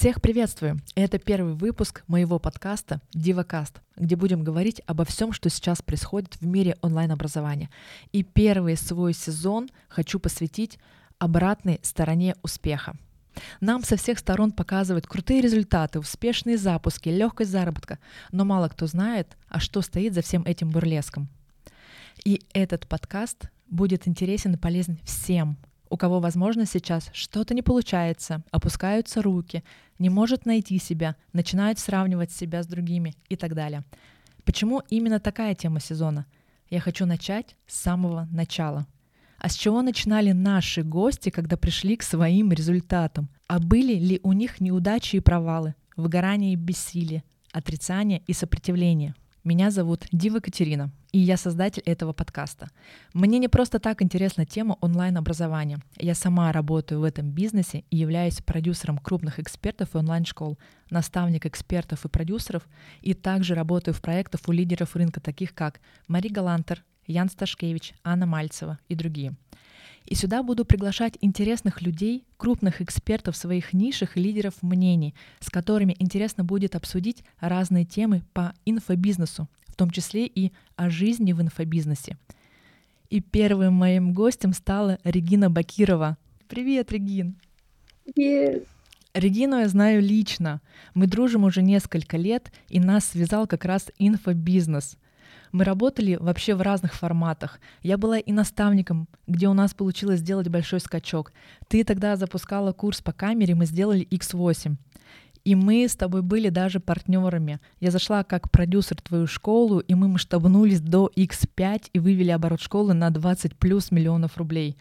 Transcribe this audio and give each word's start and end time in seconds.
Всех 0.00 0.22
приветствую! 0.22 0.80
Это 0.94 1.18
первый 1.18 1.52
выпуск 1.52 2.04
моего 2.06 2.38
подкаста 2.38 3.02
DivaCast, 3.14 3.82
где 3.96 4.16
будем 4.16 4.42
говорить 4.42 4.80
обо 4.86 5.04
всем, 5.04 5.30
что 5.30 5.50
сейчас 5.50 5.82
происходит 5.82 6.36
в 6.40 6.46
мире 6.46 6.78
онлайн-образования. 6.80 7.68
И 8.10 8.22
первый 8.22 8.78
свой 8.78 9.12
сезон 9.12 9.68
хочу 9.88 10.18
посвятить 10.18 10.78
обратной 11.18 11.80
стороне 11.82 12.34
успеха. 12.40 12.94
Нам 13.60 13.84
со 13.84 13.98
всех 13.98 14.18
сторон 14.18 14.52
показывают 14.52 15.06
крутые 15.06 15.42
результаты, 15.42 15.98
успешные 15.98 16.56
запуски, 16.56 17.10
легкость 17.10 17.50
заработка, 17.50 17.98
но 18.32 18.46
мало 18.46 18.68
кто 18.68 18.86
знает, 18.86 19.36
а 19.50 19.60
что 19.60 19.82
стоит 19.82 20.14
за 20.14 20.22
всем 20.22 20.44
этим 20.46 20.70
бурлеском. 20.70 21.28
И 22.24 22.40
этот 22.54 22.88
подкаст 22.88 23.50
будет 23.68 24.08
интересен 24.08 24.54
и 24.54 24.56
полезен 24.56 24.98
всем, 25.04 25.58
у 25.90 25.96
кого, 25.96 26.20
возможно, 26.20 26.64
сейчас 26.64 27.10
что-то 27.12 27.52
не 27.52 27.62
получается, 27.62 28.42
опускаются 28.50 29.20
руки, 29.20 29.64
не 29.98 30.08
может 30.08 30.46
найти 30.46 30.78
себя, 30.78 31.16
начинают 31.32 31.78
сравнивать 31.78 32.30
себя 32.30 32.62
с 32.62 32.66
другими 32.66 33.14
и 33.28 33.36
так 33.36 33.54
далее. 33.54 33.84
Почему 34.44 34.82
именно 34.88 35.20
такая 35.20 35.54
тема 35.54 35.80
сезона? 35.80 36.26
Я 36.70 36.80
хочу 36.80 37.04
начать 37.04 37.56
с 37.66 37.78
самого 37.78 38.28
начала. 38.30 38.86
А 39.38 39.48
с 39.48 39.54
чего 39.54 39.82
начинали 39.82 40.32
наши 40.32 40.82
гости, 40.82 41.30
когда 41.30 41.56
пришли 41.56 41.96
к 41.96 42.02
своим 42.02 42.52
результатам? 42.52 43.28
А 43.48 43.58
были 43.58 43.94
ли 43.94 44.20
у 44.22 44.32
них 44.32 44.60
неудачи 44.60 45.16
и 45.16 45.20
провалы, 45.20 45.74
выгорание 45.96 46.52
и 46.52 46.56
бессилие, 46.56 47.24
отрицание 47.50 48.22
и 48.26 48.32
сопротивление? 48.32 49.14
Меня 49.42 49.70
зовут 49.70 50.04
Дива 50.12 50.40
Катерина, 50.40 50.90
и 51.12 51.18
я 51.18 51.38
создатель 51.38 51.82
этого 51.86 52.12
подкаста. 52.12 52.68
Мне 53.14 53.38
не 53.38 53.48
просто 53.48 53.78
так 53.78 54.02
интересна 54.02 54.44
тема 54.44 54.76
онлайн-образования. 54.82 55.78
Я 55.96 56.14
сама 56.14 56.52
работаю 56.52 57.00
в 57.00 57.04
этом 57.04 57.30
бизнесе 57.30 57.84
и 57.88 57.96
являюсь 57.96 58.42
продюсером 58.42 58.98
крупных 58.98 59.38
экспертов 59.38 59.94
и 59.94 59.98
онлайн-школ, 59.98 60.58
наставник 60.90 61.46
экспертов 61.46 62.04
и 62.04 62.08
продюсеров, 62.10 62.68
и 63.00 63.14
также 63.14 63.54
работаю 63.54 63.94
в 63.94 64.02
проектах 64.02 64.42
у 64.46 64.52
лидеров 64.52 64.94
рынка, 64.94 65.22
таких 65.22 65.54
как 65.54 65.80
Мари 66.06 66.28
Галантер, 66.28 66.84
Ян 67.06 67.30
Сташкевич, 67.30 67.94
Анна 68.04 68.26
Мальцева 68.26 68.78
и 68.88 68.94
другие— 68.94 69.32
и 70.06 70.14
сюда 70.14 70.42
буду 70.42 70.64
приглашать 70.64 71.16
интересных 71.20 71.82
людей, 71.82 72.24
крупных 72.36 72.80
экспертов 72.80 73.36
своих 73.36 73.72
нишах 73.72 74.16
и 74.16 74.20
лидеров 74.20 74.54
мнений, 74.62 75.14
с 75.40 75.50
которыми 75.50 75.94
интересно 75.98 76.44
будет 76.44 76.74
обсудить 76.74 77.22
разные 77.38 77.84
темы 77.84 78.22
по 78.32 78.54
инфобизнесу, 78.64 79.48
в 79.66 79.76
том 79.76 79.90
числе 79.90 80.26
и 80.26 80.52
о 80.76 80.90
жизни 80.90 81.32
в 81.32 81.40
инфобизнесе. 81.40 82.16
И 83.08 83.20
первым 83.20 83.74
моим 83.74 84.12
гостем 84.12 84.52
стала 84.52 84.98
Регина 85.04 85.50
Бакирова. 85.50 86.16
Привет, 86.48 86.92
Регин! 86.92 87.36
Привет! 88.04 88.66
Регину 89.12 89.58
я 89.58 89.68
знаю 89.68 90.00
лично. 90.00 90.60
Мы 90.94 91.06
дружим 91.08 91.44
уже 91.44 91.62
несколько 91.62 92.16
лет, 92.16 92.52
и 92.68 92.78
нас 92.78 93.06
связал 93.06 93.46
как 93.48 93.64
раз 93.64 93.90
инфобизнес— 93.98 94.96
мы 95.52 95.64
работали 95.64 96.16
вообще 96.16 96.54
в 96.54 96.62
разных 96.62 96.94
форматах. 96.94 97.60
Я 97.82 97.98
была 97.98 98.18
и 98.18 98.32
наставником, 98.32 99.08
где 99.26 99.48
у 99.48 99.54
нас 99.54 99.74
получилось 99.74 100.20
сделать 100.20 100.48
большой 100.48 100.80
скачок. 100.80 101.32
Ты 101.68 101.84
тогда 101.84 102.16
запускала 102.16 102.72
курс 102.72 103.00
по 103.00 103.12
камере, 103.12 103.54
мы 103.54 103.66
сделали 103.66 104.06
X8. 104.10 104.76
И 105.44 105.54
мы 105.54 105.88
с 105.88 105.96
тобой 105.96 106.22
были 106.22 106.48
даже 106.48 106.80
партнерами. 106.80 107.60
Я 107.80 107.90
зашла 107.90 108.24
как 108.24 108.50
продюсер 108.50 108.98
в 108.98 109.02
твою 109.02 109.26
школу, 109.26 109.80
и 109.80 109.94
мы 109.94 110.08
масштабнулись 110.08 110.80
до 110.80 111.10
X5 111.16 111.90
и 111.92 111.98
вывели 111.98 112.30
оборот 112.30 112.60
школы 112.60 112.94
на 112.94 113.10
20 113.10 113.56
плюс 113.56 113.90
миллионов 113.90 114.36
рублей. 114.36 114.76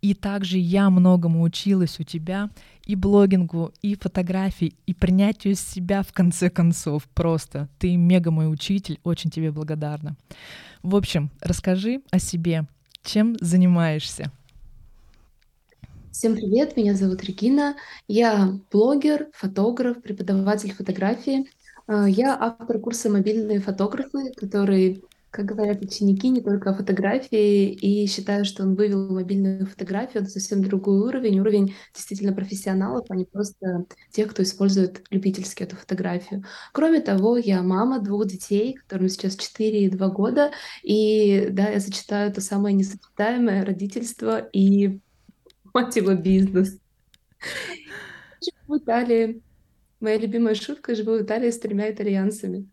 И 0.00 0.14
также 0.14 0.58
я 0.58 0.90
многому 0.90 1.42
училась 1.42 2.00
у 2.00 2.02
тебя, 2.02 2.50
и 2.86 2.96
блогингу, 2.96 3.72
и 3.82 3.94
фотографии, 3.94 4.74
и 4.86 4.94
принятию 4.94 5.54
себя 5.54 6.02
в 6.02 6.12
конце 6.12 6.50
концов. 6.50 7.04
Просто 7.14 7.68
ты 7.78 7.96
мега 7.96 8.30
мой 8.30 8.52
учитель, 8.52 8.98
очень 9.04 9.30
тебе 9.30 9.52
благодарна. 9.52 10.16
В 10.82 10.96
общем, 10.96 11.30
расскажи 11.40 12.00
о 12.10 12.18
себе, 12.18 12.66
чем 13.04 13.36
занимаешься. 13.40 14.32
Всем 16.12 16.34
привет, 16.34 16.76
меня 16.76 16.94
зовут 16.94 17.22
Регина. 17.22 17.76
Я 18.08 18.58
блогер, 18.72 19.28
фотограф, 19.32 20.02
преподаватель 20.02 20.74
фотографии. 20.74 21.48
А, 21.86 22.08
я 22.08 22.36
автор 22.36 22.80
курса 22.80 23.08
«Мобильные 23.08 23.60
фотографы», 23.60 24.32
который, 24.36 25.04
как 25.30 25.46
говорят 25.46 25.80
ученики, 25.82 26.28
не 26.28 26.40
только 26.40 26.70
о 26.70 26.74
фотографии, 26.74 27.70
и 27.70 28.08
считаю, 28.08 28.44
что 28.44 28.64
он 28.64 28.74
вывел 28.74 29.08
мобильную 29.08 29.66
фотографию 29.66 30.24
на 30.24 30.28
совсем 30.28 30.64
другой 30.64 30.98
уровень, 30.98 31.38
уровень 31.38 31.76
действительно 31.94 32.32
профессионалов, 32.32 33.06
а 33.08 33.14
не 33.14 33.24
просто 33.24 33.86
тех, 34.10 34.30
кто 34.30 34.42
использует 34.42 35.04
любительски 35.10 35.62
эту 35.62 35.76
фотографию. 35.76 36.44
Кроме 36.72 37.00
того, 37.00 37.36
я 37.36 37.62
мама 37.62 38.00
двух 38.00 38.26
детей, 38.26 38.74
которым 38.74 39.08
сейчас 39.08 39.36
4 39.36 39.84
и 39.84 39.88
2 39.88 40.08
года, 40.08 40.50
и 40.82 41.46
да, 41.52 41.68
я 41.68 41.78
сочетаю 41.78 42.32
то 42.32 42.40
самое 42.40 42.74
несочетаемое 42.74 43.64
родительство 43.64 44.38
и 44.38 45.00
Его 45.74 46.14
бизнес. 46.14 46.78
Живу 48.40 48.78
в 48.78 48.78
Италии. 48.78 49.42
Моя 50.00 50.18
любимая 50.18 50.54
шутка 50.54 50.94
«Живу 50.94 51.18
в 51.18 51.22
Италии 51.22 51.50
с 51.50 51.58
тремя 51.58 51.90
итальянцами». 51.90 52.68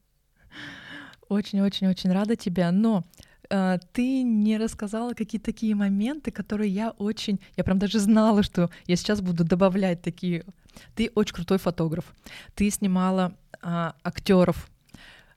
Очень-очень-очень 1.27 2.11
рада 2.11 2.37
тебя, 2.37 2.71
но 2.71 3.03
э, 3.49 3.79
ты 3.91 4.23
не 4.23 4.57
рассказала 4.57 5.13
какие-то 5.13 5.47
такие 5.47 5.75
моменты, 5.75 6.31
которые 6.31 6.71
я 6.71 6.91
очень... 6.91 7.41
Я 7.57 7.65
прям 7.65 7.79
даже 7.79 7.99
знала, 7.99 8.43
что 8.43 8.69
я 8.85 8.95
сейчас 8.95 9.19
буду 9.19 9.43
добавлять 9.43 10.01
такие... 10.01 10.45
Ты 10.95 11.11
очень 11.15 11.35
крутой 11.35 11.57
фотограф. 11.57 12.15
Ты 12.55 12.69
снимала 12.69 13.35
э, 13.61 13.91
актеров, 14.03 14.69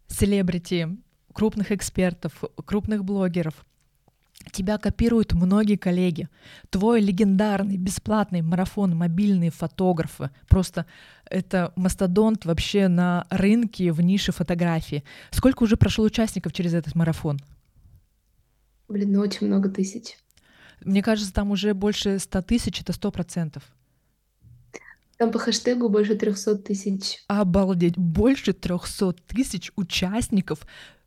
селебрити, 0.06 0.96
крупных 1.32 1.72
экспертов, 1.72 2.44
крупных 2.64 3.04
блогеров. 3.04 3.66
Тебя 4.52 4.78
копируют 4.78 5.32
многие 5.32 5.76
коллеги. 5.76 6.28
Твой 6.70 7.00
легендарный 7.00 7.76
бесплатный 7.76 8.42
марафон 8.42 8.96
«Мобильные 8.96 9.50
фотографы» 9.50 10.30
просто 10.48 10.86
это 11.26 11.72
мастодонт 11.76 12.44
вообще 12.44 12.88
на 12.88 13.26
рынке 13.30 13.92
в 13.92 14.00
нише 14.00 14.32
фотографии. 14.32 15.04
Сколько 15.30 15.62
уже 15.62 15.76
прошло 15.76 16.04
участников 16.04 16.52
через 16.52 16.74
этот 16.74 16.94
марафон? 16.94 17.38
Блин, 18.88 19.12
ну 19.12 19.20
очень 19.20 19.46
много 19.46 19.68
тысяч. 19.68 20.16
Мне 20.84 21.02
кажется, 21.02 21.32
там 21.32 21.50
уже 21.50 21.74
больше 21.74 22.18
ста 22.18 22.42
тысяч, 22.42 22.80
это 22.80 22.92
сто 22.92 23.12
процентов. 23.12 23.62
Там 25.18 25.30
по 25.30 25.38
хэштегу 25.38 25.90
больше 25.90 26.14
300 26.14 26.56
тысяч. 26.56 27.18
Обалдеть, 27.28 27.98
больше 27.98 28.54
300 28.54 29.12
тысяч 29.28 29.70
участников 29.76 30.60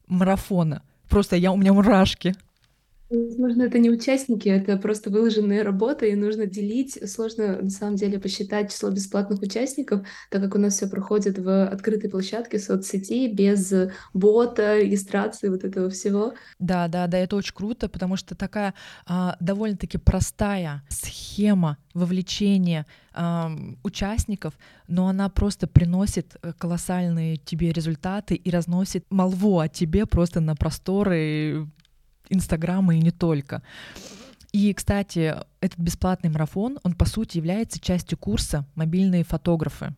марафона. 0.06 0.84
Просто 1.10 1.36
я, 1.36 1.52
у 1.52 1.58
меня 1.58 1.74
мурашки. 1.74 2.36
Возможно, 3.14 3.64
это 3.64 3.78
не 3.78 3.92
участники, 3.92 4.50
это 4.50 4.76
просто 4.78 5.12
выложенные 5.12 5.62
работы, 5.62 6.10
и 6.10 6.16
нужно 6.16 6.48
делить. 6.48 6.98
Сложно, 7.08 7.62
на 7.62 7.70
самом 7.70 7.96
деле, 7.96 8.20
посчитать 8.20 8.72
число 8.72 8.90
бесплатных 8.90 9.42
участников, 9.42 10.02
так 10.32 10.42
как 10.42 10.56
у 10.56 10.58
нас 10.58 10.76
все 10.76 10.88
проходит 10.88 11.38
в 11.38 11.66
открытой 11.68 12.10
площадке 12.10 12.58
соцсетей, 12.58 13.32
без 13.32 13.72
бота, 14.14 14.80
регистрации, 14.80 15.50
вот 15.50 15.64
этого 15.64 15.92
всего. 15.92 16.34
Да, 16.58 16.88
да, 16.88 17.06
да, 17.06 17.20
это 17.20 17.36
очень 17.36 17.54
круто, 17.54 17.88
потому 17.88 18.18
что 18.18 18.34
такая 18.34 18.74
а, 19.06 19.38
довольно-таки 19.40 20.00
простая 20.00 20.84
схема 20.90 21.78
вовлечения 21.94 22.88
а, 23.14 23.52
участников, 23.84 24.54
но 24.88 25.08
она 25.08 25.30
просто 25.30 25.68
приносит 25.68 26.36
э, 26.42 26.52
колоссальные 26.58 27.38
тебе 27.38 27.72
результаты 27.72 28.34
и 28.34 28.50
разносит 28.50 29.06
молву 29.12 29.60
о 29.60 29.68
тебе 29.68 30.08
просто 30.08 30.42
на 30.42 30.56
просторы 30.56 31.68
Инстаграма 32.30 32.96
и 32.96 33.00
не 33.00 33.12
только. 33.12 33.62
И, 34.52 34.72
кстати, 34.74 35.36
этот 35.62 35.80
бесплатный 35.80 36.30
марафон, 36.30 36.80
он 36.84 36.94
по 36.94 37.06
сути 37.06 37.38
является 37.38 37.80
частью 37.80 38.18
курса 38.18 38.66
«Мобильные 38.76 39.24
фотографы». 39.24 39.96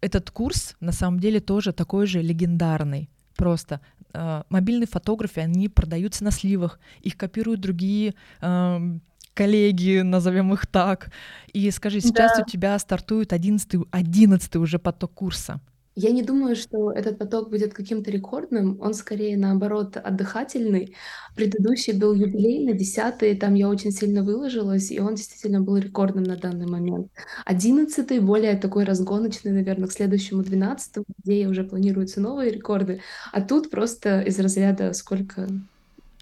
Этот 0.00 0.30
курс 0.30 0.76
на 0.80 0.92
самом 0.92 1.20
деле 1.20 1.40
тоже 1.40 1.72
такой 1.72 2.06
же 2.06 2.22
легендарный. 2.22 3.10
Просто 3.36 3.80
э, 4.14 4.42
мобильные 4.48 4.86
фотографы, 4.86 5.40
они 5.40 5.68
продаются 5.68 6.24
на 6.24 6.30
сливах, 6.30 6.80
их 7.02 7.16
копируют 7.16 7.60
другие 7.60 8.14
э, 8.40 8.98
коллеги, 9.34 10.00
назовем 10.00 10.52
их 10.54 10.66
так. 10.66 11.12
И 11.52 11.70
скажи, 11.70 12.00
сейчас 12.00 12.36
да. 12.36 12.42
у 12.42 12.50
тебя 12.50 12.78
стартует 12.78 13.32
11, 13.32 13.82
11 13.90 14.56
уже 14.56 14.78
поток 14.78 15.12
курса. 15.12 15.60
Я 16.00 16.12
не 16.12 16.22
думаю, 16.22 16.54
что 16.54 16.92
этот 16.92 17.18
поток 17.18 17.50
будет 17.50 17.74
каким-то 17.74 18.12
рекордным, 18.12 18.78
он 18.80 18.94
скорее, 18.94 19.36
наоборот, 19.36 19.96
отдыхательный. 19.96 20.94
Предыдущий 21.34 21.92
был 21.92 22.14
юбилейный, 22.14 22.78
десятый, 22.78 23.36
там 23.36 23.54
я 23.54 23.68
очень 23.68 23.90
сильно 23.90 24.22
выложилась, 24.22 24.92
и 24.92 25.00
он 25.00 25.16
действительно 25.16 25.60
был 25.60 25.76
рекордным 25.76 26.22
на 26.22 26.36
данный 26.36 26.66
момент. 26.66 27.10
Одиннадцатый 27.44 28.20
более 28.20 28.56
такой 28.56 28.84
разгоночный, 28.84 29.50
наверное, 29.50 29.88
к 29.88 29.92
следующему 29.92 30.44
двенадцатому, 30.44 31.04
где 31.24 31.48
уже 31.48 31.64
планируются 31.64 32.20
новые 32.20 32.52
рекорды, 32.52 33.00
а 33.32 33.40
тут 33.40 33.68
просто 33.68 34.20
из 34.20 34.38
разряда 34.38 34.92
сколько 34.92 35.48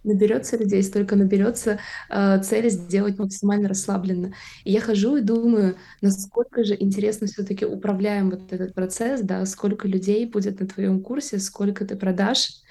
наберется 0.07 0.57
людей, 0.57 0.83
столько 0.83 1.17
наберется 1.17 1.79
э, 2.09 2.43
цели 2.43 2.69
сделать 2.69 3.19
максимально 3.19 3.69
расслабленно. 3.69 4.33
И 4.65 4.73
я 4.73 4.81
хожу 4.81 5.17
и 5.17 5.21
думаю, 5.21 5.77
насколько 6.01 6.65
же 6.65 6.77
интересно 6.79 7.27
все-таки 7.27 7.67
управляем 7.67 8.31
вот 8.31 8.53
этот 8.53 8.75
процесс, 8.75 9.21
да, 9.21 9.45
сколько 9.47 9.89
людей 9.89 10.27
будет 10.27 10.61
на 10.61 10.67
твоем 10.67 11.01
курсе, 11.01 11.39
сколько 11.39 11.85
ты 11.85 11.97
продашь. 11.97 12.63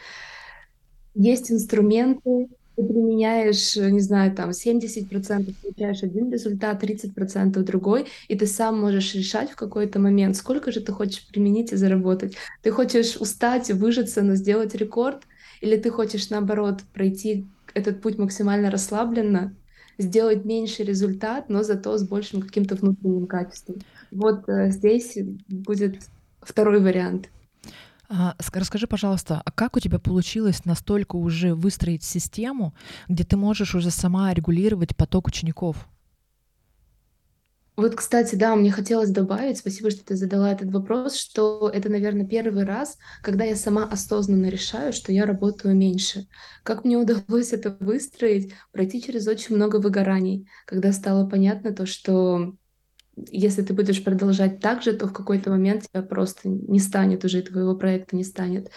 Есть 1.13 1.51
инструменты, 1.51 2.49
ты 2.75 2.83
применяешь, 2.83 3.75
не 3.75 4.01
знаю, 4.01 4.35
там 4.35 4.49
70% 4.49 5.53
получаешь 5.61 6.03
один 6.03 6.31
результат, 6.31 6.83
30% 6.83 7.63
другой, 7.63 8.07
и 8.27 8.35
ты 8.35 8.47
сам 8.47 8.79
можешь 8.79 9.15
решать 9.15 9.51
в 9.51 9.55
какой-то 9.55 9.99
момент, 9.99 10.35
сколько 10.35 10.71
же 10.71 10.81
ты 10.81 10.91
хочешь 10.91 11.25
применить 11.27 11.71
и 11.71 11.77
заработать. 11.77 12.35
Ты 12.61 12.71
хочешь 12.71 13.15
устать, 13.15 13.71
выжиться, 13.71 14.21
но 14.23 14.35
сделать 14.35 14.75
рекорд, 14.75 15.23
или 15.61 15.77
ты 15.77 15.89
хочешь, 15.89 16.29
наоборот, 16.29 16.81
пройти 16.93 17.45
этот 17.73 18.01
путь 18.01 18.17
максимально 18.17 18.71
расслабленно, 18.71 19.53
сделать 19.97 20.45
меньший 20.45 20.85
результат, 20.85 21.49
но 21.49 21.63
зато 21.63 21.97
с 21.97 22.07
большим 22.07 22.41
каким-то 22.41 22.75
внутренним 22.75 23.27
качеством. 23.27 23.77
Вот 24.11 24.47
э, 24.49 24.71
здесь 24.71 25.17
будет 25.47 26.01
второй 26.41 26.79
вариант. 26.79 27.29
А, 28.07 28.35
расскажи, 28.53 28.87
пожалуйста, 28.87 29.41
а 29.43 29.51
как 29.51 29.75
у 29.75 29.79
тебя 29.79 29.97
получилось 29.99 30.65
настолько 30.65 31.15
уже 31.15 31.55
выстроить 31.55 32.03
систему, 32.03 32.73
где 33.07 33.23
ты 33.23 33.35
можешь 33.35 33.73
уже 33.73 33.89
сама 33.89 34.33
регулировать 34.33 34.95
поток 34.95 35.27
учеников? 35.27 35.87
Вот, 37.75 37.95
кстати, 37.95 38.35
да, 38.35 38.55
мне 38.55 38.71
хотелось 38.71 39.09
добавить, 39.09 39.57
спасибо, 39.57 39.91
что 39.91 40.05
ты 40.05 40.15
задала 40.15 40.51
этот 40.51 40.71
вопрос, 40.71 41.15
что 41.17 41.69
это, 41.73 41.89
наверное, 41.89 42.25
первый 42.25 42.63
раз, 42.63 42.97
когда 43.21 43.43
я 43.43 43.57
сама 43.57 43.83
осознанно 43.85 44.47
решаю, 44.47 44.93
что 44.93 45.11
я 45.11 45.25
работаю 45.25 45.75
меньше. 45.75 46.27
Как 46.63 46.85
мне 46.85 46.97
удалось 46.97 47.51
это 47.51 47.75
выстроить, 47.81 48.53
пройти 48.71 49.01
через 49.01 49.27
очень 49.27 49.55
много 49.55 49.77
выгораний, 49.77 50.47
когда 50.65 50.93
стало 50.93 51.29
понятно 51.29 51.73
то, 51.73 51.85
что 51.85 52.55
если 53.29 53.61
ты 53.61 53.73
будешь 53.73 54.03
продолжать 54.03 54.59
так 54.59 54.81
же, 54.81 54.93
то 54.93 55.07
в 55.07 55.13
какой-то 55.13 55.49
момент 55.49 55.83
тебя 55.89 56.01
просто 56.01 56.47
не 56.47 56.79
станет 56.79 57.25
уже, 57.25 57.41
твоего 57.41 57.75
проекта 57.75 58.15
не 58.15 58.23
станет. 58.23 58.71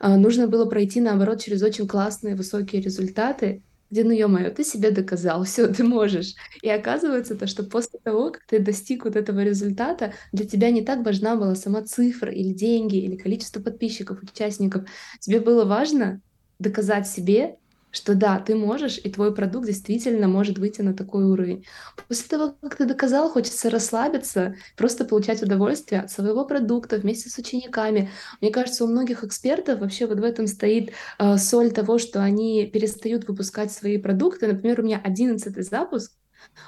А, 0.00 0.16
нужно 0.16 0.48
было 0.48 0.66
пройти, 0.66 1.00
наоборот, 1.00 1.40
через 1.40 1.62
очень 1.62 1.86
классные 1.86 2.34
высокие 2.34 2.82
результаты, 2.82 3.62
где, 3.94 4.04
ну 4.04 4.10
ё-моё, 4.12 4.50
ты 4.50 4.64
себе 4.64 4.90
доказал, 4.90 5.44
все, 5.46 5.68
ты 5.68 5.84
можешь. 5.84 6.34
И 6.62 6.68
оказывается 6.68 7.36
то, 7.36 7.46
что 7.46 7.62
после 7.64 8.00
того, 8.04 8.32
как 8.32 8.42
ты 8.48 8.58
достиг 8.58 9.04
вот 9.04 9.16
этого 9.16 9.40
результата, 9.44 10.12
для 10.32 10.46
тебя 10.46 10.70
не 10.72 10.82
так 10.82 11.04
важна 11.06 11.36
была 11.36 11.54
сама 11.54 11.82
цифра 11.82 12.32
или 12.32 12.52
деньги, 12.52 12.96
или 12.96 13.16
количество 13.16 13.60
подписчиков, 13.62 14.22
участников. 14.22 14.84
Тебе 15.20 15.40
было 15.40 15.64
важно 15.64 16.20
доказать 16.58 17.06
себе, 17.08 17.56
что 17.94 18.14
да, 18.14 18.40
ты 18.40 18.56
можешь, 18.56 18.98
и 19.02 19.10
твой 19.10 19.34
продукт 19.34 19.66
действительно 19.66 20.26
может 20.26 20.58
выйти 20.58 20.82
на 20.82 20.94
такой 20.94 21.24
уровень. 21.24 21.64
После 22.08 22.28
того, 22.28 22.56
как 22.60 22.76
ты 22.76 22.86
доказал, 22.86 23.30
хочется 23.30 23.70
расслабиться, 23.70 24.56
просто 24.76 25.04
получать 25.04 25.42
удовольствие 25.42 26.00
от 26.00 26.10
своего 26.10 26.44
продукта 26.44 26.96
вместе 26.96 27.30
с 27.30 27.38
учениками. 27.38 28.10
Мне 28.40 28.50
кажется, 28.50 28.84
у 28.84 28.88
многих 28.88 29.22
экспертов 29.22 29.80
вообще 29.80 30.06
вот 30.06 30.18
в 30.18 30.24
этом 30.24 30.48
стоит 30.48 30.92
э, 31.18 31.36
соль 31.38 31.70
того, 31.70 31.98
что 31.98 32.22
они 32.22 32.66
перестают 32.66 33.28
выпускать 33.28 33.72
свои 33.72 33.96
продукты. 33.96 34.48
Например, 34.48 34.80
у 34.80 34.82
меня 34.82 35.00
одиннадцатый 35.02 35.62
запуск, 35.62 36.12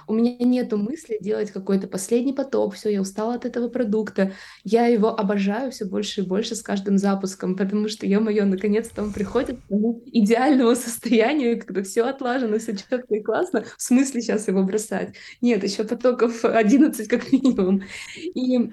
у 0.06 0.14
меня 0.14 0.36
нету 0.38 0.76
мысли 0.76 1.18
делать 1.20 1.50
какой-то 1.50 1.88
последний 1.88 2.32
поток, 2.32 2.74
все, 2.74 2.90
я 2.90 3.00
устала 3.00 3.34
от 3.34 3.44
этого 3.44 3.68
продукта. 3.68 4.32
Я 4.64 4.86
его 4.86 5.08
обожаю 5.08 5.70
все 5.70 5.84
больше 5.84 6.22
и 6.22 6.24
больше 6.26 6.54
с 6.54 6.62
каждым 6.62 6.98
запуском, 6.98 7.56
потому 7.56 7.88
что, 7.88 8.06
ё-моё, 8.06 8.44
наконец-то 8.44 9.02
он 9.02 9.12
приходит 9.12 9.58
к 9.68 9.72
идеальному 10.06 10.74
состоянию, 10.76 11.60
когда 11.60 11.82
все 11.82 12.02
отлажено, 12.04 12.58
все 12.58 12.76
четко 12.76 13.14
и 13.14 13.22
классно. 13.22 13.64
В 13.76 13.82
смысле 13.82 14.20
сейчас 14.20 14.48
его 14.48 14.62
бросать? 14.62 15.14
Нет, 15.40 15.64
еще 15.64 15.84
потоков 15.84 16.44
11 16.44 17.08
как 17.08 17.32
минимум. 17.32 17.82
И 18.16 18.70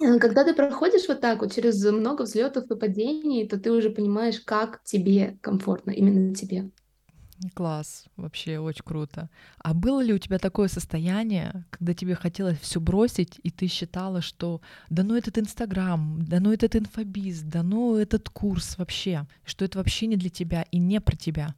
э, 0.00 0.18
когда 0.18 0.44
ты 0.44 0.54
проходишь 0.54 1.08
вот 1.08 1.20
так 1.20 1.40
вот 1.40 1.52
через 1.54 1.84
много 1.84 2.22
взлетов 2.22 2.70
и 2.70 2.76
падений, 2.76 3.48
то 3.48 3.58
ты 3.58 3.72
уже 3.72 3.90
понимаешь, 3.90 4.40
как 4.40 4.82
тебе 4.84 5.38
комфортно, 5.42 5.90
именно 5.90 6.34
тебе. 6.34 6.70
Класс, 7.54 8.06
вообще 8.16 8.58
очень 8.58 8.84
круто. 8.84 9.28
А 9.58 9.74
было 9.74 10.00
ли 10.02 10.14
у 10.14 10.18
тебя 10.18 10.38
такое 10.38 10.68
состояние, 10.68 11.64
когда 11.70 11.92
тебе 11.92 12.14
хотелось 12.14 12.58
все 12.60 12.80
бросить, 12.80 13.40
и 13.42 13.50
ты 13.50 13.66
считала, 13.66 14.22
что 14.22 14.60
да 14.88 15.02
ну 15.02 15.16
этот 15.16 15.38
Инстаграм, 15.38 16.24
да 16.24 16.40
ну 16.40 16.52
этот 16.52 16.76
инфобиз, 16.76 17.42
да 17.42 17.62
ну 17.62 17.96
этот 17.96 18.30
курс 18.30 18.78
вообще, 18.78 19.26
что 19.44 19.64
это 19.64 19.78
вообще 19.78 20.06
не 20.06 20.16
для 20.16 20.30
тебя 20.30 20.62
и 20.70 20.78
не 20.78 21.00
про 21.00 21.14
тебя? 21.14 21.54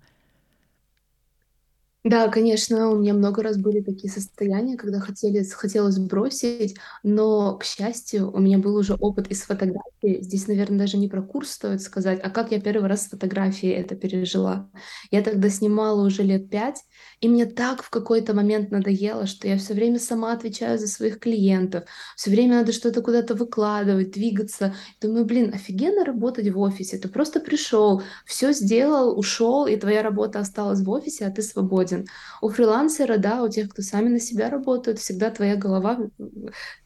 Да, 2.04 2.28
конечно, 2.28 2.90
у 2.90 2.96
меня 2.98 3.12
много 3.12 3.42
раз 3.42 3.56
были 3.58 3.80
такие 3.82 4.10
состояния, 4.10 4.76
когда 4.76 5.00
хотели, 5.00 5.42
хотелось 5.44 5.98
бросить, 5.98 6.76
но, 7.02 7.58
к 7.58 7.64
счастью, 7.64 8.30
у 8.32 8.38
меня 8.38 8.58
был 8.58 8.76
уже 8.76 8.94
опыт 8.94 9.28
из 9.28 9.42
фотографии. 9.42 10.22
Здесь, 10.22 10.46
наверное, 10.46 10.78
даже 10.78 10.96
не 10.96 11.08
про 11.08 11.22
курс 11.22 11.50
стоит 11.50 11.82
сказать, 11.82 12.20
а 12.22 12.30
как 12.30 12.52
я 12.52 12.60
первый 12.60 12.88
раз 12.88 13.04
с 13.04 13.08
фотографией 13.10 13.72
это 13.72 13.96
пережила. 13.96 14.70
Я 15.10 15.22
тогда 15.22 15.50
снимала 15.50 16.06
уже 16.06 16.22
лет 16.22 16.48
пять, 16.48 16.82
и 17.20 17.28
мне 17.28 17.46
так 17.46 17.82
в 17.82 17.90
какой-то 17.90 18.32
момент 18.32 18.70
надоело, 18.70 19.26
что 19.26 19.48
я 19.48 19.58
все 19.58 19.74
время 19.74 19.98
сама 19.98 20.32
отвечаю 20.32 20.78
за 20.78 20.86
своих 20.86 21.18
клиентов, 21.18 21.84
все 22.16 22.30
время 22.30 22.58
надо 22.58 22.72
что-то 22.72 23.02
куда-то 23.02 23.34
выкладывать, 23.34 24.12
двигаться. 24.12 24.74
Думаю, 25.00 25.24
блин, 25.26 25.52
офигенно 25.52 26.04
работать 26.04 26.48
в 26.48 26.58
офисе. 26.60 26.96
Ты 26.96 27.08
просто 27.08 27.40
пришел, 27.40 28.02
все 28.24 28.52
сделал, 28.52 29.18
ушел, 29.18 29.66
и 29.66 29.76
твоя 29.76 30.02
работа 30.02 30.38
осталась 30.38 30.80
в 30.80 30.88
офисе, 30.90 31.26
а 31.26 31.30
ты 31.30 31.42
свободен 31.42 31.87
свободен. 31.88 32.06
У 32.40 32.48
фрилансера, 32.48 33.18
да, 33.18 33.42
у 33.42 33.48
тех, 33.48 33.68
кто 33.68 33.82
сами 33.82 34.08
на 34.08 34.20
себя 34.20 34.50
работают, 34.50 34.98
всегда 34.98 35.30
твоя 35.30 35.56
голова, 35.56 35.98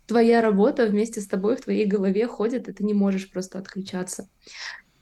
твоя 0.07 0.41
работа 0.41 0.87
вместе 0.87 1.21
с 1.21 1.27
тобой 1.27 1.57
в 1.57 1.63
твоей 1.63 1.87
голове 1.87 2.27
ходит, 2.27 2.69
и 2.69 2.73
ты 2.73 2.85
не 2.85 2.95
можешь 2.95 3.31
просто 3.31 3.59
отключаться. 3.59 4.29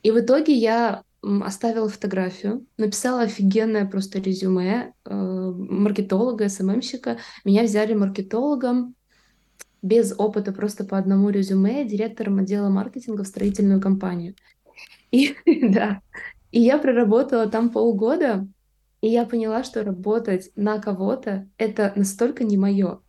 И 0.02 0.10
в 0.10 0.18
итоге 0.18 0.54
я 0.54 1.02
оставила 1.22 1.88
фотографию, 1.88 2.66
написала 2.78 3.22
офигенное 3.22 3.86
просто 3.86 4.18
резюме 4.18 4.94
э, 5.04 5.14
маркетолога, 5.14 6.48
СММщика. 6.48 7.18
Меня 7.44 7.64
взяли 7.64 7.92
маркетологом 7.92 8.94
без 9.82 10.14
опыта, 10.16 10.52
просто 10.52 10.84
по 10.84 10.96
одному 10.96 11.28
резюме, 11.28 11.84
директором 11.84 12.38
отдела 12.38 12.70
маркетинга 12.70 13.22
в 13.22 13.26
строительную 13.26 13.82
компанию. 13.82 14.34
И 15.10 15.36
да, 15.68 16.00
и 16.52 16.60
я 16.60 16.78
проработала 16.78 17.46
там 17.50 17.68
полгода, 17.68 18.46
и 19.00 19.08
я 19.08 19.24
поняла, 19.24 19.64
что 19.64 19.84
работать 19.84 20.50
на 20.56 20.78
кого-то— 20.78 21.48
это 21.58 21.92
настолько 21.96 22.44
не 22.44 22.56
мое. 22.56 23.00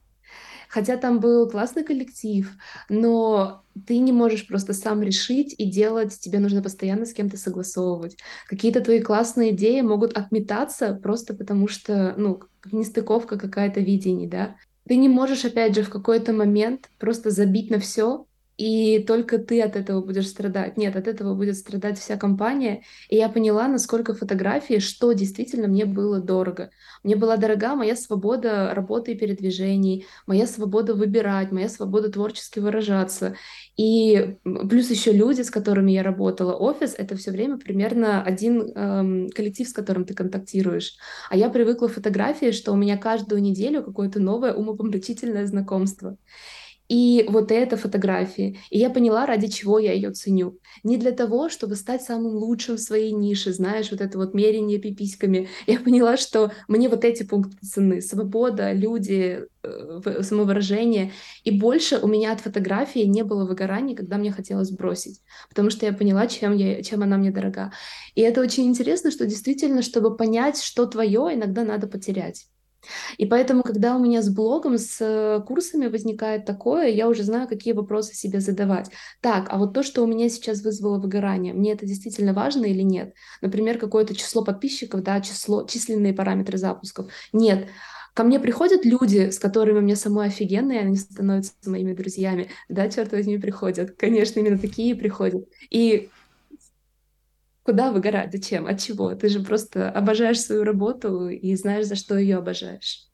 Хотя 0.69 0.95
там 0.95 1.19
был 1.19 1.49
классный 1.49 1.83
коллектив, 1.83 2.49
но 2.87 3.65
ты 3.85 3.97
не 3.97 4.13
можешь 4.13 4.47
просто 4.47 4.71
сам 4.71 5.01
решить 5.01 5.53
и 5.57 5.69
делать, 5.69 6.17
тебе 6.17 6.39
нужно 6.39 6.63
постоянно 6.63 7.05
с 7.05 7.13
кем-то 7.13 7.35
согласовывать. 7.35 8.17
Какие-то 8.47 8.79
твои 8.79 9.01
классные 9.01 9.51
идеи 9.51 9.81
могут 9.81 10.13
отметаться 10.17 10.95
просто 10.95 11.33
потому, 11.33 11.67
что, 11.67 12.13
ну, 12.15 12.39
нестыковка 12.71 13.37
какая-то 13.37 13.81
видений, 13.81 14.27
да. 14.27 14.55
Ты 14.87 14.95
не 14.95 15.09
можешь, 15.09 15.43
опять 15.43 15.75
же, 15.75 15.83
в 15.83 15.89
какой-то 15.89 16.31
момент 16.31 16.89
просто 16.99 17.31
забить 17.31 17.69
на 17.69 17.79
все 17.79 18.25
и 18.61 18.99
только 18.99 19.39
ты 19.39 19.59
от 19.59 19.75
этого 19.75 20.01
будешь 20.01 20.27
страдать. 20.27 20.77
Нет, 20.77 20.95
от 20.95 21.07
этого 21.07 21.33
будет 21.33 21.57
страдать 21.57 21.97
вся 21.97 22.15
компания. 22.15 22.83
И 23.09 23.15
я 23.15 23.27
поняла, 23.27 23.67
насколько 23.67 24.13
фотографии, 24.13 24.77
что 24.77 25.13
действительно 25.13 25.67
мне 25.67 25.85
было 25.85 26.19
дорого. 26.19 26.69
Мне 27.03 27.15
была 27.15 27.37
дорога 27.37 27.73
моя 27.73 27.95
свобода 27.95 28.71
работы 28.75 29.13
и 29.13 29.17
передвижений, 29.17 30.05
моя 30.27 30.45
свобода 30.45 30.93
выбирать, 30.93 31.51
моя 31.51 31.69
свобода 31.69 32.11
творчески 32.11 32.59
выражаться. 32.59 33.35
И 33.77 34.37
плюс 34.69 34.91
еще 34.91 35.11
люди, 35.11 35.41
с 35.41 35.49
которыми 35.49 35.93
я 35.93 36.03
работала, 36.03 36.53
офис— 36.53 36.93
это 36.99 37.15
все 37.15 37.31
время 37.31 37.57
примерно 37.57 38.21
один 38.21 38.71
эм, 38.75 39.29
коллектив, 39.29 39.67
с 39.67 39.73
которым 39.73 40.05
ты 40.05 40.13
контактируешь. 40.13 40.97
А 41.31 41.35
я 41.35 41.49
привыкла 41.49 41.87
к 41.87 41.93
фотографии, 41.93 42.51
что 42.51 42.73
у 42.73 42.75
меня 42.75 42.97
каждую 42.97 43.41
неделю 43.41 43.81
какое-то 43.83 44.19
новое 44.19 44.53
умопомрачительное 44.53 45.47
знакомство. 45.47 46.15
И 46.91 47.25
вот 47.29 47.53
это 47.53 47.77
фотографии. 47.77 48.59
И 48.69 48.77
я 48.77 48.89
поняла, 48.89 49.25
ради 49.25 49.47
чего 49.47 49.79
я 49.79 49.93
ее 49.93 50.11
ценю. 50.11 50.59
Не 50.83 50.97
для 50.97 51.13
того, 51.13 51.47
чтобы 51.47 51.77
стать 51.77 52.01
самым 52.01 52.35
лучшим 52.35 52.75
в 52.75 52.81
своей 52.81 53.13
нише, 53.13 53.53
знаешь, 53.53 53.91
вот 53.91 54.01
это 54.01 54.17
вот 54.17 54.33
мерение 54.33 54.77
пиписьками. 54.77 55.47
Я 55.67 55.79
поняла, 55.79 56.17
что 56.17 56.51
мне 56.67 56.89
вот 56.89 57.05
эти 57.05 57.23
пункты 57.23 57.55
цены. 57.65 58.01
Свобода, 58.01 58.73
люди, 58.73 59.45
э, 59.63 60.21
самовыражение. 60.21 61.13
И 61.45 61.57
больше 61.57 61.97
у 61.97 62.07
меня 62.07 62.33
от 62.33 62.41
фотографии 62.41 63.05
не 63.05 63.23
было 63.23 63.45
выгораний, 63.45 63.95
когда 63.95 64.17
мне 64.17 64.33
хотелось 64.33 64.71
бросить. 64.71 65.21
Потому 65.47 65.69
что 65.69 65.85
я 65.85 65.93
поняла, 65.93 66.27
чем, 66.27 66.53
я, 66.53 66.83
чем 66.83 67.03
она 67.03 67.15
мне 67.15 67.31
дорога. 67.31 67.71
И 68.15 68.21
это 68.21 68.41
очень 68.41 68.65
интересно, 68.65 69.11
что 69.11 69.25
действительно, 69.25 69.81
чтобы 69.81 70.17
понять, 70.17 70.61
что 70.61 70.85
твое, 70.87 71.29
иногда 71.35 71.63
надо 71.63 71.87
потерять. 71.87 72.47
И 73.17 73.25
поэтому, 73.25 73.63
когда 73.63 73.95
у 73.95 73.99
меня 73.99 74.21
с 74.21 74.29
блогом, 74.29 74.77
с 74.77 74.97
э, 74.99 75.41
курсами 75.45 75.87
возникает 75.87 76.45
такое, 76.45 76.87
я 76.87 77.07
уже 77.07 77.23
знаю, 77.23 77.47
какие 77.47 77.73
вопросы 77.73 78.15
себе 78.15 78.39
задавать. 78.39 78.89
Так, 79.21 79.47
а 79.49 79.57
вот 79.57 79.73
то, 79.73 79.83
что 79.83 80.03
у 80.03 80.07
меня 80.07 80.29
сейчас 80.29 80.61
вызвало 80.61 80.99
выгорание, 80.99 81.53
мне 81.53 81.73
это 81.73 81.85
действительно 81.85 82.33
важно 82.33 82.65
или 82.65 82.81
нет? 82.81 83.13
Например, 83.41 83.77
какое-то 83.77 84.15
число 84.15 84.43
подписчиков, 84.43 85.03
да, 85.03 85.21
число, 85.21 85.65
численные 85.65 86.13
параметры 86.13 86.57
запусков. 86.57 87.07
Нет. 87.33 87.67
Ко 88.13 88.23
мне 88.23 88.39
приходят 88.39 88.83
люди, 88.83 89.29
с 89.29 89.39
которыми 89.39 89.79
мне 89.79 89.95
самой 89.95 90.27
офигенно, 90.27 90.73
и 90.73 90.77
они 90.77 90.97
становятся 90.97 91.53
моими 91.65 91.93
друзьями. 91.93 92.49
Да, 92.67 92.89
черт 92.89 93.11
возьми, 93.13 93.37
приходят. 93.37 93.95
Конечно, 93.97 94.39
именно 94.39 94.59
такие 94.59 94.95
приходят. 94.95 95.45
И 95.69 96.09
Куда 97.63 97.91
выгорать? 97.91 98.31
Зачем? 98.31 98.65
От 98.65 98.79
чего? 98.79 99.13
Ты 99.13 99.29
же 99.29 99.41
просто 99.41 99.89
обожаешь 99.89 100.41
свою 100.41 100.63
работу 100.63 101.29
и 101.29 101.55
знаешь, 101.55 101.85
за 101.85 101.95
что 101.95 102.17
ее 102.17 102.37
обожаешь. 102.37 103.07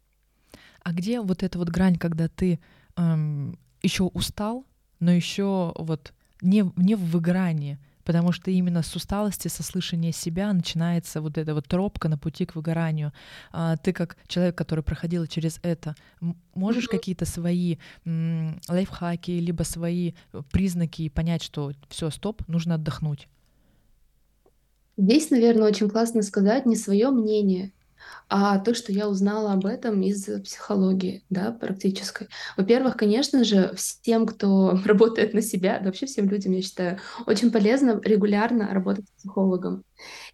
А 0.83 0.93
где 0.93 1.19
вот 1.19 1.43
эта 1.43 1.57
вот 1.59 1.69
грань, 1.69 1.97
когда 1.97 2.29
ты 2.29 2.59
эм, 2.95 3.59
еще 3.81 4.03
устал, 4.03 4.65
но 5.01 5.11
еще 5.11 5.73
вот 5.77 6.13
не, 6.41 6.71
не 6.77 6.95
в 6.95 7.01
выгорании, 7.01 7.77
потому 8.05 8.31
что 8.31 8.49
именно 8.49 8.83
с 8.83 8.95
усталости, 8.95 9.49
со 9.49 9.63
слышания 9.63 10.13
себя 10.13 10.53
начинается 10.53 11.19
вот 11.19 11.37
эта 11.37 11.53
вот 11.53 11.67
тропка 11.67 12.07
на 12.07 12.17
пути 12.17 12.45
к 12.45 12.55
выгоранию. 12.55 13.11
А 13.51 13.75
ты 13.75 13.91
как 13.91 14.15
человек, 14.27 14.57
который 14.57 14.81
проходил 14.81 15.27
через 15.27 15.59
это, 15.61 15.93
можешь 16.55 16.85
mm-hmm. 16.85 16.91
какие-то 16.91 17.25
свои 17.25 17.79
м, 18.05 18.61
лайфхаки 18.69 19.31
либо 19.31 19.63
свои 19.63 20.13
признаки 20.53 21.09
понять, 21.09 21.43
что 21.43 21.73
все, 21.89 22.09
стоп, 22.09 22.47
нужно 22.47 22.75
отдохнуть? 22.75 23.27
Здесь, 24.97 25.29
наверное, 25.29 25.67
очень 25.67 25.89
классно 25.89 26.23
сказать 26.23 26.65
не 26.65 26.75
свое 26.75 27.11
мнение, 27.11 27.71
а 28.29 28.59
то, 28.59 28.73
что 28.73 28.91
я 28.91 29.07
узнала 29.07 29.53
об 29.53 29.65
этом 29.65 30.01
из 30.01 30.25
психологии, 30.43 31.23
да, 31.29 31.51
практической. 31.51 32.27
Во-первых, 32.57 32.97
конечно 32.97 33.43
же, 33.43 33.71
всем, 33.75 34.25
кто 34.25 34.77
работает 34.85 35.33
на 35.33 35.41
себя, 35.41 35.79
вообще 35.83 36.07
всем 36.07 36.27
людям, 36.29 36.53
я 36.53 36.61
считаю, 36.61 36.99
очень 37.25 37.51
полезно 37.51 38.01
регулярно 38.03 38.73
работать 38.73 39.05
с 39.05 39.21
психологом. 39.21 39.83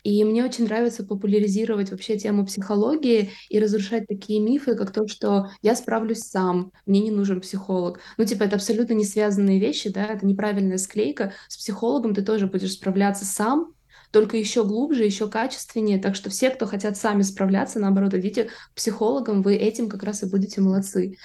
И 0.03 0.23
мне 0.23 0.43
очень 0.43 0.65
нравится 0.65 1.03
популяризировать 1.03 1.91
вообще 1.91 2.17
тему 2.17 2.45
психологии 2.45 3.31
и 3.49 3.59
разрушать 3.59 4.07
такие 4.07 4.39
мифы, 4.39 4.75
как 4.75 4.91
то, 4.91 5.07
что 5.07 5.49
я 5.61 5.75
справлюсь 5.75 6.23
сам, 6.23 6.71
мне 6.85 7.01
не 7.01 7.11
нужен 7.11 7.41
психолог. 7.41 7.99
Ну, 8.17 8.25
типа, 8.25 8.43
это 8.43 8.55
абсолютно 8.55 8.93
не 8.93 9.05
связанные 9.05 9.59
вещи, 9.59 9.89
да, 9.89 10.05
это 10.05 10.25
неправильная 10.25 10.77
склейка. 10.77 11.33
С 11.47 11.57
психологом 11.57 12.15
ты 12.15 12.23
тоже 12.23 12.47
будешь 12.47 12.73
справляться 12.73 13.25
сам, 13.25 13.73
только 14.13 14.37
еще 14.37 14.63
глубже, 14.63 15.03
еще 15.03 15.27
качественнее. 15.27 15.99
Так 15.99 16.15
что 16.15 16.29
все, 16.29 16.51
кто 16.51 16.67
хотят 16.67 16.95
сами 16.95 17.23
справляться, 17.23 17.79
наоборот, 17.79 18.13
идите 18.13 18.45
к 18.45 18.75
психологам, 18.75 19.41
вы 19.41 19.55
этим 19.55 19.89
как 19.89 20.03
раз 20.03 20.21
и 20.21 20.29
будете 20.29 20.61
молодцы. 20.61 21.17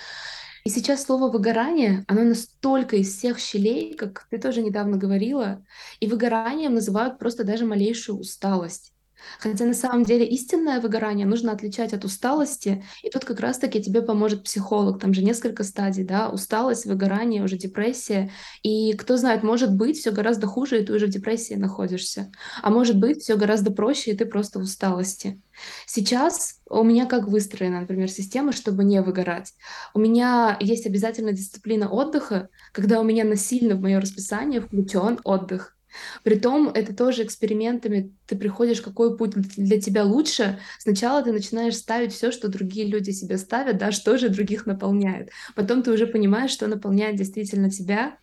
И 0.64 0.70
сейчас 0.70 1.04
слово 1.04 1.30
выгорание, 1.30 2.04
оно 2.08 2.24
настолько 2.24 2.96
из 2.96 3.14
всех 3.14 3.38
щелей, 3.38 3.94
как 3.94 4.26
ты 4.30 4.38
тоже 4.38 4.62
недавно 4.62 4.96
говорила, 4.96 5.62
и 6.00 6.08
выгоранием 6.08 6.74
называют 6.74 7.18
просто 7.18 7.44
даже 7.44 7.66
малейшую 7.66 8.18
усталость. 8.18 8.92
Хотя 9.38 9.64
на 9.64 9.74
самом 9.74 10.04
деле 10.04 10.26
истинное 10.26 10.80
выгорание 10.80 11.26
нужно 11.26 11.52
отличать 11.52 11.92
от 11.92 12.04
усталости, 12.04 12.84
и 13.02 13.10
тут 13.10 13.24
как 13.24 13.40
раз-таки 13.40 13.82
тебе 13.82 14.02
поможет 14.02 14.44
психолог. 14.44 15.00
Там 15.00 15.14
же 15.14 15.22
несколько 15.22 15.64
стадий, 15.64 16.04
да, 16.04 16.28
усталость, 16.28 16.86
выгорание, 16.86 17.42
уже 17.42 17.56
депрессия. 17.56 18.30
И 18.62 18.92
кто 18.94 19.16
знает, 19.16 19.42
может 19.42 19.74
быть, 19.74 19.98
все 19.98 20.10
гораздо 20.10 20.46
хуже, 20.46 20.80
и 20.80 20.84
ты 20.84 20.92
уже 20.92 21.06
в 21.06 21.10
депрессии 21.10 21.54
находишься. 21.54 22.30
А 22.62 22.70
может 22.70 22.98
быть, 22.98 23.22
все 23.22 23.36
гораздо 23.36 23.70
проще, 23.70 24.12
и 24.12 24.16
ты 24.16 24.26
просто 24.26 24.58
в 24.58 24.62
усталости. 24.62 25.40
Сейчас 25.86 26.60
у 26.68 26.82
меня 26.82 27.06
как 27.06 27.28
выстроена, 27.28 27.80
например, 27.80 28.10
система, 28.10 28.52
чтобы 28.52 28.84
не 28.84 29.02
выгорать. 29.02 29.54
У 29.94 29.98
меня 29.98 30.56
есть 30.60 30.86
обязательно 30.86 31.32
дисциплина 31.32 31.88
отдыха, 31.88 32.48
когда 32.72 33.00
у 33.00 33.04
меня 33.04 33.24
насильно 33.24 33.74
в 33.74 33.80
мое 33.80 34.00
расписание 34.00 34.60
включен 34.60 35.20
отдых. 35.24 35.77
Притом 36.22 36.68
это 36.68 36.94
тоже 36.94 37.24
экспериментами. 37.24 38.14
Ты 38.26 38.36
приходишь, 38.36 38.80
какой 38.80 39.16
путь 39.16 39.32
для 39.56 39.80
тебя 39.80 40.04
лучше. 40.04 40.58
Сначала 40.78 41.22
ты 41.22 41.32
начинаешь 41.32 41.76
ставить 41.76 42.12
все, 42.12 42.30
что 42.30 42.48
другие 42.48 42.86
люди 42.86 43.10
себе 43.10 43.38
ставят, 43.38 43.78
да, 43.78 43.92
что 43.92 44.18
же 44.18 44.28
других 44.28 44.66
наполняет. 44.66 45.30
Потом 45.54 45.82
ты 45.82 45.92
уже 45.92 46.06
понимаешь, 46.06 46.50
что 46.50 46.66
наполняет 46.66 47.16
действительно 47.16 47.70
тебя, 47.70 48.18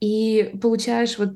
и 0.00 0.52
получаешь 0.60 1.18
вот 1.18 1.34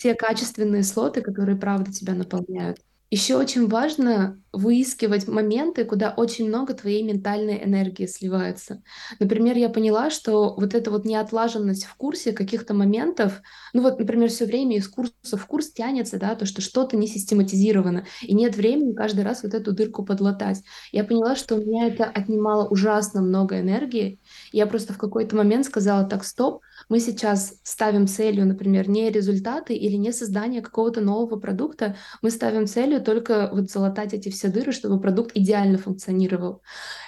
те 0.00 0.14
качественные 0.14 0.82
слоты, 0.82 1.22
которые 1.22 1.56
правда 1.56 1.92
тебя 1.92 2.14
наполняют. 2.14 2.78
Еще 3.12 3.36
очень 3.36 3.66
важно 3.66 4.40
выискивать 4.52 5.26
моменты, 5.26 5.84
куда 5.84 6.14
очень 6.16 6.46
много 6.46 6.74
твоей 6.74 7.02
ментальной 7.02 7.64
энергии 7.64 8.06
сливается. 8.06 8.82
Например, 9.18 9.56
я 9.56 9.68
поняла, 9.68 10.10
что 10.10 10.54
вот 10.56 10.74
эта 10.74 10.92
вот 10.92 11.04
неотлаженность 11.04 11.84
в 11.86 11.94
курсе 11.96 12.32
каких-то 12.32 12.72
моментов, 12.72 13.42
ну 13.72 13.82
вот, 13.82 13.98
например, 13.98 14.28
все 14.28 14.44
время 14.44 14.76
из 14.76 14.88
курса 14.88 15.36
в 15.36 15.44
курс 15.46 15.72
тянется, 15.72 16.18
да, 16.18 16.36
то, 16.36 16.46
что 16.46 16.62
что-то 16.62 16.96
не 16.96 17.08
систематизировано, 17.08 18.06
и 18.22 18.32
нет 18.32 18.56
времени 18.56 18.92
каждый 18.94 19.24
раз 19.24 19.42
вот 19.42 19.54
эту 19.54 19.72
дырку 19.72 20.04
подлатать. 20.04 20.62
Я 20.92 21.02
поняла, 21.02 21.34
что 21.34 21.56
у 21.56 21.58
меня 21.60 21.88
это 21.88 22.04
отнимало 22.04 22.68
ужасно 22.68 23.22
много 23.22 23.58
энергии. 23.58 24.20
Я 24.52 24.66
просто 24.68 24.92
в 24.92 24.98
какой-то 24.98 25.34
момент 25.34 25.66
сказала, 25.66 26.04
так, 26.04 26.22
стоп, 26.24 26.62
мы 26.90 26.98
сейчас 27.00 27.54
ставим 27.62 28.06
целью, 28.08 28.44
например, 28.46 28.88
не 28.88 29.10
результаты 29.10 29.74
или 29.74 29.94
не 29.94 30.12
создание 30.12 30.60
какого-то 30.60 31.00
нового 31.00 31.38
продукта, 31.38 31.96
мы 32.20 32.30
ставим 32.30 32.66
целью 32.66 33.00
только 33.00 33.48
вот 33.52 33.70
залатать 33.70 34.12
эти 34.12 34.28
все 34.28 34.48
дыры, 34.48 34.72
чтобы 34.72 35.00
продукт 35.00 35.30
идеально 35.34 35.78
функционировал. 35.78 36.62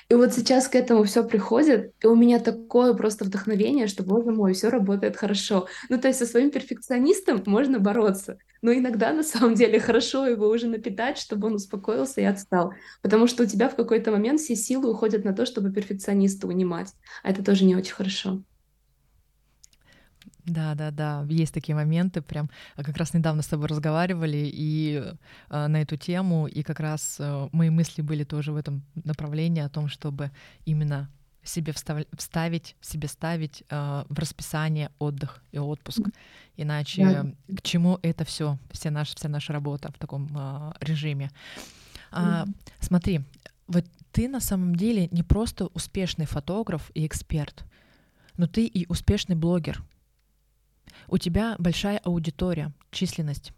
И 0.09 0.15
вот 0.15 0.33
сейчас 0.33 0.69
к 0.69 0.77
этому 0.77 1.03
все 1.03 1.25
приходит, 1.25 1.95
и 2.01 2.07
у 2.07 2.15
меня 2.15 2.39
такое 2.39 2.95
просто 2.95 3.25
вдохновение, 3.25 3.89
что, 3.89 4.05
боже 4.05 4.31
мой, 4.31 4.53
все 4.55 4.69
работает 4.69 5.17
хорошо. 5.17 5.67
Ну, 5.89 5.99
то 5.99 6.07
есть 6.09 6.21
со 6.21 6.27
своим 6.27 6.51
перфекционистом 6.51 7.43
можно 7.47 7.81
бороться, 7.81 8.39
но 8.63 8.73
иногда 8.73 9.13
на 9.13 9.25
самом 9.25 9.55
деле 9.55 9.81
хорошо 9.81 10.27
его 10.29 10.49
уже 10.49 10.69
напитать, 10.69 11.19
чтобы 11.19 11.49
он 11.49 11.55
успокоился 11.55 12.21
и 12.21 12.25
отстал. 12.25 12.73
Потому 13.03 13.27
что 13.27 13.43
у 13.43 13.47
тебя 13.47 13.69
в 13.69 13.75
какой-то 13.75 14.13
момент 14.13 14.39
все 14.39 14.55
силы 14.55 14.91
уходят 14.91 15.25
на 15.25 15.33
то, 15.33 15.45
чтобы 15.45 15.73
перфекциониста 15.73 16.47
унимать. 16.47 16.93
А 17.25 17.31
это 17.31 17.43
тоже 17.45 17.65
не 17.65 17.75
очень 17.75 17.95
хорошо. 17.95 18.45
Да, 20.45 20.75
да, 20.75 20.91
да, 20.91 21.25
есть 21.29 21.55
такие 21.55 21.75
моменты, 21.75 22.21
прям 22.21 22.51
а 22.77 22.83
как 22.83 22.97
раз 22.97 23.15
недавно 23.15 23.43
с 23.43 23.47
тобой 23.47 23.69
разговаривали 23.69 24.51
и 24.53 25.03
э, 25.51 25.67
на 25.67 25.81
эту 25.81 25.97
тему, 25.97 26.49
и 26.49 26.63
как 26.65 26.81
раз 26.81 27.17
э, 27.21 27.49
мои 27.53 27.71
мысли 27.71 28.03
были 28.03 28.25
тоже 28.25 28.51
в 28.51 28.57
этом 28.57 28.83
направлении 29.05 29.63
о 29.63 29.69
том, 29.69 29.89
чтобы 29.89 30.33
именно 30.65 31.09
себе 31.45 31.73
встав... 31.73 32.05
вставить, 32.17 32.77
себе 32.81 33.09
ставить 33.09 33.63
э, 33.69 34.05
в 34.09 34.19
расписание 34.19 34.91
отдых 34.99 35.43
и 35.53 35.59
отпуск, 35.59 36.03
иначе 36.57 37.05
да. 37.05 37.57
к 37.57 37.63
чему 37.63 37.99
это 38.03 38.25
все, 38.25 38.59
все 38.73 38.91
наша 38.91 39.15
вся 39.17 39.29
наша 39.29 39.53
работа 39.53 39.93
в 39.93 39.99
таком 39.99 40.29
э, 40.35 40.73
режиме. 40.81 41.31
А, 42.11 42.45
mm-hmm. 42.45 42.55
Смотри, 42.81 43.21
вот 43.69 43.85
ты 44.13 44.29
на 44.29 44.41
самом 44.41 44.77
деле 44.77 45.09
не 45.11 45.23
просто 45.23 45.67
успешный 45.67 46.27
фотограф 46.27 46.91
и 46.95 47.07
эксперт, 47.07 47.65
но 48.37 48.47
ты 48.47 48.67
и 48.67 48.87
успешный 48.89 49.37
блогер. 49.37 49.83
У 51.09 51.19
тебя 51.19 51.57
большая 51.59 51.99
аудитория, 51.99 52.73
численность. 52.91 53.53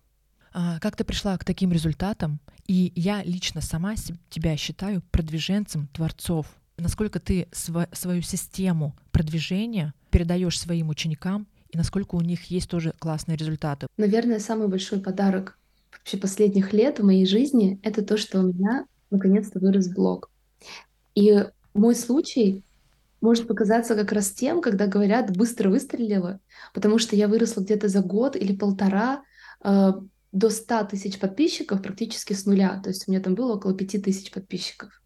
А, 0.53 0.79
как 0.81 0.97
ты 0.97 1.05
пришла 1.05 1.37
к 1.37 1.45
таким 1.45 1.73
результатам? 1.73 2.41
И 2.67 2.93
я 2.95 3.23
лично 3.23 3.61
сама 3.61 3.95
тебя 4.31 4.57
считаю 4.57 5.03
продвиженцем 5.11 5.89
творцов. 5.89 6.47
Насколько 6.77 7.21
ты 7.21 7.49
св- 7.53 7.89
свою 7.93 8.23
систему 8.23 8.95
продвижения 9.13 9.95
передаешь 10.11 10.59
своим 10.59 10.89
ученикам 10.89 11.47
и 11.71 11.77
насколько 11.77 12.15
у 12.15 12.21
них 12.21 12.45
есть 12.45 12.71
тоже 12.71 12.95
классные 12.99 13.37
результаты? 13.37 13.89
Наверное, 13.97 14.39
самый 14.39 14.69
большой 14.69 15.01
подарок 15.01 15.59
вообще 15.93 16.17
последних 16.17 16.73
лет 16.73 16.99
в 16.99 17.05
моей 17.05 17.27
жизни— 17.27 17.81
это 17.83 18.03
то, 18.03 18.17
что 18.17 18.41
у 18.41 18.53
меня 18.53 18.87
наконец-то 19.11 19.59
вырос 19.59 19.89
блог. 19.89 20.31
И 21.15 21.45
мой 21.75 21.95
случай 21.95 22.63
может 23.25 23.49
показаться 23.49 23.95
как 23.95 24.13
раз 24.13 24.31
тем, 24.31 24.61
когда 24.61 24.87
говорят 24.87 25.35
«быстро 25.35 25.71
выстрелила», 25.71 26.41
потому 26.75 26.99
что 26.99 27.17
я 27.17 27.27
выросла 27.27 27.63
где-то 27.63 27.89
за 27.89 28.01
год 28.01 28.37
или 28.37 28.55
полтора 28.55 29.23
э, 29.65 29.93
до 30.31 30.51
100 30.51 30.85
тысяч 30.91 31.19
подписчиков 31.19 31.81
практически 31.81 32.35
с 32.35 32.45
нуля. 32.45 32.81
То 32.85 32.91
есть 32.91 33.09
у 33.09 33.11
меня 33.11 33.23
там 33.23 33.35
было 33.35 33.55
около 33.55 33.75
5 33.75 34.03
тысяч 34.03 34.31
подписчиков. 34.31 35.03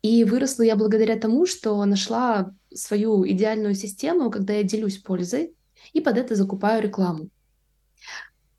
И 0.00 0.22
выросла 0.22 0.62
я 0.62 0.76
благодаря 0.76 1.18
тому, 1.18 1.44
что 1.44 1.84
нашла 1.84 2.54
свою 2.72 3.26
идеальную 3.26 3.74
систему, 3.74 4.30
когда 4.30 4.52
я 4.52 4.62
делюсь 4.62 4.98
пользой 4.98 5.56
и 5.92 6.00
под 6.00 6.18
это 6.18 6.36
закупаю 6.36 6.80
рекламу. 6.80 7.30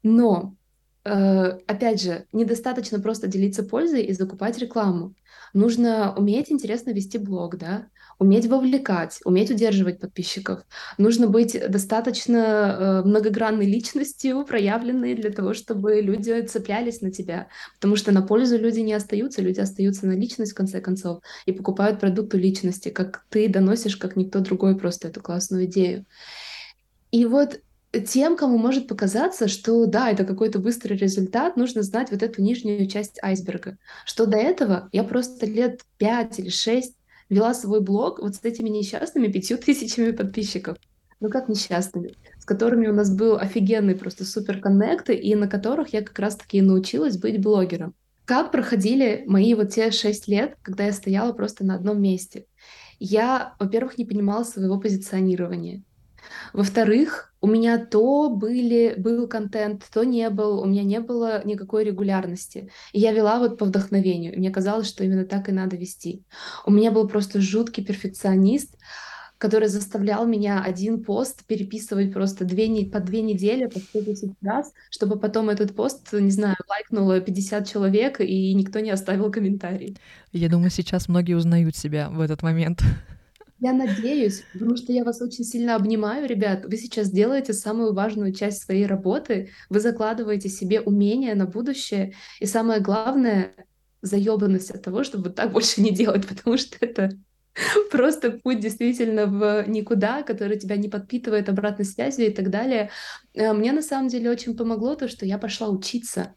Но, 0.04 0.56
э, 1.06 1.12
опять 1.66 2.02
же, 2.02 2.26
недостаточно 2.34 3.00
просто 3.00 3.28
делиться 3.28 3.64
пользой 3.64 4.04
и 4.04 4.12
закупать 4.12 4.58
рекламу. 4.58 5.16
Нужно 5.54 6.14
уметь 6.14 6.52
интересно 6.52 6.92
вести 6.92 7.18
блог, 7.18 7.58
да, 7.58 7.88
уметь 8.20 8.48
вовлекать, 8.48 9.20
уметь 9.24 9.50
удерживать 9.50 10.00
подписчиков. 10.00 10.62
Нужно 10.98 11.28
быть 11.28 11.58
достаточно 11.70 12.38
э, 12.38 13.08
многогранной 13.08 13.66
личностью, 13.66 14.46
проявленной 14.46 15.16
для 15.16 15.32
того, 15.32 15.54
чтобы 15.54 16.02
люди 16.02 16.42
цеплялись 16.42 17.02
на 17.02 17.12
тебя. 17.12 17.48
Потому 17.76 17.96
что 17.96 18.12
на 18.12 18.22
пользу 18.22 18.58
люди 18.58 18.82
не 18.82 18.94
остаются, 18.94 19.42
люди 19.42 19.62
остаются 19.62 20.06
на 20.06 20.12
личность 20.12 20.52
в 20.52 20.56
конце 20.56 20.82
концов 20.82 21.22
и 21.46 21.54
покупают 21.54 22.02
продукты 22.02 22.38
личности, 22.38 22.90
как 22.90 23.24
ты 23.30 23.48
доносишь, 23.48 23.96
как 23.96 24.18
никто 24.18 24.40
другой 24.42 24.78
просто 24.78 25.08
эту 25.08 25.22
классную 25.22 25.66
идею. 25.66 26.06
И 27.12 27.26
вот 27.26 27.62
тем, 28.08 28.38
кому 28.38 28.58
может 28.58 28.88
показаться, 28.88 29.48
что 29.48 29.86
да, 29.86 30.12
это 30.12 30.24
какой-то 30.24 30.60
быстрый 30.60 30.96
результат, 30.96 31.56
нужно 31.58 31.82
знать 31.82 32.12
вот 32.12 32.22
эту 32.22 32.42
нижнюю 32.42 32.88
часть 32.88 33.18
айсберга. 33.24 33.78
Что 34.06 34.26
до 34.26 34.38
этого 34.38 34.90
я 34.92 35.04
просто 35.04 35.46
лет 35.46 35.82
пять 35.98 36.38
или 36.38 36.50
шесть 36.50 36.99
вела 37.30 37.54
свой 37.54 37.82
блог 37.82 38.20
вот 38.20 38.36
с 38.36 38.44
этими 38.44 38.70
несчастными 38.70 39.28
пятью 39.28 39.58
тысячами 39.66 40.12
подписчиков. 40.12 40.78
Ну 41.20 41.30
как 41.30 41.50
несчастными, 41.50 42.16
с 42.38 42.46
которыми 42.46 42.88
у 42.88 42.94
нас 42.94 43.14
был 43.14 43.38
офигенный 43.38 43.96
просто 43.96 44.24
супер 44.24 44.60
коннект, 44.60 45.10
и 45.10 45.36
на 45.36 45.48
которых 45.48 45.94
я 45.94 46.02
как 46.02 46.18
раз-таки 46.18 46.62
научилась 46.62 47.18
быть 47.18 47.42
блогером. 47.42 47.94
Как 48.24 48.52
проходили 48.52 49.24
мои 49.26 49.54
вот 49.54 49.72
те 49.72 49.92
шесть 49.92 50.28
лет, 50.28 50.56
когда 50.62 50.86
я 50.86 50.94
стояла 50.94 51.34
просто 51.34 51.66
на 51.66 51.76
одном 51.76 52.02
месте? 52.02 52.46
Я, 53.00 53.56
во-первых, 53.60 53.98
не 53.98 54.06
понимала 54.06 54.44
своего 54.44 54.80
позиционирования. 54.80 55.84
Во-вторых, 56.54 57.29
у 57.42 57.48
меня 57.48 57.84
то 57.84 58.30
были, 58.30 58.96
был 58.98 59.28
контент, 59.28 59.86
то 59.94 60.04
не 60.04 60.30
был, 60.30 60.60
у 60.60 60.66
меня 60.66 60.84
не 60.84 61.00
было 61.00 61.42
никакой 61.46 61.86
регулярности. 61.86 62.70
И 62.92 63.00
я 63.00 63.12
вела 63.12 63.40
вот 63.40 63.58
по 63.58 63.66
вдохновению. 63.66 64.38
Мне 64.38 64.52
казалось, 64.52 64.88
что 64.88 65.04
именно 65.04 65.26
так 65.26 65.50
и 65.50 65.54
надо 65.54 65.78
вести. 65.78 66.24
У 66.66 66.72
меня 66.72 66.92
был 66.92 67.08
просто 67.08 67.40
жуткий 67.40 67.84
перфекционист, 67.84 68.76
который 69.38 69.70
заставлял 69.70 70.28
меня 70.28 70.62
один 70.62 71.02
пост 71.02 71.46
переписывать 71.46 72.12
просто 72.12 72.44
две, 72.44 72.86
по 72.86 73.00
две 73.00 73.22
недели, 73.22 73.68
по 73.68 73.80
110 73.80 74.34
раз, 74.42 74.74
чтобы 74.92 75.18
потом 75.18 75.50
этот 75.50 75.74
пост, 75.74 76.12
не 76.12 76.32
знаю, 76.32 76.58
лайкнуло 76.68 77.22
50 77.22 77.66
человек, 77.66 78.20
и 78.20 78.54
никто 78.54 78.82
не 78.82 78.92
оставил 78.92 79.32
комментарий. 79.32 79.98
Я 80.34 80.50
думаю, 80.50 80.70
сейчас 80.70 81.08
многие 81.08 81.36
узнают 81.36 81.78
себя 81.78 82.10
в 82.10 82.20
этот 82.20 82.44
момент. 82.44 82.82
Я 83.62 83.74
надеюсь, 83.74 84.44
потому 84.54 84.78
что 84.78 84.94
я 84.94 85.04
вас 85.04 85.22
очень 85.22 85.44
сильно 85.44 85.76
обнимаю, 85.76 86.28
ребят. 86.28 86.66
Вы 86.66 86.78
сейчас 86.78 87.12
делаете 87.12 87.54
самую 87.54 87.94
важную 87.94 88.34
часть 88.34 88.64
своей 88.64 88.86
работы. 88.86 89.50
Вы 89.70 89.82
закладываете 89.82 90.48
себе 90.48 90.80
умения 90.80 91.36
на 91.36 91.46
будущее. 91.46 92.14
И 92.40 92.46
самое 92.46 92.80
главное, 92.80 93.54
заебанность 94.02 94.72
от 94.72 94.82
того, 94.82 95.04
чтобы 95.04 95.30
так 95.30 95.52
больше 95.52 95.82
не 95.82 95.92
делать, 95.92 96.26
потому 96.28 96.58
что 96.58 96.78
это 96.80 97.12
просто 97.92 98.32
путь 98.32 98.62
действительно 98.62 99.26
в 99.26 99.68
никуда, 99.68 100.24
который 100.24 100.58
тебя 100.58 100.78
не 100.78 100.88
подпитывает 100.88 101.50
обратной 101.50 101.86
связью 101.86 102.28
и 102.28 102.34
так 102.34 102.50
далее. 102.50 102.92
Э, 103.34 103.52
мне 103.52 103.74
на 103.74 103.82
самом 103.82 104.08
деле 104.08 104.30
очень 104.30 104.56
помогло 104.56 104.96
то, 104.96 105.10
что 105.10 105.26
я 105.26 105.38
пошла 105.38 105.68
учиться. 105.68 106.34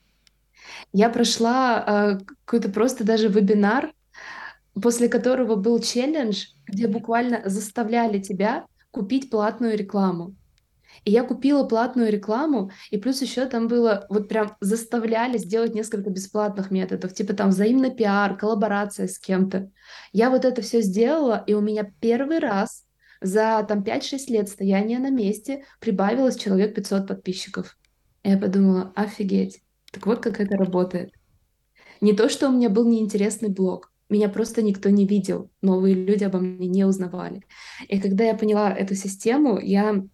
Я 0.93 1.09
прошла 1.09 2.19
э, 2.21 2.25
какой-то 2.45 2.69
просто 2.71 3.05
даже 3.05 3.29
вебинар 3.29 3.93
после 4.81 5.09
которого 5.09 5.57
был 5.57 5.79
челлендж, 5.81 6.47
где 6.67 6.87
буквально 6.87 7.43
заставляли 7.45 8.19
тебя 8.19 8.67
купить 8.91 9.31
платную 9.31 9.77
рекламу. 9.77 10.35
И 11.05 11.11
я 11.11 11.25
купила 11.25 11.65
платную 11.65 12.13
рекламу, 12.13 12.71
и 12.91 12.99
плюс 12.99 13.23
еще 13.23 13.47
там 13.47 13.67
было, 13.67 14.07
вот 14.09 14.29
прям 14.29 14.57
заставляли 14.61 15.39
сделать 15.39 15.75
несколько 15.75 16.11
бесплатных 16.11 16.71
методов, 16.71 17.15
типа 17.15 17.33
там 17.33 17.51
взаимный 17.51 17.91
пиар, 17.91 18.37
коллаборация 18.37 19.09
с 19.09 19.19
кем-то. 19.19 19.71
Я 20.13 20.31
вот 20.31 20.45
это 20.45 20.63
все 20.63 20.81
сделала, 20.83 21.43
и 21.47 21.55
у 21.55 21.61
меня 21.61 21.91
первый 22.01 22.39
раз 22.39 22.85
за 23.21 23.65
там 23.67 23.83
5-6 23.83 24.19
лет 24.29 24.49
стояния 24.49 24.99
на 24.99 25.11
месте 25.11 25.65
прибавилось 25.81 26.37
человек 26.37 26.75
500 26.75 27.09
подписчиков. 27.09 27.77
И 28.23 28.31
я 28.31 28.39
подумала, 28.39 28.93
офигеть, 28.95 29.63
так 29.91 30.07
вот 30.07 30.23
как 30.23 30.41
это 30.41 30.57
работает. 30.57 31.11
Не 32.01 32.13
то, 32.13 32.29
что 32.29 32.49
у 32.49 32.53
меня 32.53 32.69
был 32.69 32.87
неинтересный 32.87 33.49
блог, 33.49 33.92
меня 34.13 34.29
просто 34.29 34.63
никто 34.63 34.91
не 34.91 35.07
видел, 35.07 35.51
новые 35.63 35.95
люди 35.95 36.25
обо 36.25 36.39
мне 36.39 36.69
не 36.69 36.85
узнавали. 36.85 37.43
И 37.89 38.01
когда 38.01 38.25
я 38.25 38.35
поняла 38.35 38.71
эту 38.71 38.95
систему, 38.95 39.59
я 39.59 40.05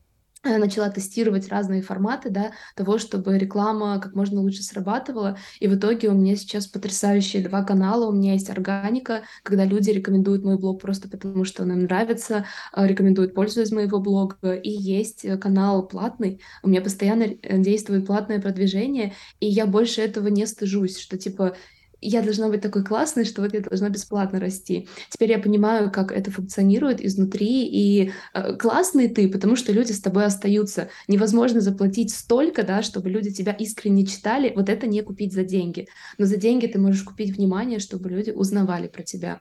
э, 0.44 0.58
начала 0.58 0.88
тестировать 0.88 1.48
разные 1.48 1.82
форматы, 1.82 2.30
да, 2.30 2.52
того, 2.76 2.98
чтобы 2.98 3.36
реклама 3.36 4.00
как 4.00 4.14
можно 4.14 4.40
лучше 4.40 4.62
срабатывала. 4.62 5.36
И 5.58 5.66
в 5.66 5.74
итоге 5.74 6.08
у 6.08 6.12
меня 6.12 6.36
сейчас 6.36 6.68
потрясающие 6.68 7.42
два 7.42 7.64
канала. 7.64 8.08
У 8.08 8.12
меня 8.12 8.34
есть 8.34 8.48
органика, 8.50 9.22
когда 9.42 9.64
люди 9.64 9.90
рекомендуют 9.90 10.44
мой 10.44 10.58
блог 10.58 10.80
просто 10.80 11.08
потому, 11.08 11.44
что 11.44 11.64
он 11.64 11.72
им 11.72 11.82
нравится, 11.82 12.46
э, 12.74 12.86
рекомендуют 12.86 13.34
пользу 13.34 13.62
моего 13.74 14.00
блога. 14.00 14.54
И 14.54 14.70
есть 14.70 15.24
э, 15.24 15.36
канал 15.38 15.88
платный. 15.88 16.40
У 16.62 16.68
меня 16.68 16.82
постоянно 16.82 17.26
действует 17.28 18.06
платное 18.06 18.40
продвижение, 18.40 19.14
и 19.40 19.46
я 19.46 19.66
больше 19.66 20.02
этого 20.02 20.28
не 20.28 20.46
стыжусь, 20.46 20.98
что 20.98 21.18
типа 21.18 21.56
я 22.00 22.22
должна 22.22 22.48
быть 22.48 22.60
такой 22.60 22.84
классной, 22.84 23.24
что 23.24 23.42
вот 23.42 23.54
я 23.54 23.60
должна 23.60 23.88
бесплатно 23.88 24.38
расти. 24.40 24.88
Теперь 25.10 25.30
я 25.30 25.38
понимаю, 25.38 25.90
как 25.90 26.12
это 26.12 26.30
функционирует 26.30 27.04
изнутри, 27.04 27.66
и 27.66 28.12
э, 28.34 28.56
классный 28.56 29.08
ты, 29.08 29.28
потому 29.28 29.56
что 29.56 29.72
люди 29.72 29.92
с 29.92 30.00
тобой 30.00 30.24
остаются. 30.24 30.88
Невозможно 31.08 31.60
заплатить 31.60 32.14
столько, 32.14 32.62
да, 32.62 32.82
чтобы 32.82 33.10
люди 33.10 33.30
тебя 33.32 33.52
искренне 33.52 34.06
читали. 34.06 34.52
Вот 34.54 34.68
это 34.68 34.86
не 34.86 35.02
купить 35.02 35.32
за 35.32 35.44
деньги. 35.44 35.88
Но 36.18 36.26
за 36.26 36.36
деньги 36.36 36.66
ты 36.66 36.78
можешь 36.78 37.02
купить 37.02 37.36
внимание, 37.36 37.78
чтобы 37.78 38.08
люди 38.10 38.30
узнавали 38.30 38.88
про 38.88 39.02
тебя. 39.02 39.40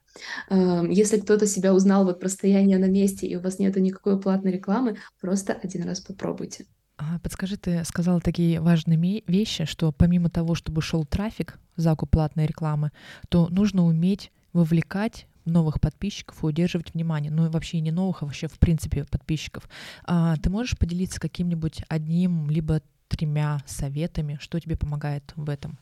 Э, 0.50 0.84
если 0.90 1.20
кто-то 1.20 1.46
себя 1.46 1.74
узнал 1.74 2.06
вот 2.06 2.20
про 2.20 2.30
стояние 2.30 2.78
на 2.78 2.86
месте, 2.86 3.28
и 3.28 3.36
у 3.36 3.42
вас 3.42 3.60
нет 3.60 3.76
никакой 3.78 4.20
платной 4.20 4.54
рекламы, 4.54 4.98
просто 5.22 5.54
один 5.54 5.84
раз 5.84 6.00
попробуйте. 6.00 6.66
А, 6.98 7.20
подскажи, 7.20 7.58
ты 7.58 7.84
сказала 7.86 8.20
такие 8.20 8.60
важные 8.60 9.24
вещи, 9.28 9.66
что 9.66 9.92
помимо 9.92 10.30
того, 10.30 10.56
чтобы 10.56 10.82
шел 10.82 11.06
трафик, 11.06 11.60
закуп 11.76 12.10
платной 12.10 12.48
рекламы, 12.48 12.92
то 13.30 13.48
нужно 13.50 13.86
уметь 13.86 14.32
вовлекать 14.52 15.28
новых 15.46 15.80
подписчиков 15.80 16.44
и 16.44 16.48
удерживать 16.48 16.94
внимание. 16.94 17.32
Ну 17.32 17.46
и 17.46 17.50
вообще 17.50 17.80
не 17.82 17.92
новых, 17.92 18.22
а 18.22 18.26
вообще 18.26 18.48
в 18.48 18.58
принципе 18.60 19.06
подписчиков. 19.06 19.70
А, 20.06 20.36
ты 20.38 20.50
можешь 20.50 20.78
поделиться 20.78 21.20
каким-нибудь 21.20 21.84
одним 21.88 22.50
либо 22.50 22.82
тремя 23.08 23.60
советами, 23.66 24.38
что 24.42 24.60
тебе 24.60 24.76
помогает 24.76 25.34
в 25.36 25.50
этом? 25.50 25.78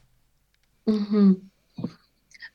Угу. 0.86 1.42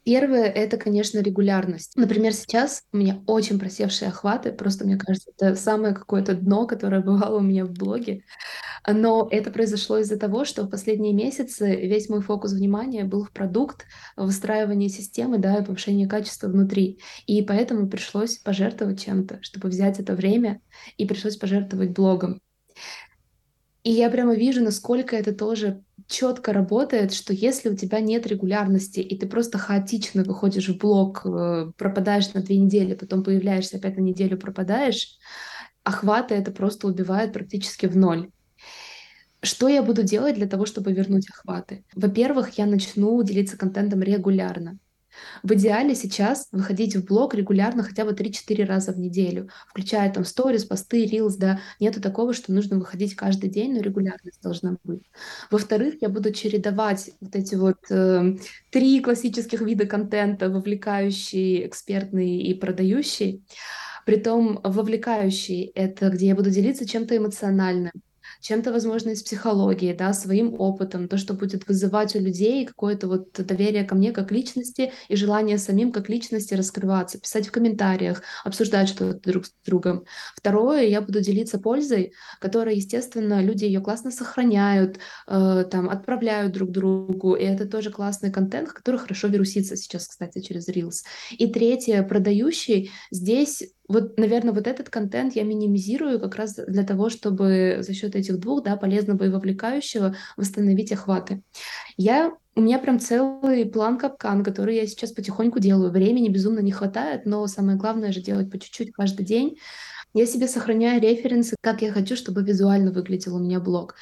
Первое— 0.04 0.44
это, 0.44 0.76
конечно, 0.78 1.18
регулярность. 1.18 1.92
Например, 1.96 2.32
сейчас 2.32 2.82
у 2.92 2.96
меня 2.96 3.22
очень 3.26 3.58
просевшие 3.58 4.08
охваты, 4.08 4.52
просто, 4.52 4.84
мне 4.86 4.96
кажется, 4.96 5.30
это 5.36 5.54
самое 5.54 5.94
какое-то 5.94 6.34
дно, 6.34 6.66
которое 6.66 7.02
бывало 7.02 7.38
у 7.38 7.42
меня 7.42 7.66
в 7.66 7.72
блоге. 7.72 8.24
Но 8.86 9.28
это 9.30 9.50
произошло 9.50 9.98
из-за 9.98 10.18
того, 10.18 10.44
что 10.44 10.62
в 10.62 10.70
последние 10.70 11.12
месяцы 11.12 11.76
весь 11.76 12.08
мой 12.08 12.22
фокус 12.22 12.52
внимания 12.52 13.04
был 13.04 13.24
в 13.24 13.32
продукт, 13.32 13.84
в 14.16 14.24
выстраивании 14.24 14.88
системы, 14.88 15.38
да, 15.38 15.58
и 15.58 15.64
повышении 15.64 16.06
качества 16.06 16.48
внутри. 16.48 17.00
И 17.26 17.42
поэтому 17.42 17.88
пришлось 17.88 18.38
пожертвовать 18.38 19.04
чем-то, 19.04 19.40
чтобы 19.42 19.68
взять 19.68 20.00
это 20.00 20.14
время, 20.14 20.62
и 20.96 21.06
пришлось 21.06 21.36
пожертвовать 21.36 21.90
блогом. 21.90 22.40
И 23.82 23.90
я 23.90 24.10
прямо 24.10 24.34
вижу, 24.34 24.62
насколько 24.62 25.16
это 25.16 25.34
тоже 25.34 25.82
четко 26.10 26.52
работает, 26.52 27.12
что 27.14 27.32
если 27.32 27.70
у 27.70 27.76
тебя 27.76 28.00
нет 28.00 28.26
регулярности, 28.26 29.00
и 29.00 29.16
ты 29.16 29.26
просто 29.26 29.58
хаотично 29.58 30.24
выходишь 30.24 30.68
в 30.68 30.78
блог, 30.78 31.24
э, 31.24 31.72
пропадаешь 31.78 32.32
на 32.34 32.42
две 32.42 32.58
недели, 32.58 32.94
потом 32.94 33.22
появляешься 33.22 33.78
опять 33.78 33.96
на 33.96 34.02
неделю, 34.02 34.38
пропадаешь, 34.38 35.18
охваты 35.84 36.34
это 36.34 36.50
просто 36.52 36.88
убивает 36.88 37.32
практически 37.32 37.86
в 37.86 37.96
ноль. 37.96 38.30
Что 39.42 39.68
я 39.68 39.82
буду 39.82 40.02
делать 40.02 40.34
для 40.34 40.46
того, 40.46 40.66
чтобы 40.66 40.92
вернуть 40.92 41.30
охваты? 41.30 41.84
Во-первых, 41.94 42.58
я 42.58 42.66
начну 42.66 43.22
делиться 43.22 43.56
контентом 43.56 44.02
регулярно. 44.02 44.78
В 45.42 45.52
идеале 45.54 45.94
сейчас 45.94 46.48
выходить 46.52 46.96
в 46.96 47.04
блог 47.04 47.34
регулярно 47.34 47.82
хотя 47.82 48.04
бы 48.04 48.12
3-4 48.12 48.64
раза 48.64 48.92
в 48.92 48.98
неделю, 48.98 49.48
включая 49.68 50.12
там 50.12 50.24
сторис, 50.24 50.64
посты, 50.64 51.06
рилс, 51.06 51.36
да. 51.36 51.60
Нету 51.78 52.00
такого, 52.00 52.34
что 52.34 52.52
нужно 52.52 52.78
выходить 52.78 53.14
каждый 53.14 53.50
день, 53.50 53.74
но 53.74 53.80
регулярность 53.80 54.42
должна 54.42 54.76
быть. 54.84 55.02
Во-вторых, 55.50 55.94
я 56.00 56.08
буду 56.08 56.32
чередовать 56.32 57.10
вот 57.20 57.34
эти 57.34 57.54
вот 57.54 57.78
э, 57.90 58.36
три 58.70 59.00
классических 59.00 59.60
вида 59.60 59.86
контента, 59.86 60.48
вовлекающий, 60.48 61.66
экспертный 61.66 62.38
и 62.38 62.54
продающий. 62.54 63.44
Притом 64.06 64.60
вовлекающий— 64.64 65.64
это 65.74 66.08
где 66.10 66.28
я 66.28 66.34
буду 66.34 66.50
делиться 66.50 66.86
чем-то 66.86 67.16
эмоциональным, 67.16 67.92
чем-то, 68.40 68.72
возможно, 68.72 69.10
из 69.10 69.22
психологии, 69.22 69.92
да, 69.92 70.12
своим 70.12 70.54
опытом, 70.58 71.08
то, 71.08 71.18
что 71.18 71.34
будет 71.34 71.68
вызывать 71.68 72.16
у 72.16 72.20
людей 72.20 72.66
какое-то 72.66 73.06
вот 73.08 73.32
доверие 73.32 73.84
ко 73.84 73.94
мне 73.94 74.12
как 74.12 74.32
личности 74.32 74.92
и 75.08 75.16
желание 75.16 75.58
самим 75.58 75.92
как 75.92 76.08
личности 76.08 76.54
раскрываться, 76.54 77.20
писать 77.20 77.48
в 77.48 77.52
комментариях, 77.52 78.22
обсуждать 78.44 78.88
что-то 78.88 79.30
друг 79.30 79.46
с 79.46 79.52
другом. 79.64 80.04
Второе, 80.34 80.82
я 80.82 81.00
буду 81.00 81.20
делиться 81.20 81.58
пользой, 81.58 82.12
которая, 82.40 82.74
естественно, 82.74 83.42
люди 83.42 83.64
ее 83.64 83.80
классно 83.80 84.10
сохраняют, 84.10 84.98
э, 85.26 85.64
там, 85.70 85.88
отправляют 85.88 86.52
друг 86.52 86.70
другу, 86.70 87.34
и 87.34 87.44
это 87.44 87.66
тоже 87.66 87.90
классный 87.90 88.30
контент, 88.30 88.72
который 88.72 88.98
хорошо 88.98 89.28
вирусится 89.28 89.76
сейчас, 89.76 90.08
кстати, 90.08 90.40
через 90.40 90.68
Reels. 90.68 91.04
И 91.32 91.46
третье, 91.46 92.02
продающий, 92.02 92.90
здесь 93.10 93.62
вот, 93.90 94.18
наверное, 94.18 94.52
вот 94.54 94.66
этот 94.66 94.88
контент 94.90 95.34
я 95.36 95.44
минимизирую 95.44 96.20
как 96.20 96.36
раз 96.36 96.54
для 96.54 96.84
того, 96.84 97.10
чтобы 97.10 97.78
за 97.80 97.94
счет 97.94 98.16
этих 98.16 98.38
двух, 98.38 98.62
да, 98.64 98.76
полезного 98.76 99.24
и 99.24 99.28
вовлекающего 99.28 100.16
восстановить 100.36 100.92
охваты. 100.92 101.42
Я 101.96 102.32
у 102.56 102.62
меня 102.62 102.78
прям 102.78 102.98
целый 103.00 103.64
план 103.66 103.98
капкан, 103.98 104.44
который 104.44 104.76
я 104.76 104.86
сейчас 104.86 105.12
потихоньку 105.12 105.60
делаю. 105.60 105.90
Времени 105.92 106.28
безумно 106.28 106.60
не 106.60 106.72
хватает, 106.72 107.26
но 107.26 107.46
самое 107.46 107.78
главное 107.78 108.12
же 108.12 108.20
делать 108.20 108.50
по 108.50 108.58
чуть-чуть 108.58 108.92
каждый 108.92 109.24
день. 109.24 109.56
Я 110.12 110.26
себе 110.26 110.48
сохраняю 110.48 111.00
референсы, 111.00 111.54
как 111.60 111.82
я 111.82 111.92
хочу, 111.92 112.16
чтобы 112.16 112.42
визуально 112.42 112.90
выглядел 112.90 113.36
у 113.36 113.38
меня 113.38 113.60
блог. 113.60 113.94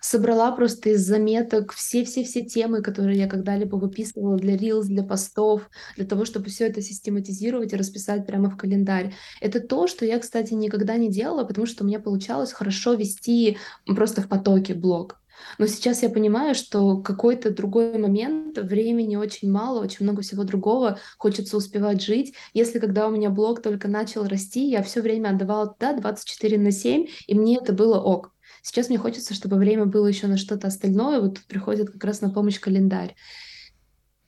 Собрала 0.00 0.52
просто 0.52 0.90
из 0.90 1.04
заметок 1.04 1.72
все-все-все 1.72 2.44
темы, 2.44 2.82
которые 2.82 3.18
я 3.18 3.26
когда-либо 3.26 3.74
выписывала 3.74 4.36
для 4.36 4.54
Reels, 4.56 4.84
для 4.84 5.02
постов, 5.02 5.68
для 5.96 6.06
того, 6.06 6.24
чтобы 6.24 6.50
все 6.50 6.68
это 6.68 6.82
систематизировать 6.82 7.72
и 7.72 7.76
расписать 7.76 8.26
прямо 8.26 8.48
в 8.48 8.56
календарь. 8.56 9.14
Это 9.40 9.58
то, 9.58 9.88
что 9.88 10.04
я, 10.04 10.20
кстати, 10.20 10.54
никогда 10.54 10.96
не 10.98 11.10
делала, 11.10 11.42
потому 11.42 11.66
что 11.66 11.82
у 11.82 11.86
меня 11.88 11.98
получалось 11.98 12.52
хорошо 12.52 12.94
вести 12.94 13.58
просто 13.86 14.22
в 14.22 14.28
потоке 14.28 14.72
блог. 14.74 15.20
Но 15.58 15.66
сейчас 15.66 16.02
я 16.02 16.08
понимаю, 16.08 16.54
что 16.54 16.98
какой-то 16.98 17.50
другой 17.50 17.98
момент, 17.98 18.58
времени 18.58 19.16
очень 19.16 19.50
мало, 19.50 19.82
очень 19.82 20.04
много 20.04 20.22
всего 20.22 20.44
другого, 20.44 20.98
хочется 21.18 21.56
успевать 21.56 22.02
жить. 22.02 22.34
Если 22.54 22.78
когда 22.78 23.06
у 23.08 23.10
меня 23.10 23.30
блог 23.30 23.62
только 23.62 23.88
начал 23.88 24.26
расти, 24.26 24.68
я 24.68 24.82
все 24.82 25.00
время 25.00 25.30
отдавала 25.30 25.68
туда 25.68 25.94
24 25.94 26.58
на 26.58 26.70
7, 26.70 27.06
и 27.26 27.34
мне 27.34 27.58
это 27.58 27.72
было 27.72 28.00
ок. 28.00 28.32
Сейчас 28.62 28.88
мне 28.88 28.98
хочется, 28.98 29.34
чтобы 29.34 29.56
время 29.56 29.86
было 29.86 30.06
еще 30.06 30.26
на 30.26 30.36
что-то 30.36 30.66
остальное. 30.66 31.20
Вот 31.20 31.34
тут 31.36 31.46
приходит 31.46 31.90
как 31.90 32.02
раз 32.02 32.20
на 32.20 32.30
помощь 32.30 32.58
календарь. 32.58 33.14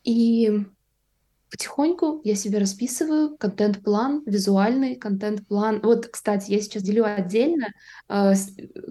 И 0.04 0.64
потихоньку 1.50 2.20
я 2.24 2.34
себе 2.34 2.58
расписываю 2.58 3.36
контент-план, 3.36 4.22
визуальный 4.26 4.96
контент-план. 4.96 5.80
Вот, 5.82 6.06
кстати, 6.06 6.50
я 6.50 6.60
сейчас 6.60 6.82
делю 6.82 7.04
отдельно 7.04 7.68
э, 8.08 8.32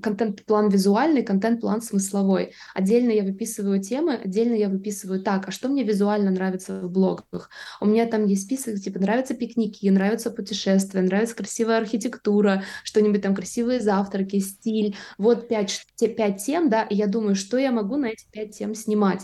контент-план 0.02 0.70
визуальный, 0.70 1.24
контент-план 1.24 1.82
смысловой. 1.82 2.54
Отдельно 2.74 3.12
я 3.12 3.24
выписываю 3.24 3.82
темы, 3.82 4.16
отдельно 4.16 4.56
я 4.56 4.70
выписываю 4.70 5.22
так, 5.22 5.48
а 5.48 5.52
что 5.52 5.70
мне 5.70 5.84
визуально 5.84 6.32
нравится 6.32 6.82
в 6.82 6.92
блогах. 6.92 7.50
У 7.82 7.86
меня 7.86 8.06
там 8.06 8.26
есть 8.26 8.44
список, 8.44 8.80
типа 8.80 9.00
нравятся 9.00 9.34
пикники, 9.34 9.90
нравятся 9.90 10.32
путешествия, 10.32 11.02
нравится 11.02 11.36
красивая 11.36 11.78
архитектура, 11.78 12.64
что-нибудь 12.84 13.22
там 13.22 13.36
красивые 13.36 13.80
завтраки, 13.80 14.40
стиль. 14.40 14.96
Вот 15.18 15.48
пять, 15.48 15.86
пять 15.98 16.44
тем, 16.44 16.70
да, 16.70 16.84
и 16.84 16.96
я 16.96 17.08
думаю, 17.08 17.36
что 17.36 17.58
я 17.58 17.72
могу 17.72 17.98
на 17.98 18.08
эти 18.08 18.26
пять 18.32 18.58
тем 18.58 18.76
снимать. 18.76 19.22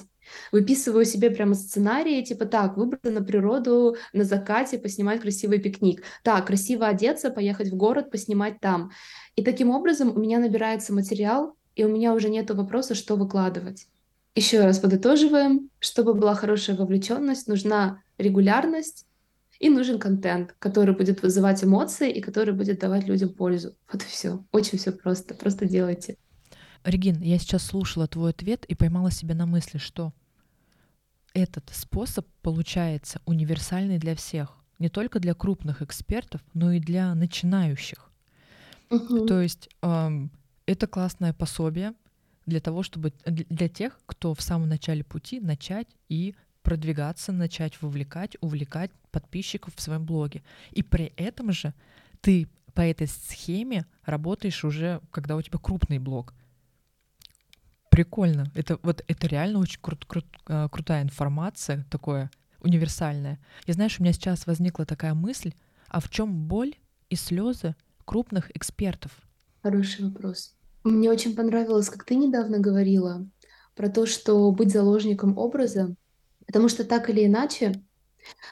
Выписываю 0.52 1.06
себе 1.06 1.30
прямо 1.30 1.56
сценарии, 1.56 2.24
типа 2.24 2.46
так, 2.46 2.78
выбраться 2.78 3.12
на 3.12 3.24
природу 3.24 3.96
на 4.14 4.24
закате, 4.24 4.78
поснимать 4.78 5.22
красивый 5.22 5.60
пикник. 5.60 6.04
Так, 6.24 6.48
красиво 6.48 6.88
одеться, 6.88 7.30
поехать 7.30 7.70
в 7.70 7.76
город, 7.76 8.12
поснимать 8.12 8.60
там. 8.60 8.92
И 9.36 9.44
таким 9.44 9.70
образом 9.70 10.16
у 10.16 10.20
меня 10.20 10.40
набирается 10.40 10.94
материал, 10.94 11.56
и 11.76 11.84
у 11.84 11.90
меня 11.90 12.14
уже 12.14 12.30
нет 12.30 12.50
вопроса, 12.52 12.96
что 12.96 13.16
выкладывать. 13.16 13.88
Еще 14.36 14.64
раз 14.64 14.80
подытоживаем, 14.80 15.70
чтобы 15.80 16.14
была 16.14 16.34
хорошая 16.34 16.76
вовлеченность, 16.76 17.48
нужна 17.48 18.02
регулярность 18.18 19.06
и 19.60 19.70
нужен 19.70 20.00
контент, 20.00 20.56
который 20.60 20.96
будет 20.96 21.22
вызывать 21.22 21.64
эмоции 21.64 22.12
и 22.12 22.20
который 22.20 22.54
будет 22.54 22.80
давать 22.80 23.08
людям 23.08 23.30
пользу. 23.30 23.76
Вот 23.92 24.02
и 24.02 24.06
все. 24.06 24.44
Очень 24.52 24.78
все 24.80 24.92
просто. 24.92 25.36
Просто 25.36 25.66
делайте. 25.66 26.18
Регин, 26.84 27.22
я 27.22 27.38
сейчас 27.38 27.64
слушала 27.64 28.08
твой 28.08 28.32
ответ 28.32 28.66
и 28.66 28.76
поймала 28.76 29.12
себя 29.12 29.36
на 29.36 29.46
мысли, 29.46 29.78
что 29.78 30.14
этот 31.34 31.70
способ 31.74 32.28
получается 32.42 33.22
универсальный 33.26 33.98
для 33.98 34.16
всех, 34.16 34.58
не 34.80 34.90
только 34.90 35.20
для 35.20 35.34
крупных 35.34 35.82
экспертов, 35.82 36.42
но 36.54 36.72
и 36.72 36.80
для 36.80 37.14
начинающих. 37.16 38.12
Угу. 38.90 39.26
То 39.26 39.42
есть 39.42 39.70
эм, 39.82 40.32
это 40.66 40.88
классное 40.88 41.34
пособие 41.34 41.94
для 42.46 42.60
того, 42.60 42.84
чтобы 42.84 43.14
для 43.26 43.70
тех, 43.70 44.00
кто 44.06 44.34
в 44.34 44.42
самом 44.42 44.70
начале 44.70 45.04
пути 45.04 45.40
начать 45.40 45.88
и 46.10 46.36
продвигаться, 46.62 47.32
начать 47.32 47.82
вовлекать, 47.82 48.38
увлекать 48.42 48.92
подписчиков 49.12 49.76
в 49.76 49.82
своем 49.82 50.06
блоге. 50.06 50.44
И 50.72 50.84
при 50.84 51.14
этом 51.18 51.52
же 51.52 51.74
ты 52.22 52.48
по 52.74 52.82
этой 52.82 53.08
схеме 53.08 53.86
работаешь 54.04 54.64
уже, 54.64 55.02
когда 55.12 55.36
у 55.36 55.42
тебя 55.42 55.60
крупный 55.60 56.00
блог. 56.00 56.34
Прикольно. 57.94 58.52
Это 58.56 58.80
вот 58.82 59.04
это 59.08 59.28
реально 59.28 59.60
очень 59.60 59.80
крут, 59.80 60.06
крут, 60.06 60.26
э, 60.48 60.68
крутая 60.72 61.04
информация, 61.04 61.86
такое 61.92 62.32
универсальная. 62.60 63.40
И 63.68 63.72
знаешь, 63.72 64.00
у 64.00 64.04
меня 64.04 64.14
сейчас 64.14 64.48
возникла 64.48 64.86
такая 64.86 65.14
мысль, 65.14 65.54
а 65.90 66.00
в 66.00 66.10
чем 66.10 66.48
боль 66.48 66.74
и 67.12 67.16
слезы 67.16 67.76
крупных 68.06 68.50
экспертов? 68.56 69.12
Хороший 69.62 70.06
вопрос. 70.06 70.56
Мне 70.84 71.12
очень 71.12 71.36
понравилось, 71.36 71.90
как 71.90 72.04
ты 72.04 72.16
недавно 72.16 72.58
говорила 72.58 73.28
про 73.76 73.90
то, 73.90 74.08
что 74.08 74.52
быть 74.52 74.72
заложником 74.72 75.38
образа, 75.38 75.96
потому 76.48 76.70
что 76.70 76.86
так 76.86 77.12
или 77.12 77.28
иначе 77.28 77.74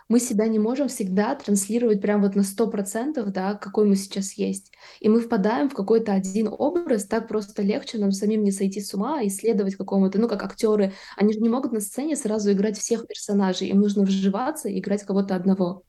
мы 0.10 0.20
себя 0.20 0.48
не 0.48 0.60
можем 0.60 0.88
всегда 0.88 1.36
транслировать 1.36 2.02
прям 2.02 2.22
вот 2.22 2.36
на 2.36 2.42
100%, 2.42 3.24
да, 3.26 3.56
какой 3.56 3.86
мы 3.86 3.96
сейчас 3.96 4.34
есть. 4.34 4.72
И 5.00 5.10
мы 5.10 5.22
впадаем 5.22 5.70
в 5.70 5.74
какой-то 5.74 6.14
один 6.14 6.50
образ, 6.52 7.06
так 7.06 7.28
просто 7.28 7.62
легче 7.62 7.98
нам 7.98 8.12
самим 8.12 8.44
не 8.44 8.52
сойти 8.52 8.82
с 8.82 8.94
ума, 8.94 9.26
исследовать 9.26 9.76
какому-то, 9.76 10.20
ну, 10.20 10.28
как 10.28 10.44
актеры, 10.44 10.94
они 11.18 11.34
же 11.34 11.40
не 11.40 11.50
могут 11.50 11.72
на 11.72 11.80
сцене 11.80 12.16
сразу 12.16 12.52
играть 12.52 12.78
всех 12.78 13.08
персонажей, 13.08 13.70
им 13.70 13.80
нужно 13.80 14.04
вживаться 14.04 14.70
и 14.70 14.80
играть 14.80 15.04
кого-то 15.04 15.36
одного. 15.36 15.84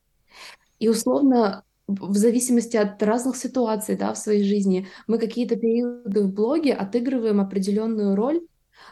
И 0.79 0.89
условно 0.89 1.65
в 1.87 2.17
зависимости 2.17 2.77
от 2.77 3.03
разных 3.03 3.37
ситуаций 3.37 3.97
да, 3.97 4.13
в 4.13 4.19
своей 4.19 4.45
жизни, 4.45 4.89
мы 5.07 5.19
какие-то 5.19 5.57
периоды 5.57 6.23
в 6.23 6.33
блоге 6.33 6.73
отыгрываем 6.75 7.41
определенную 7.41 8.15
роль, 8.15 8.41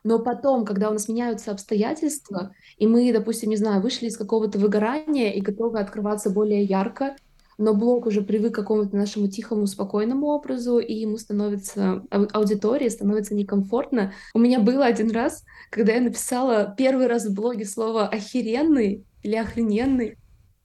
но 0.04 0.18
потом, 0.18 0.64
когда 0.64 0.90
у 0.90 0.92
нас 0.92 1.08
меняются 1.08 1.50
обстоятельства, 1.50 2.54
и 2.76 2.86
мы, 2.86 3.12
допустим, 3.12 3.50
не 3.50 3.56
знаю, 3.56 3.82
вышли 3.82 4.06
из 4.06 4.16
какого-то 4.16 4.58
выгорания 4.58 5.32
и 5.32 5.40
готовы 5.40 5.80
открываться 5.80 6.30
более 6.30 6.62
ярко, 6.62 7.16
но 7.58 7.74
блог 7.74 8.06
уже 8.06 8.22
привык 8.22 8.52
к 8.52 8.56
какому-то 8.56 8.96
нашему 8.96 9.28
тихому, 9.28 9.66
спокойному 9.66 10.28
образу, 10.28 10.78
и 10.78 10.94
ему 10.94 11.18
становится, 11.18 12.02
аудитории 12.10 12.88
становится 12.88 13.34
некомфортно. 13.34 14.14
У 14.32 14.38
меня 14.38 14.60
было 14.60 14.86
один 14.86 15.10
раз, 15.10 15.44
когда 15.70 15.92
я 15.92 16.00
написала 16.00 16.74
первый 16.76 17.06
раз 17.06 17.26
в 17.26 17.34
блоге 17.34 17.66
слово 17.66 18.08
«охеренный» 18.08 19.04
или 19.22 19.36
«охрененный», 19.36 20.16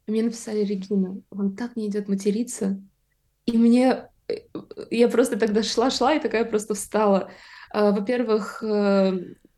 мне 0.07 0.23
написали 0.23 0.63
«Регина, 0.63 1.21
вам 1.31 1.55
так 1.55 1.75
не 1.75 1.87
идет 1.87 2.07
материться». 2.07 2.79
И 3.45 3.57
мне... 3.57 4.07
Э, 4.27 4.35
я 4.91 5.07
просто 5.09 5.37
тогда 5.37 5.63
шла-шла 5.63 6.15
и 6.15 6.21
такая 6.21 6.45
просто 6.45 6.75
встала. 6.75 7.31
А, 7.75 7.91
во-первых, 7.91 8.63
э, 8.63 9.11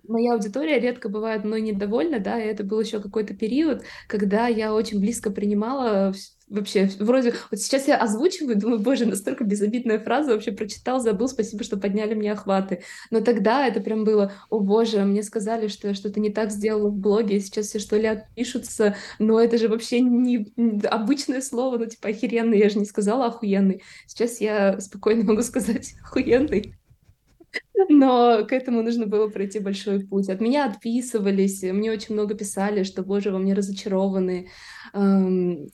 моя 0.08 0.34
аудитория 0.34 0.80
редко 0.80 1.08
бывает 1.08 1.44
мной 1.44 1.62
недовольна, 1.62 2.20
да, 2.20 2.42
и 2.42 2.48
это 2.48 2.64
был 2.64 2.80
еще 2.82 3.00
какой-то 3.00 3.36
период, 3.36 3.84
когда 4.08 4.48
я 4.48 4.74
очень 4.74 5.00
близко 5.00 5.30
принимала 5.30 6.16
вообще, 6.50 6.90
вроде, 6.98 7.36
вот 7.52 7.60
сейчас 7.60 7.88
я 7.88 7.96
озвучиваю, 7.98 8.58
думаю, 8.58 8.80
боже, 8.80 9.06
настолько 9.06 9.44
безобидная 9.44 10.00
фраза, 10.00 10.32
вообще 10.32 10.52
прочитал, 10.52 11.00
забыл, 11.00 11.28
спасибо, 11.28 11.64
что 11.64 11.78
подняли 11.78 12.16
мне 12.16 12.32
охваты. 12.32 12.82
Но 13.12 13.22
тогда 13.22 13.68
это 13.68 13.82
прям 13.82 14.04
было, 14.04 14.34
о 14.50 14.62
боже, 14.62 15.06
мне 15.06 15.22
сказали, 15.22 15.68
что 15.68 15.90
я 15.90 15.94
что-то 15.94 16.20
не 16.20 16.32
так 16.32 16.50
сделала 16.50 16.90
в 16.90 16.98
блоге, 16.98 17.40
сейчас 17.40 17.68
все 17.68 17.78
что 17.78 17.98
ли 17.98 18.08
отпишутся, 18.08 18.96
но 19.20 19.40
это 19.40 19.60
же 19.60 19.68
вообще 19.68 20.00
не 20.00 20.52
обычное 20.88 21.42
слово, 21.42 21.78
ну 21.78 21.86
типа 21.86 22.10
охеренный, 22.10 22.58
я 22.58 22.70
же 22.70 22.80
не 22.80 22.86
сказала 22.86 23.28
охуенный. 23.28 23.84
Сейчас 24.08 24.42
я 24.42 24.80
спокойно 24.80 25.24
могу 25.24 25.44
сказать 25.44 25.94
охуенный. 26.02 26.74
Но 27.90 28.46
к 28.46 28.52
этому 28.54 28.82
нужно 28.82 29.06
было 29.06 29.28
пройти 29.30 29.60
большой 29.60 30.06
путь. 30.06 30.30
От 30.30 30.42
меня 30.42 30.66
отписывались, 30.66 31.62
мне 31.64 31.92
очень 31.92 32.16
много 32.16 32.34
писали, 32.36 32.84
что, 32.84 33.04
боже, 33.04 33.32
во 33.32 33.40
мне 33.40 33.54
разочарованы. 33.54 34.50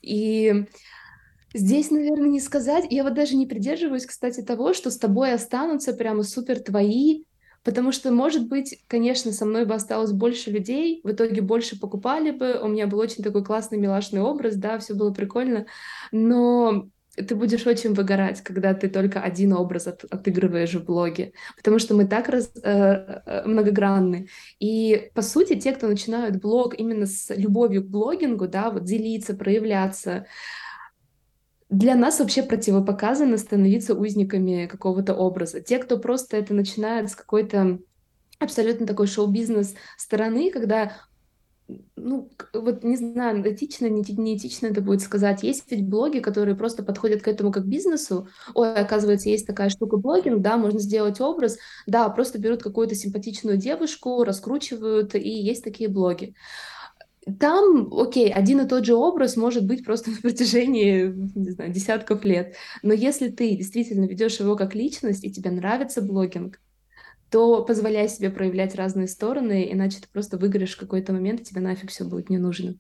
И 0.02 0.66
здесь, 1.54 1.92
наверное, 1.92 2.30
не 2.30 2.40
сказать. 2.40 2.86
Я 2.90 3.04
вот 3.04 3.14
даже 3.14 3.36
не 3.36 3.48
придерживаюсь, 3.48 4.06
кстати, 4.06 4.42
того, 4.42 4.74
что 4.74 4.92
с 4.92 4.98
тобой 4.98 5.34
останутся 5.34 5.94
прямо 5.94 6.24
супер 6.24 6.60
твои, 6.60 7.24
Потому 7.64 7.94
что, 7.94 8.12
может 8.12 8.50
быть, 8.50 8.84
конечно, 8.88 9.32
со 9.32 9.46
мной 9.46 9.66
бы 9.66 9.74
осталось 9.74 10.12
больше 10.12 10.52
людей, 10.52 11.00
в 11.04 11.12
итоге 11.12 11.42
больше 11.42 11.80
покупали 11.80 12.32
бы, 12.32 12.60
у 12.62 12.68
меня 12.68 12.88
был 12.88 13.00
очень 13.00 13.24
такой 13.24 13.44
классный, 13.44 13.78
милашный 13.78 14.20
образ, 14.20 14.56
да, 14.56 14.78
все 14.80 14.94
было 14.94 15.14
прикольно, 15.14 15.66
но 16.12 16.90
ты 17.16 17.36
будешь 17.36 17.66
очень 17.68 17.94
выгорать, 17.94 18.42
когда 18.42 18.74
ты 18.74 18.90
только 18.90 19.22
один 19.22 19.54
образ 19.54 19.88
от, 19.88 20.04
отыгрываешь 20.06 20.74
в 20.74 20.84
блоге, 20.84 21.34
потому 21.56 21.78
что 21.78 21.94
мы 21.94 22.06
так 22.06 22.28
раз, 22.30 22.52
э, 22.56 22.62
э, 22.64 23.44
многогранны. 23.46 24.30
И, 24.60 25.12
по 25.14 25.22
сути, 25.22 25.60
те, 25.60 25.74
кто 25.74 25.88
начинают 25.88 26.42
блог 26.42 26.74
именно 26.74 27.06
с 27.06 27.34
любовью 27.36 27.84
к 27.84 27.88
блогингу, 27.88 28.48
да, 28.48 28.72
вот 28.72 28.84
делиться, 28.84 29.36
проявляться, 29.36 30.26
для 31.70 31.96
нас 31.96 32.20
вообще 32.20 32.44
противопоказано 32.44 33.38
становиться 33.38 33.96
узниками 33.96 34.68
какого-то 34.68 35.16
образа. 35.16 35.60
Те, 35.60 35.80
кто 35.80 35.98
просто 35.98 36.38
это 36.38 36.54
начинает 36.54 37.10
с 37.10 37.16
какой-то 37.16 37.80
абсолютно 38.40 38.86
такой 38.86 39.08
шоу-бизнес 39.08 39.74
стороны, 39.98 40.52
когда 40.52 40.94
ну, 41.96 42.30
вот 42.54 42.84
не 42.84 42.98
знаю, 42.98 43.42
этично, 43.54 43.88
не, 43.88 44.04
не 44.18 44.38
этично 44.38 44.68
это 44.68 44.82
будет 44.82 45.02
сказать. 45.02 45.44
Есть 45.44 45.64
ведь 45.72 45.88
блоги, 45.88 46.20
которые 46.20 46.56
просто 46.56 46.84
подходят 46.84 47.22
к 47.22 47.28
этому 47.28 47.52
как 47.52 47.66
бизнесу. 47.66 48.28
Ой, 48.54 48.74
оказывается, 48.74 49.30
есть 49.30 49.48
такая 49.48 49.70
штука 49.70 49.98
блогинг, 49.98 50.42
да, 50.42 50.58
можно 50.58 50.80
сделать 50.80 51.22
образ. 51.22 51.58
Да, 51.88 52.10
просто 52.10 52.40
берут 52.40 52.64
какую-то 52.64 52.96
симпатичную 52.96 53.58
девушку, 53.58 54.24
раскручивают, 54.24 55.16
и 55.16 55.30
есть 55.30 55.64
такие 55.64 55.90
блоги. 55.90 56.36
Там, 57.40 57.88
окей, 57.94 58.32
один 58.34 58.60
и 58.62 58.68
тот 58.68 58.86
же 58.86 58.96
образ 58.96 59.38
может 59.38 59.66
быть 59.66 59.86
просто 59.86 60.12
на 60.12 60.18
протяжении, 60.18 61.14
не 61.36 61.52
знаю, 61.52 61.72
десятков 61.72 62.26
лет. 62.26 62.56
Но 62.82 62.94
если 62.94 63.30
ты 63.30 63.56
действительно 63.56 64.06
ведешь 64.06 64.40
его 64.40 64.56
как 64.56 64.76
личность, 64.76 65.24
и 65.24 65.32
тебе 65.32 65.52
нравится 65.52 66.02
блогинг, 66.02 66.60
то 67.34 67.66
позволяй 67.66 68.08
себе 68.10 68.30
проявлять 68.30 68.76
разные 68.76 69.08
стороны, 69.08 69.68
иначе 69.72 69.98
ты 70.00 70.08
просто 70.08 70.38
выгоришь 70.38 70.76
в 70.76 70.80
какой-то 70.80 71.14
момент, 71.14 71.42
и 71.42 71.44
тебе 71.44 71.62
нафиг 71.62 71.90
все 71.90 72.06
будет 72.06 72.30
не 72.30 72.38
нужно. 72.38 72.76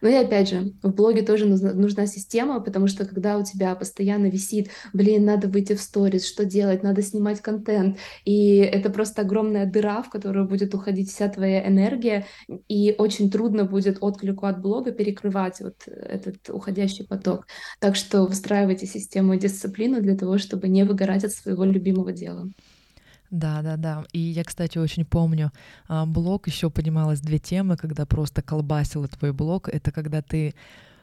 Ну 0.00 0.08
и 0.08 0.14
опять 0.14 0.48
же, 0.48 0.72
в 0.82 0.94
блоге 0.94 1.20
тоже 1.20 1.44
нужна, 1.44 1.74
нужна 1.74 2.06
система, 2.06 2.60
потому 2.60 2.86
что 2.86 3.04
когда 3.04 3.36
у 3.36 3.44
тебя 3.44 3.74
постоянно 3.74 4.30
висит, 4.30 4.70
блин, 4.94 5.26
надо 5.26 5.48
выйти 5.48 5.74
в 5.74 5.82
сторис, 5.82 6.26
что 6.26 6.46
делать, 6.46 6.82
надо 6.82 7.02
снимать 7.02 7.42
контент, 7.42 7.98
и 8.24 8.56
это 8.56 8.88
просто 8.88 9.20
огромная 9.20 9.66
дыра, 9.66 10.00
в 10.02 10.08
которую 10.08 10.48
будет 10.48 10.74
уходить 10.74 11.10
вся 11.10 11.28
твоя 11.28 11.68
энергия, 11.68 12.24
и 12.68 12.94
очень 12.96 13.30
трудно 13.30 13.64
будет 13.64 13.98
отклику 14.00 14.46
от 14.46 14.62
блога 14.62 14.92
перекрывать 14.92 15.60
вот 15.60 15.86
этот 15.86 16.48
уходящий 16.48 17.06
поток. 17.06 17.46
Так 17.80 17.96
что 17.96 18.24
выстраивайте 18.24 18.86
систему 18.86 19.34
и 19.34 19.38
дисциплину 19.38 20.00
для 20.00 20.16
того, 20.16 20.38
чтобы 20.38 20.68
не 20.68 20.84
выгорать 20.84 21.24
от 21.24 21.32
своего 21.32 21.64
любимого 21.64 22.12
дела. 22.12 22.48
Да, 23.30 23.60
да, 23.62 23.76
да. 23.76 24.04
И 24.12 24.18
я, 24.18 24.42
кстати, 24.44 24.78
очень 24.78 25.04
помню, 25.04 25.52
а, 25.86 26.06
блог 26.06 26.46
еще 26.46 26.70
поднималось 26.70 27.20
две 27.20 27.38
темы, 27.38 27.76
когда 27.76 28.06
просто 28.06 28.40
колбасила 28.42 29.06
твой 29.06 29.32
блог. 29.32 29.68
Это 29.68 29.92
когда 29.92 30.22
ты 30.22 30.54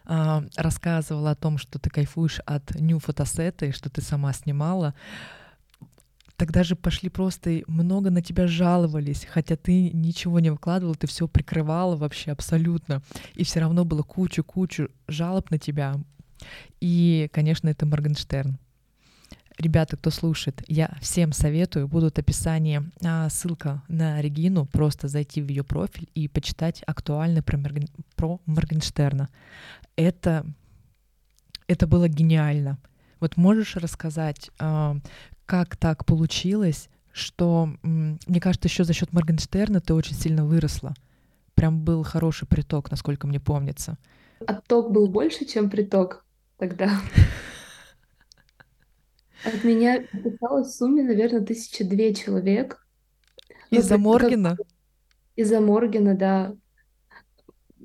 а, 0.06 0.44
рассказывала 0.56 1.32
о 1.32 1.36
том, 1.36 1.58
что 1.58 1.78
ты 1.78 1.90
кайфуешь 1.90 2.40
от 2.46 2.76
нью 2.80 3.00
фотосета 3.00 3.68
и 3.68 3.72
что 3.72 3.90
ты 3.90 4.02
сама 4.02 4.34
снимала. 4.34 4.96
Тогда 6.36 6.64
же 6.64 6.76
пошли 6.76 7.10
просто 7.10 7.62
много 7.68 8.10
на 8.10 8.22
тебя 8.22 8.48
жаловались, 8.48 9.26
хотя 9.26 9.56
ты 9.56 9.92
ничего 9.92 10.40
не 10.40 10.50
выкладывала, 10.50 10.96
ты 10.96 11.08
все 11.08 11.28
прикрывала 11.28 11.96
вообще 11.96 12.32
абсолютно. 12.32 13.02
И 13.36 13.44
все 13.46 13.62
равно 13.62 13.86
было 13.86 14.02
кучу-кучу 14.02 14.90
жалоб 15.08 15.50
на 15.52 15.60
тебя. 15.60 15.96
И, 16.82 17.30
конечно, 17.32 17.70
это 17.70 17.86
Моргенштерн. 17.86 18.58
Ребята, 19.58 19.96
кто 19.96 20.10
слушает, 20.10 20.62
я 20.68 20.98
всем 21.00 21.32
советую, 21.32 21.88
будут 21.88 22.20
описании 22.20 22.82
а, 23.04 23.30
ссылка 23.30 23.84
на 23.88 24.22
Регину, 24.22 24.66
просто 24.66 25.08
зайти 25.08 25.42
в 25.42 25.48
ее 25.48 25.64
профиль 25.64 26.10
и 26.14 26.28
почитать 26.28 26.84
актуально 26.86 27.42
про, 27.42 27.56
Мерген, 27.56 27.88
про 28.16 28.42
Моргенштерна. 28.46 29.30
Это, 29.96 30.46
это 31.68 31.88
было 31.88 32.10
гениально. 32.10 32.78
Вот 33.22 33.38
можешь 33.38 33.78
рассказать, 33.78 34.52
а, 34.60 34.98
как 35.46 35.78
так 35.78 36.06
получилось, 36.06 36.90
что, 37.14 37.70
мне 37.82 38.42
кажется, 38.42 38.68
еще 38.68 38.84
за 38.84 38.92
счет 38.92 39.14
Моргенштерна 39.14 39.80
ты 39.80 39.94
очень 39.94 40.16
сильно 40.16 40.46
выросла. 40.46 40.94
Прям 41.54 41.80
был 41.80 42.04
хороший 42.04 42.46
приток, 42.46 42.92
насколько 42.92 43.26
мне 43.26 43.40
помнится. 43.40 43.98
Отток 44.46 44.92
был 44.92 45.08
больше, 45.08 45.46
чем 45.46 45.70
приток 45.70 46.26
тогда. 46.58 46.92
От 49.46 49.64
меня 49.64 50.04
подписалось 50.12 50.68
в 50.68 50.78
сумме, 50.78 51.04
наверное, 51.04 51.42
тысяча 51.42 51.84
две 51.84 52.14
человек. 52.14 52.86
Ну, 53.70 53.80
Из-за 53.80 53.98
Моргена? 53.98 54.58
Из-за 55.36 55.60
Моргена, 55.60 56.16
да. 56.16 56.56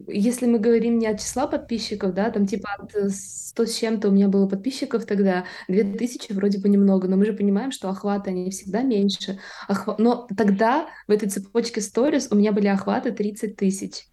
Если 0.07 0.47
мы 0.47 0.59
говорим 0.59 0.99
не 0.99 1.07
от 1.07 1.21
числа 1.21 1.47
подписчиков, 1.47 2.15
да, 2.15 2.31
там 2.31 2.47
типа 2.47 2.71
от 2.79 3.13
100 3.13 3.67
с 3.67 3.77
чем-то 3.77 4.09
у 4.09 4.13
меня 4.13 4.29
было 4.29 4.49
подписчиков 4.49 5.05
тогда, 5.05 5.45
2000 5.69 6.33
вроде 6.33 6.59
бы 6.59 6.71
немного, 6.71 7.07
но 7.07 7.17
мы 7.17 7.27
же 7.27 7.35
понимаем, 7.35 7.71
что 7.71 7.91
охваты, 7.91 8.31
они 8.31 8.51
всегда 8.51 8.83
меньше. 8.83 9.39
Охва... 9.69 9.97
Но 9.99 10.27
тогда 10.35 10.89
в 11.07 11.11
этой 11.11 11.29
цепочке 11.29 11.83
сторис 11.83 12.29
у 12.31 12.37
меня 12.37 12.53
были 12.53 12.69
охваты 12.69 13.13
30 13.13 13.57
тысяч. 13.57 14.07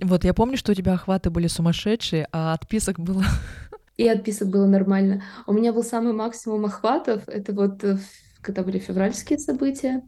Вот 0.00 0.24
я 0.24 0.32
помню, 0.32 0.56
что 0.56 0.70
у 0.70 0.74
тебя 0.74 0.94
охваты 0.94 1.30
были 1.30 1.48
сумасшедшие, 1.48 2.28
а 2.30 2.54
отписок 2.54 3.00
было 3.00 3.24
и 4.00 4.08
отписок 4.08 4.48
было 4.48 4.66
нормально. 4.66 5.22
У 5.46 5.52
меня 5.52 5.74
был 5.74 5.84
самый 5.84 6.14
максимум 6.14 6.64
охватов, 6.64 7.28
это 7.28 7.52
вот 7.52 7.84
э, 7.84 7.98
когда 8.40 8.62
были 8.62 8.78
февральские 8.78 9.38
события, 9.38 10.00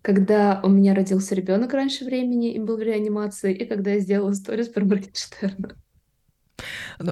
когда 0.00 0.60
у 0.62 0.70
меня 0.70 0.94
родился 0.94 1.34
ребенок 1.34 1.74
раньше 1.74 2.06
времени 2.06 2.54
и 2.54 2.58
был 2.58 2.78
в 2.78 2.82
реанимации, 2.82 3.54
и 3.54 3.66
когда 3.66 3.90
я 3.90 4.00
сделала 4.00 4.32
сторис 4.32 4.68
про 4.68 4.82
Моргенштерна. 4.86 5.76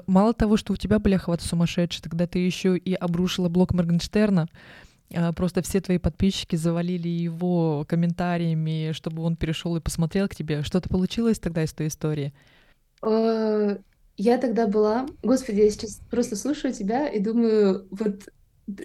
Мало 0.06 0.32
того, 0.32 0.56
что 0.56 0.72
у 0.72 0.76
тебя 0.76 0.98
были 0.98 1.16
охваты 1.16 1.44
сумасшедшие, 1.44 2.02
тогда 2.02 2.26
ты 2.26 2.38
еще 2.38 2.78
и 2.78 2.94
обрушила 2.94 3.50
блог 3.50 3.74
Моргенштерна, 3.74 4.48
а, 5.14 5.34
просто 5.34 5.60
все 5.60 5.82
твои 5.82 5.98
подписчики 5.98 6.56
завалили 6.56 7.08
его 7.08 7.84
комментариями, 7.86 8.92
чтобы 8.92 9.22
он 9.22 9.36
перешел 9.36 9.76
и 9.76 9.80
посмотрел 9.80 10.28
к 10.28 10.34
тебе. 10.34 10.62
Что-то 10.62 10.88
получилось 10.88 11.38
тогда 11.38 11.62
из 11.62 11.74
той 11.74 11.88
истории? 11.88 12.32
Я 14.16 14.38
тогда 14.38 14.66
была... 14.66 15.06
Господи, 15.22 15.60
я 15.60 15.70
сейчас 15.70 16.00
просто 16.10 16.36
слушаю 16.36 16.72
тебя 16.72 17.08
и 17.08 17.18
думаю, 17.18 17.86
вот 17.90 18.28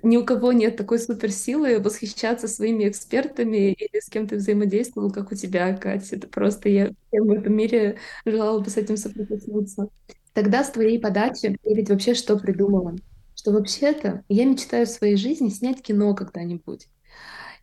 ни 0.03 0.17
у 0.17 0.25
кого 0.25 0.51
нет 0.51 0.75
такой 0.75 0.99
суперсилы 0.99 1.79
восхищаться 1.79 2.47
своими 2.47 2.89
экспертами 2.89 3.73
или 3.73 3.99
с 3.99 4.09
кем 4.09 4.27
ты 4.27 4.35
взаимодействовал, 4.37 5.11
как 5.11 5.31
у 5.31 5.35
тебя, 5.35 5.75
Катя. 5.77 6.17
Это 6.17 6.27
просто 6.27 6.69
я 6.69 6.91
в 7.11 7.31
этом 7.31 7.53
мире 7.53 7.97
желала 8.25 8.59
бы 8.59 8.69
с 8.69 8.77
этим 8.77 8.97
соприкоснуться. 8.97 9.87
Тогда 10.33 10.63
с 10.63 10.71
твоей 10.71 10.99
подачи 10.99 11.57
я 11.63 11.75
ведь 11.75 11.89
вообще 11.89 12.13
что 12.13 12.37
придумала? 12.37 12.95
Что 13.35 13.51
вообще-то 13.51 14.23
я 14.27 14.45
мечтаю 14.45 14.85
в 14.85 14.89
своей 14.89 15.15
жизни 15.15 15.49
снять 15.49 15.81
кино 15.81 16.13
когда-нибудь. 16.13 16.87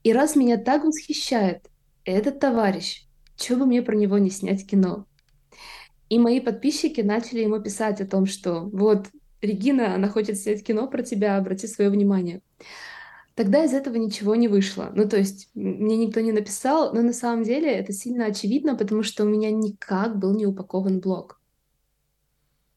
И 0.02 0.12
раз 0.12 0.36
меня 0.36 0.56
так 0.56 0.84
восхищает 0.84 1.68
этот 2.04 2.38
товарищ, 2.38 3.06
что 3.36 3.56
бы 3.56 3.66
мне 3.66 3.82
про 3.82 3.94
него 3.94 4.18
не 4.18 4.30
снять 4.30 4.66
кино? 4.66 5.06
И 6.08 6.18
мои 6.18 6.40
подписчики 6.40 7.00
начали 7.00 7.40
ему 7.40 7.60
писать 7.60 8.00
о 8.00 8.06
том, 8.06 8.26
что 8.26 8.60
вот 8.72 9.06
Регина, 9.42 9.94
она 9.94 10.08
хочет 10.08 10.38
снять 10.38 10.64
кино 10.64 10.86
про 10.88 11.02
тебя, 11.02 11.36
обрати 11.36 11.66
свое 11.66 11.90
внимание. 11.90 12.42
Тогда 13.34 13.64
из 13.64 13.74
этого 13.74 13.96
ничего 13.96 14.34
не 14.34 14.48
вышло. 14.48 14.90
Ну, 14.94 15.06
то 15.06 15.18
есть 15.18 15.50
мне 15.54 15.96
никто 15.96 16.20
не 16.20 16.32
написал, 16.32 16.94
но 16.94 17.02
на 17.02 17.12
самом 17.12 17.42
деле 17.44 17.70
это 17.70 17.92
сильно 17.92 18.26
очевидно, 18.26 18.76
потому 18.76 19.02
что 19.02 19.24
у 19.24 19.28
меня 19.28 19.50
никак 19.50 20.18
был 20.18 20.34
не 20.34 20.46
упакован 20.46 21.00
блог. 21.00 21.38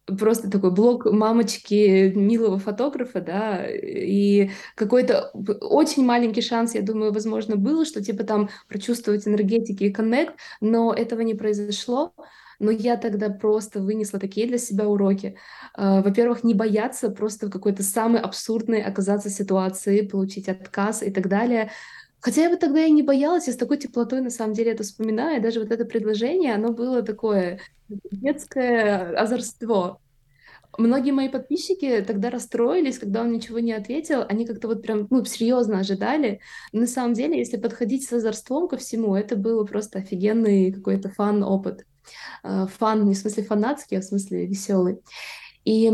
Просто 0.05 0.49
такой 0.49 0.71
блог 0.71 1.05
мамочки 1.05 2.11
милого 2.13 2.57
фотографа, 2.57 3.21
да, 3.21 3.65
и 3.69 4.49
какой-то 4.75 5.29
очень 5.61 6.03
маленький 6.03 6.41
шанс, 6.41 6.73
я 6.73 6.81
думаю, 6.81 7.13
возможно, 7.13 7.55
был, 7.55 7.85
что 7.85 8.03
типа 8.03 8.23
там 8.23 8.49
прочувствовать 8.67 9.27
энергетики 9.27 9.83
и 9.83 9.93
коннект, 9.93 10.33
но 10.59 10.93
этого 10.93 11.21
не 11.21 11.35
произошло. 11.35 12.13
Но 12.59 12.71
я 12.71 12.97
тогда 12.97 13.29
просто 13.29 13.79
вынесла 13.81 14.19
такие 14.19 14.47
для 14.47 14.57
себя 14.57 14.87
уроки. 14.87 15.37
А, 15.73 16.01
во-первых, 16.01 16.43
не 16.43 16.53
бояться 16.53 17.09
просто 17.09 17.47
в 17.47 17.49
какой-то 17.49 17.83
самой 17.83 18.21
абсурдной 18.21 18.83
оказаться 18.83 19.29
ситуации, 19.29 20.05
получить 20.05 20.49
отказ 20.49 21.01
и 21.01 21.09
так 21.09 21.29
далее. 21.29 21.71
Хотя 22.21 22.43
я 22.43 22.49
бы 22.49 22.57
тогда 22.57 22.83
и 22.83 22.91
не 22.91 23.01
боялась, 23.01 23.47
я 23.47 23.53
с 23.53 23.57
такой 23.57 23.77
теплотой 23.77 24.21
на 24.21 24.29
самом 24.29 24.53
деле 24.53 24.73
это 24.73 24.83
вспоминаю. 24.83 25.41
Даже 25.41 25.61
вот 25.61 25.71
это 25.71 25.85
предложение, 25.85 26.53
оно 26.53 26.73
было 26.73 27.01
такое 27.01 27.61
детское 28.11 29.15
озорство. 29.15 30.01
Многие 30.77 31.11
мои 31.11 31.29
подписчики 31.29 32.03
тогда 32.05 32.29
расстроились, 32.29 32.99
когда 32.99 33.21
он 33.21 33.31
ничего 33.31 33.59
не 33.59 33.73
ответил. 33.73 34.23
Они 34.27 34.45
как-то 34.45 34.67
вот 34.67 34.81
прям, 34.81 35.07
ну, 35.09 35.23
серьезно 35.25 35.79
ожидали. 35.79 36.41
на 36.73 36.87
самом 36.87 37.13
деле, 37.13 37.37
если 37.37 37.57
подходить 37.57 38.07
с 38.07 38.13
озорством 38.13 38.67
ко 38.67 38.77
всему, 38.77 39.15
это 39.15 39.35
было 39.35 39.63
просто 39.65 39.99
офигенный 39.99 40.71
какой-то 40.71 41.09
фан-опыт. 41.09 41.85
Э, 42.43 42.67
фан, 42.67 43.05
не 43.05 43.13
в 43.13 43.17
смысле 43.17 43.43
фанатский, 43.43 43.97
а 43.97 44.01
в 44.01 44.05
смысле 44.05 44.45
веселый. 44.45 44.99
И 45.65 45.91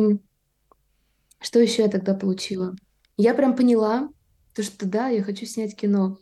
что 1.40 1.60
еще 1.60 1.84
я 1.84 1.90
тогда 1.90 2.14
получила? 2.14 2.76
Я 3.18 3.34
прям 3.34 3.56
поняла, 3.56 4.10
то, 4.54 4.64
что 4.64 4.88
да, 4.88 5.10
я 5.10 5.24
хочу 5.24 5.46
снять 5.46 5.76
кино. 5.76 6.18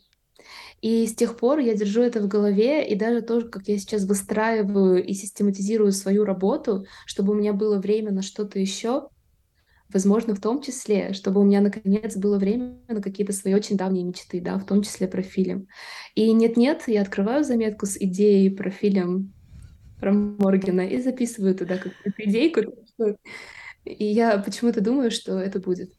И 0.82 1.08
с 1.08 1.16
тех 1.16 1.38
пор 1.38 1.60
я 1.60 1.76
держу 1.76 2.02
это 2.02 2.20
в 2.22 2.28
голове, 2.28 2.86
и 2.86 2.96
даже 2.96 3.22
то, 3.22 3.42
как 3.42 3.68
я 3.68 3.78
сейчас 3.78 4.04
выстраиваю 4.04 5.04
и 5.04 5.14
систематизирую 5.14 5.94
свою 5.94 6.26
работу, 6.26 6.86
чтобы 7.06 7.32
у 7.32 7.36
меня 7.36 7.54
было 7.54 7.80
время 7.80 8.12
на 8.12 8.22
что-то 8.22 8.60
еще, 8.60 9.08
возможно, 9.88 10.36
в 10.36 10.42
том 10.42 10.62
числе, 10.62 11.14
чтобы 11.14 11.40
у 11.40 11.46
меня 11.46 11.62
наконец 11.62 12.18
было 12.18 12.38
время 12.38 12.80
на 12.90 13.02
какие-то 13.02 13.32
свои 13.32 13.54
очень 13.54 13.78
давние 13.78 14.04
мечты, 14.04 14.42
да, 14.42 14.58
в 14.58 14.66
том 14.66 14.82
числе 14.82 15.08
про 15.08 15.22
фильм. 15.22 15.68
И 16.16 16.32
нет-нет, 16.34 16.84
я 16.88 17.02
открываю 17.02 17.46
заметку 17.46 17.86
с 17.86 17.96
идеей 17.98 18.50
про 18.50 18.70
фильм 18.70 19.33
про 20.04 20.12
Моргена 20.12 20.82
и 20.82 21.02
записываю 21.02 21.56
туда 21.56 21.78
какую-то 21.78 22.22
идейку. 22.24 22.60
И 23.86 24.04
я 24.04 24.38
почему-то 24.38 24.82
думаю, 24.82 25.12
что 25.12 25.40
это 25.40 25.62
будет. 25.62 25.94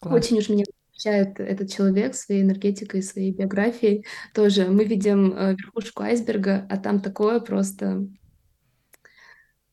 Класс. 0.00 0.14
Очень 0.14 0.38
уж 0.38 0.48
мне 0.48 0.64
освещает 0.64 1.38
этот 1.38 1.70
человек 1.70 2.16
своей 2.16 2.42
энергетикой, 2.42 3.04
своей 3.04 3.32
биографией. 3.32 4.04
Тоже 4.34 4.66
мы 4.66 4.84
видим 4.84 5.32
э, 5.32 5.54
верхушку 5.54 6.02
айсберга, 6.02 6.66
а 6.68 6.76
там 6.76 7.00
такое 7.00 7.38
просто 7.38 8.08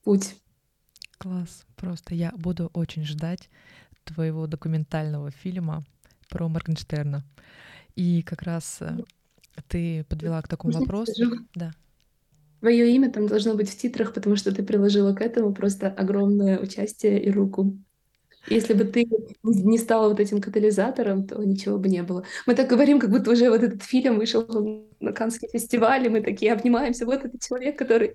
путь. 0.04 0.36
Класс. 1.18 1.66
Просто 1.76 2.14
я 2.14 2.32
буду 2.38 2.70
очень 2.74 3.06
ждать 3.06 3.50
твоего 4.04 4.46
документального 4.46 5.32
фильма 5.32 5.84
про 6.30 6.48
Моргенштерна. 6.48 7.24
И 7.96 8.22
как 8.22 8.44
раз 8.44 8.78
э, 8.82 9.00
ты 9.68 10.04
подвела 10.04 10.40
к 10.44 10.48
такому 10.48 10.78
вопросу. 10.78 11.24
Да. 11.56 11.74
Твое 12.64 12.96
имя 12.96 13.12
там 13.12 13.28
должно 13.28 13.56
быть 13.56 13.70
в 13.70 13.78
титрах, 13.78 14.14
потому 14.14 14.38
что 14.38 14.56
ты 14.56 14.64
приложила 14.64 15.14
к 15.14 15.20
этому 15.20 15.54
просто 15.54 15.88
огромное 15.88 16.58
участие 16.58 17.22
и 17.22 17.30
руку. 17.30 17.78
Если 18.48 18.74
бы 18.74 18.86
ты 18.86 19.06
не 19.44 19.78
стала 19.78 20.08
вот 20.08 20.22
этим 20.22 20.40
катализатором, 20.40 21.28
то 21.28 21.44
ничего 21.44 21.78
бы 21.78 21.90
не 21.90 22.04
было. 22.04 22.24
Мы 22.46 22.56
так 22.56 22.70
говорим, 22.70 23.02
как 23.02 23.10
будто 23.10 23.32
уже 23.32 23.50
вот 23.50 23.64
этот 23.64 23.84
фильм 23.84 24.18
вышел 24.18 24.88
на 25.02 25.12
Каннский 25.12 25.50
фестиваль, 25.50 26.06
и 26.06 26.10
мы 26.10 26.22
такие 26.22 26.54
обнимаемся. 26.54 27.06
Вот 27.06 27.26
этот 27.26 27.42
человек, 27.42 27.78
который... 27.78 28.14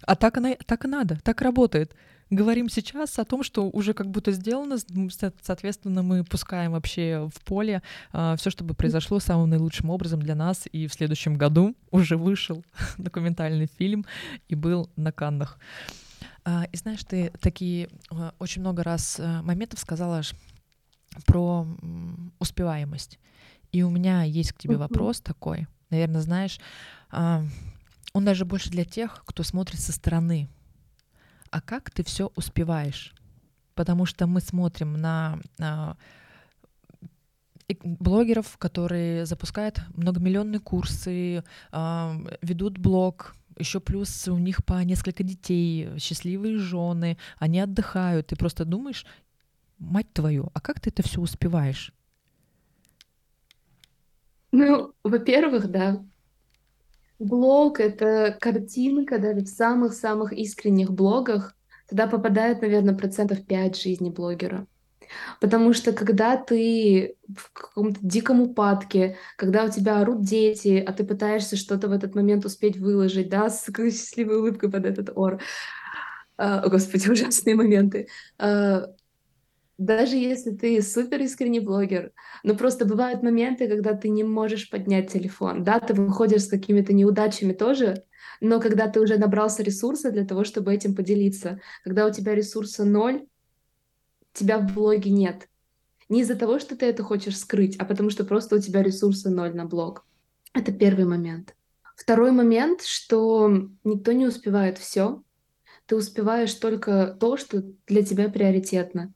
А 0.00 0.16
так, 0.16 0.38
она, 0.38 0.56
так 0.64 0.86
и 0.86 0.88
надо, 0.88 1.18
так 1.22 1.42
работает 1.42 1.94
говорим 2.30 2.68
сейчас 2.68 3.18
о 3.18 3.24
том, 3.24 3.42
что 3.42 3.68
уже 3.70 3.94
как 3.94 4.10
будто 4.10 4.32
сделано, 4.32 4.76
соответственно, 5.42 6.02
мы 6.02 6.24
пускаем 6.24 6.72
вообще 6.72 7.28
в 7.34 7.40
поле 7.42 7.74
э, 7.74 7.80
а, 8.12 8.36
все, 8.36 8.50
чтобы 8.50 8.74
произошло 8.74 9.18
самым 9.20 9.50
наилучшим 9.50 9.90
образом 9.90 10.20
для 10.20 10.34
нас, 10.34 10.64
и 10.70 10.86
в 10.86 10.92
следующем 10.92 11.34
году 11.34 11.74
уже 11.90 12.16
вышел 12.16 12.64
документальный 12.98 13.68
фильм 13.78 14.04
и 14.48 14.54
был 14.54 14.90
на 14.96 15.12
Каннах. 15.12 15.58
А, 16.44 16.64
и 16.70 16.76
знаешь, 16.76 17.04
ты 17.04 17.32
такие 17.40 17.88
а, 18.10 18.34
очень 18.38 18.60
много 18.60 18.82
раз 18.82 19.20
моментов 19.42 19.78
сказала 19.78 20.22
про 21.26 21.66
успеваемость. 22.38 23.18
И 23.72 23.82
у 23.82 23.90
меня 23.90 24.22
есть 24.22 24.52
к 24.52 24.58
тебе 24.58 24.76
вопрос 24.76 25.20
такой, 25.20 25.66
наверное, 25.90 26.20
знаешь, 26.22 26.58
он 27.10 28.24
даже 28.24 28.44
больше 28.44 28.70
для 28.70 28.84
тех, 28.84 29.22
кто 29.26 29.42
смотрит 29.42 29.80
со 29.80 29.92
стороны, 29.92 30.48
а 31.50 31.60
как 31.60 31.90
ты 31.90 32.02
все 32.04 32.30
успеваешь? 32.36 33.14
Потому 33.74 34.06
что 34.06 34.26
мы 34.26 34.40
смотрим 34.40 34.94
на, 34.94 35.38
на 35.58 35.96
блогеров, 37.82 38.56
которые 38.58 39.26
запускают 39.26 39.80
многомиллионные 39.94 40.60
курсы, 40.60 41.44
э, 41.72 42.12
ведут 42.42 42.78
блог, 42.78 43.34
еще 43.58 43.80
плюс 43.80 44.28
у 44.28 44.38
них 44.38 44.64
по 44.64 44.82
несколько 44.84 45.22
детей, 45.22 45.98
счастливые 45.98 46.58
жены, 46.58 47.18
они 47.38 47.60
отдыхают. 47.60 48.28
Ты 48.28 48.36
просто 48.36 48.64
думаешь, 48.64 49.04
мать 49.78 50.12
твою, 50.12 50.50
а 50.54 50.60
как 50.60 50.80
ты 50.80 50.90
это 50.90 51.02
все 51.02 51.20
успеваешь? 51.20 51.92
Ну, 54.50 54.94
во-первых, 55.04 55.70
да, 55.70 56.02
Блог— 57.18 57.80
это 57.80 58.36
картинка 58.40 59.18
даже 59.18 59.40
в 59.40 59.48
самых-самых 59.48 60.32
искренних 60.32 60.92
блогах. 60.92 61.54
Туда 61.88 62.06
попадает, 62.06 62.60
наверное, 62.60 62.94
процентов 62.94 63.44
5 63.46 63.80
жизни 63.80 64.10
блогера. 64.10 64.66
Потому 65.40 65.72
что 65.72 65.92
когда 65.92 66.36
ты 66.36 67.16
в 67.34 67.52
каком-то 67.52 67.98
диком 68.02 68.42
упадке, 68.42 69.16
когда 69.36 69.64
у 69.64 69.70
тебя 69.70 70.00
орут 70.00 70.22
дети, 70.22 70.82
а 70.86 70.92
ты 70.92 71.04
пытаешься 71.04 71.56
что-то 71.56 71.88
в 71.88 71.92
этот 71.92 72.14
момент 72.14 72.44
успеть 72.44 72.76
выложить, 72.76 73.28
да, 73.28 73.48
с 73.48 73.64
счастливой 73.76 74.38
улыбкой 74.38 74.70
под 74.70 74.84
этот 74.84 75.10
ор. 75.16 75.40
А, 76.36 76.60
о, 76.60 76.68
господи, 76.68 77.08
ужасные 77.10 77.56
моменты. 77.56 78.08
Даже 79.78 80.16
если 80.16 80.50
ты 80.50 80.82
супер 80.82 81.22
искренний 81.22 81.60
блогер, 81.60 82.12
но 82.42 82.56
просто 82.56 82.84
бывают 82.84 83.22
моменты, 83.22 83.68
когда 83.68 83.94
ты 83.94 84.08
не 84.08 84.24
можешь 84.24 84.68
поднять 84.70 85.12
телефон, 85.12 85.62
да, 85.62 85.78
ты 85.78 85.94
выходишь 85.94 86.44
с 86.44 86.48
какими-то 86.48 86.92
неудачами 86.92 87.52
тоже, 87.52 88.02
но 88.40 88.60
когда 88.60 88.88
ты 88.88 89.00
уже 89.00 89.18
набрался 89.18 89.62
ресурса 89.62 90.10
для 90.10 90.24
того, 90.26 90.42
чтобы 90.42 90.74
этим 90.74 90.96
поделиться, 90.96 91.60
когда 91.84 92.06
у 92.06 92.12
тебя 92.12 92.34
ресурса 92.34 92.84
ноль, 92.84 93.26
тебя 94.32 94.58
в 94.58 94.74
блоге 94.74 95.10
нет. 95.10 95.48
Не 96.08 96.22
из-за 96.22 96.34
того, 96.34 96.58
что 96.58 96.76
ты 96.76 96.86
это 96.86 97.04
хочешь 97.04 97.38
скрыть, 97.38 97.76
а 97.76 97.84
потому 97.84 98.10
что 98.10 98.24
просто 98.24 98.56
у 98.56 98.58
тебя 98.58 98.82
ресурса 98.82 99.30
ноль 99.30 99.54
на 99.54 99.64
блог. 99.64 100.04
Это 100.54 100.72
первый 100.72 101.04
момент. 101.04 101.54
Второй 101.96 102.32
момент, 102.32 102.82
что 102.82 103.68
никто 103.84 104.12
не 104.12 104.26
успевает 104.26 104.78
все. 104.78 105.22
Ты 105.86 105.96
успеваешь 105.96 106.54
только 106.54 107.16
то, 107.20 107.36
что 107.36 107.62
для 107.86 108.02
тебя 108.02 108.28
приоритетно. 108.28 109.12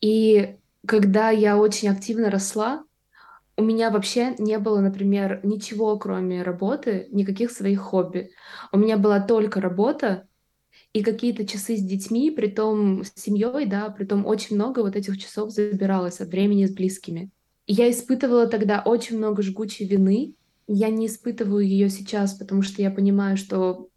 И 0.00 0.56
когда 0.86 1.30
я 1.30 1.58
очень 1.58 1.88
активно 1.88 2.30
росла, 2.30 2.84
у 3.56 3.62
меня 3.62 3.90
вообще 3.90 4.34
не 4.38 4.58
было, 4.58 4.80
например, 4.80 5.40
ничего, 5.42 5.98
кроме 5.98 6.42
работы, 6.42 7.08
никаких 7.10 7.50
своих 7.50 7.80
хобби. 7.80 8.30
У 8.72 8.78
меня 8.78 8.96
была 8.96 9.20
только 9.20 9.60
работа 9.60 10.26
и 10.92 11.02
какие-то 11.02 11.46
часы 11.46 11.76
с 11.76 11.82
детьми, 11.82 12.30
при 12.30 12.48
том 12.48 13.04
с 13.04 13.12
семьей, 13.14 13.66
да, 13.66 13.90
при 13.90 14.04
том 14.04 14.24
очень 14.24 14.56
много 14.56 14.80
вот 14.80 14.96
этих 14.96 15.18
часов 15.18 15.50
забиралось 15.50 16.20
от 16.20 16.28
времени 16.28 16.64
с 16.64 16.72
близкими. 16.72 17.30
И 17.66 17.74
я 17.74 17.90
испытывала 17.90 18.46
тогда 18.46 18.82
очень 18.84 19.18
много 19.18 19.42
жгучей 19.42 19.86
вины. 19.86 20.34
Я 20.66 20.88
не 20.88 21.06
испытываю 21.06 21.64
ее 21.64 21.90
сейчас, 21.90 22.34
потому 22.34 22.62
что 22.62 22.80
я 22.80 22.90
понимаю, 22.90 23.36
что 23.36 23.88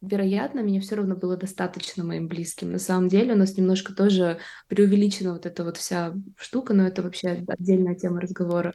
вероятно, 0.00 0.60
меня 0.60 0.80
все 0.80 0.96
равно 0.96 1.14
было 1.16 1.36
достаточно 1.36 2.04
моим 2.04 2.28
близким. 2.28 2.72
На 2.72 2.78
самом 2.78 3.08
деле 3.08 3.34
у 3.34 3.36
нас 3.36 3.56
немножко 3.56 3.94
тоже 3.94 4.38
преувеличена 4.68 5.32
вот 5.32 5.46
эта 5.46 5.64
вот 5.64 5.76
вся 5.76 6.14
штука, 6.36 6.74
но 6.74 6.86
это 6.86 7.02
вообще 7.02 7.44
отдельная 7.46 7.94
тема 7.94 8.20
разговора. 8.20 8.74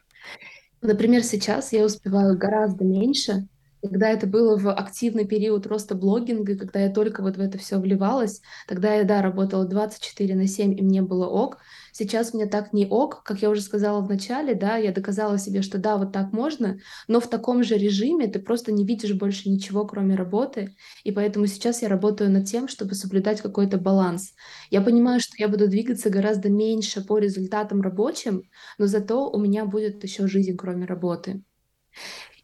Например, 0.82 1.22
сейчас 1.22 1.72
я 1.72 1.84
успеваю 1.84 2.38
гораздо 2.38 2.84
меньше, 2.84 3.48
когда 3.82 4.08
это 4.10 4.26
было 4.26 4.58
в 4.58 4.70
активный 4.70 5.26
период 5.26 5.66
роста 5.66 5.94
блогинга, 5.94 6.56
когда 6.56 6.80
я 6.80 6.90
только 6.92 7.22
вот 7.22 7.36
в 7.36 7.40
это 7.40 7.58
все 7.58 7.78
вливалась, 7.78 8.40
тогда 8.66 8.94
я, 8.94 9.04
да, 9.04 9.22
работала 9.22 9.66
24 9.66 10.34
на 10.34 10.46
7, 10.46 10.78
и 10.78 10.82
мне 10.82 11.02
было 11.02 11.26
ок. 11.26 11.58
Сейчас 11.98 12.34
мне 12.34 12.44
так 12.44 12.74
не 12.74 12.86
ок, 12.86 13.22
как 13.22 13.40
я 13.40 13.48
уже 13.48 13.62
сказала 13.62 14.02
в 14.02 14.08
начале, 14.10 14.54
да, 14.54 14.76
я 14.76 14.92
доказала 14.92 15.38
себе, 15.38 15.62
что 15.62 15.78
да, 15.78 15.96
вот 15.96 16.12
так 16.12 16.30
можно, 16.30 16.78
но 17.08 17.20
в 17.20 17.26
таком 17.26 17.64
же 17.64 17.78
режиме 17.78 18.26
ты 18.26 18.38
просто 18.38 18.70
не 18.70 18.84
видишь 18.84 19.14
больше 19.14 19.48
ничего, 19.48 19.86
кроме 19.86 20.14
работы, 20.14 20.76
и 21.04 21.10
поэтому 21.10 21.46
сейчас 21.46 21.80
я 21.80 21.88
работаю 21.88 22.30
над 22.30 22.44
тем, 22.44 22.68
чтобы 22.68 22.94
соблюдать 22.94 23.40
какой-то 23.40 23.78
баланс. 23.78 24.34
Я 24.70 24.82
понимаю, 24.82 25.20
что 25.20 25.36
я 25.38 25.48
буду 25.48 25.68
двигаться 25.68 26.10
гораздо 26.10 26.50
меньше 26.50 27.02
по 27.02 27.16
результатам 27.16 27.80
рабочим, 27.80 28.42
но 28.76 28.88
зато 28.88 29.30
у 29.30 29.38
меня 29.38 29.64
будет 29.64 30.04
еще 30.04 30.26
жизнь, 30.26 30.54
кроме 30.54 30.84
работы. 30.84 31.44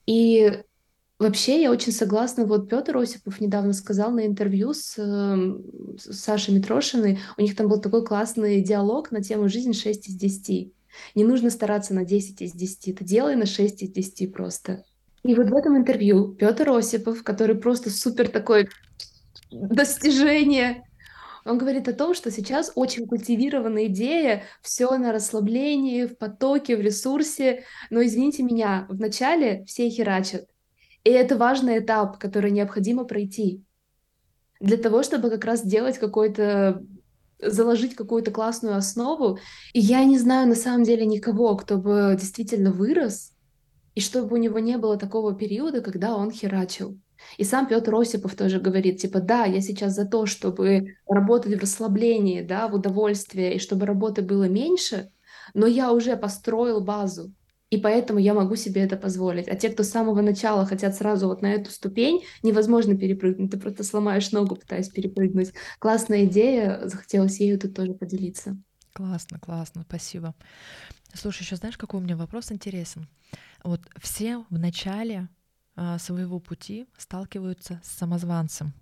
И 0.06 0.62
Вообще, 1.22 1.62
я 1.62 1.70
очень 1.70 1.92
согласна. 1.92 2.46
Вот 2.46 2.68
Петр 2.68 2.96
Осипов 2.96 3.40
недавно 3.40 3.74
сказал 3.74 4.10
на 4.10 4.26
интервью 4.26 4.74
с, 4.74 4.98
эм, 4.98 5.62
с 5.96 6.18
Сашей 6.18 6.52
Митрошиной, 6.52 7.20
у 7.38 7.42
них 7.42 7.54
там 7.54 7.68
был 7.68 7.80
такой 7.80 8.04
классный 8.04 8.60
диалог 8.60 9.12
на 9.12 9.22
тему 9.22 9.48
«Жизнь 9.48 9.72
6 9.72 10.08
из 10.08 10.20
10». 10.20 10.72
Не 11.14 11.22
нужно 11.22 11.50
стараться 11.50 11.94
на 11.94 12.04
10 12.04 12.42
из 12.42 12.52
10, 12.52 12.98
ты 12.98 13.04
делай 13.04 13.36
на 13.36 13.46
6 13.46 13.82
из 13.84 13.90
10 13.90 14.32
просто. 14.32 14.84
И 15.22 15.36
вот 15.36 15.48
в 15.48 15.54
этом 15.54 15.76
интервью 15.76 16.34
Петр 16.34 16.68
Осипов, 16.70 17.22
который 17.22 17.54
просто 17.54 17.90
супер 17.90 18.28
такой 18.28 18.68
достижение, 19.52 20.82
он 21.44 21.56
говорит 21.56 21.86
о 21.86 21.92
том, 21.92 22.14
что 22.14 22.32
сейчас 22.32 22.72
очень 22.74 23.06
культивированная 23.06 23.86
идея, 23.86 24.42
все 24.60 24.96
на 24.98 25.12
расслаблении, 25.12 26.06
в 26.06 26.18
потоке, 26.18 26.76
в 26.76 26.80
ресурсе. 26.80 27.64
Но 27.90 28.02
извините 28.04 28.42
меня, 28.42 28.86
вначале 28.88 29.64
все 29.66 29.88
херачат, 29.88 30.46
и 31.04 31.10
это 31.10 31.36
важный 31.36 31.78
этап, 31.78 32.18
который 32.18 32.50
необходимо 32.50 33.04
пройти 33.04 33.64
для 34.60 34.76
того, 34.76 35.02
чтобы 35.02 35.28
как 35.28 35.44
раз 35.44 35.62
сделать 35.62 35.98
какой-то 35.98 36.82
заложить 37.44 37.96
какую-то 37.96 38.30
классную 38.30 38.76
основу. 38.76 39.38
И 39.72 39.80
я 39.80 40.04
не 40.04 40.16
знаю 40.16 40.48
на 40.48 40.54
самом 40.54 40.84
деле 40.84 41.04
никого, 41.04 41.56
кто 41.56 41.76
бы 41.76 42.16
действительно 42.18 42.70
вырос, 42.70 43.32
и 43.96 44.00
чтобы 44.00 44.34
у 44.34 44.38
него 44.38 44.60
не 44.60 44.78
было 44.78 44.96
такого 44.96 45.34
периода, 45.34 45.80
когда 45.80 46.16
он 46.16 46.30
херачил. 46.30 46.98
И 47.38 47.44
сам 47.44 47.66
Петр 47.66 47.94
Осипов 47.94 48.34
тоже 48.36 48.60
говорит, 48.60 49.00
типа, 49.00 49.20
да, 49.20 49.44
я 49.44 49.60
сейчас 49.60 49.94
за 49.94 50.06
то, 50.06 50.26
чтобы 50.26 50.96
работать 51.08 51.56
в 51.56 51.60
расслаблении, 51.60 52.42
да, 52.42 52.68
в 52.68 52.74
удовольствии, 52.74 53.54
и 53.54 53.58
чтобы 53.58 53.86
работы 53.86 54.22
было 54.22 54.48
меньше, 54.48 55.10
но 55.54 55.66
я 55.66 55.92
уже 55.92 56.16
построил 56.16 56.80
базу. 56.80 57.32
И 57.72 57.78
поэтому 57.78 58.18
я 58.18 58.34
могу 58.34 58.54
себе 58.54 58.82
это 58.82 58.98
позволить. 58.98 59.48
А 59.48 59.56
те, 59.56 59.70
кто 59.70 59.82
с 59.82 59.88
самого 59.88 60.20
начала 60.20 60.66
хотят 60.66 60.94
сразу 60.94 61.26
вот 61.26 61.40
на 61.40 61.54
эту 61.54 61.70
ступень, 61.70 62.22
невозможно 62.42 62.94
перепрыгнуть. 62.94 63.50
Ты 63.50 63.58
просто 63.58 63.82
сломаешь 63.82 64.30
ногу, 64.30 64.56
пытаясь 64.56 64.90
перепрыгнуть. 64.90 65.54
Классная 65.78 66.26
идея, 66.26 66.82
захотелось 66.84 67.40
ею 67.40 67.58
тут 67.58 67.74
тоже 67.74 67.94
поделиться. 67.94 68.58
Классно, 68.92 69.38
классно, 69.38 69.86
спасибо. 69.88 70.34
Слушай, 71.14 71.44
еще 71.44 71.56
знаешь, 71.56 71.78
какой 71.78 72.00
у 72.00 72.02
меня 72.02 72.14
вопрос 72.14 72.52
интересен? 72.52 73.08
Вот 73.64 73.80
все 74.02 74.44
в 74.50 74.58
начале 74.58 75.30
а, 75.74 75.98
своего 75.98 76.40
пути 76.40 76.86
сталкиваются 76.98 77.80
с 77.82 77.88
самозванцем. 77.88 78.74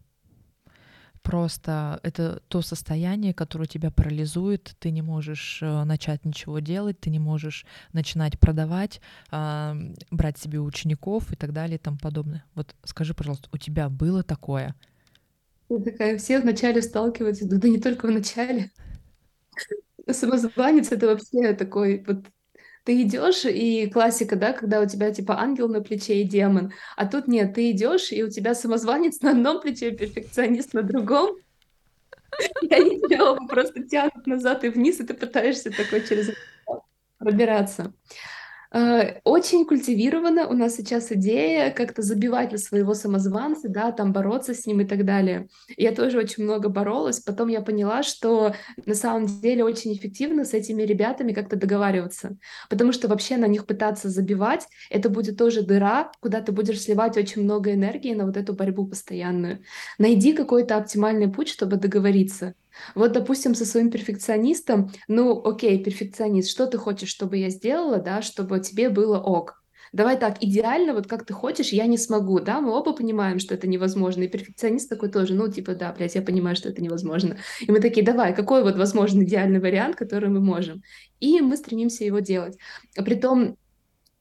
Просто 1.22 2.00
это 2.02 2.42
то 2.48 2.62
состояние, 2.62 3.34
которое 3.34 3.66
тебя 3.66 3.90
парализует, 3.90 4.74
ты 4.78 4.90
не 4.90 5.02
можешь 5.02 5.58
э, 5.62 5.84
начать 5.84 6.24
ничего 6.24 6.60
делать, 6.60 6.98
ты 6.98 7.10
не 7.10 7.18
можешь 7.18 7.66
начинать 7.92 8.38
продавать, 8.40 9.00
а, 9.30 9.76
брать 10.10 10.38
себе 10.38 10.60
учеников 10.60 11.30
и 11.30 11.36
так 11.36 11.52
далее 11.52 11.76
и 11.76 11.78
тому 11.78 11.98
подобное. 11.98 12.44
Вот 12.54 12.74
скажи, 12.84 13.14
пожалуйста, 13.14 13.48
у 13.52 13.58
тебя 13.58 13.90
было 13.90 14.22
такое? 14.22 14.74
Я 15.68 15.78
такая, 15.78 16.18
все 16.18 16.40
вначале 16.40 16.80
сталкиваются, 16.80 17.46
да 17.46 17.68
не 17.68 17.78
только 17.78 18.06
в 18.06 18.10
начале. 18.10 18.70
Самозванец 20.10 20.90
это 20.90 21.06
вообще 21.06 21.52
такой 21.52 22.02
вот 22.06 22.24
ты 22.90 23.02
идешь, 23.02 23.44
и 23.44 23.88
классика, 23.88 24.34
да, 24.34 24.52
когда 24.52 24.80
у 24.80 24.84
тебя 24.84 25.12
типа 25.12 25.38
ангел 25.38 25.68
на 25.68 25.80
плече 25.80 26.22
и 26.22 26.24
демон, 26.24 26.72
а 26.96 27.06
тут 27.06 27.28
нет, 27.28 27.54
ты 27.54 27.70
идешь, 27.70 28.10
и 28.10 28.24
у 28.24 28.28
тебя 28.28 28.52
самозванец 28.52 29.20
на 29.20 29.30
одном 29.30 29.60
плече, 29.60 29.92
перфекционист 29.92 30.74
на 30.74 30.82
другом, 30.82 31.36
и 32.62 32.74
они 32.74 33.00
тебя 33.00 33.36
просто 33.46 33.84
тянут 33.84 34.26
назад 34.26 34.64
и 34.64 34.70
вниз, 34.70 34.98
и 34.98 35.06
ты 35.06 35.14
пытаешься 35.14 35.70
такой 35.70 36.04
через 36.04 36.34
пробираться. 37.18 37.92
Э, 38.72 39.20
очень 39.24 39.66
культивирована 39.66 40.46
у 40.46 40.52
нас 40.52 40.76
сейчас 40.76 41.10
идея 41.10 41.72
как-то 41.72 42.02
забивать 42.02 42.52
на 42.52 42.58
своего 42.58 42.94
самозванца, 42.94 43.68
да, 43.68 43.90
там 43.90 44.12
бороться 44.12 44.54
с 44.54 44.64
ним 44.64 44.80
и 44.80 44.84
так 44.84 45.04
далее. 45.04 45.48
Я 45.76 45.92
тоже 45.92 46.18
очень 46.18 46.44
много 46.44 46.68
боролась, 46.68 47.18
потом 47.18 47.48
я 47.48 47.62
поняла, 47.62 48.04
что 48.04 48.54
на 48.86 48.94
самом 48.94 49.26
деле 49.26 49.64
очень 49.64 49.92
эффективно 49.92 50.44
с 50.44 50.54
этими 50.54 50.82
ребятами 50.82 51.32
как-то 51.32 51.56
договариваться, 51.56 52.36
потому 52.68 52.92
что 52.92 53.08
вообще 53.08 53.36
на 53.36 53.46
них 53.46 53.66
пытаться 53.66 54.08
забивать, 54.08 54.68
это 54.88 55.08
будет 55.08 55.36
тоже 55.36 55.62
дыра, 55.62 56.12
куда 56.20 56.40
ты 56.40 56.52
будешь 56.52 56.80
сливать 56.80 57.16
очень 57.16 57.42
много 57.42 57.74
энергии 57.74 58.14
на 58.14 58.24
вот 58.24 58.36
эту 58.36 58.52
борьбу 58.52 58.86
постоянную. 58.86 59.64
Найди 59.98 60.32
какой-то 60.32 60.76
оптимальный 60.76 61.28
путь, 61.28 61.48
чтобы 61.48 61.76
договориться. 61.76 62.54
Вот, 62.94 63.12
допустим, 63.12 63.54
со 63.54 63.64
своим 63.64 63.90
перфекционистом, 63.90 64.90
ну, 65.08 65.40
окей, 65.44 65.82
перфекционист, 65.82 66.50
что 66.50 66.66
ты 66.66 66.78
хочешь, 66.78 67.08
чтобы 67.08 67.36
я 67.36 67.50
сделала, 67.50 67.98
да, 67.98 68.22
чтобы 68.22 68.60
тебе 68.60 68.88
было 68.88 69.18
ок. 69.18 69.60
Давай 69.92 70.16
так, 70.16 70.36
идеально, 70.40 70.94
вот 70.94 71.08
как 71.08 71.26
ты 71.26 71.32
хочешь, 71.32 71.70
я 71.70 71.86
не 71.86 71.98
смогу, 71.98 72.38
да, 72.38 72.60
мы 72.60 72.70
оба 72.70 72.92
понимаем, 72.92 73.40
что 73.40 73.54
это 73.54 73.66
невозможно, 73.66 74.22
и 74.22 74.28
перфекционист 74.28 74.88
такой 74.88 75.10
тоже, 75.10 75.34
ну, 75.34 75.50
типа, 75.50 75.74
да, 75.74 75.92
блядь, 75.92 76.14
я 76.14 76.22
понимаю, 76.22 76.54
что 76.54 76.68
это 76.68 76.80
невозможно. 76.80 77.38
И 77.60 77.72
мы 77.72 77.80
такие, 77.80 78.06
давай, 78.06 78.34
какой 78.34 78.62
вот 78.62 78.76
возможный 78.76 79.24
идеальный 79.24 79.58
вариант, 79.58 79.96
который 79.96 80.28
мы 80.28 80.40
можем? 80.40 80.82
И 81.18 81.40
мы 81.40 81.56
стремимся 81.56 82.04
его 82.04 82.20
делать. 82.20 82.56
Притом, 82.94 83.56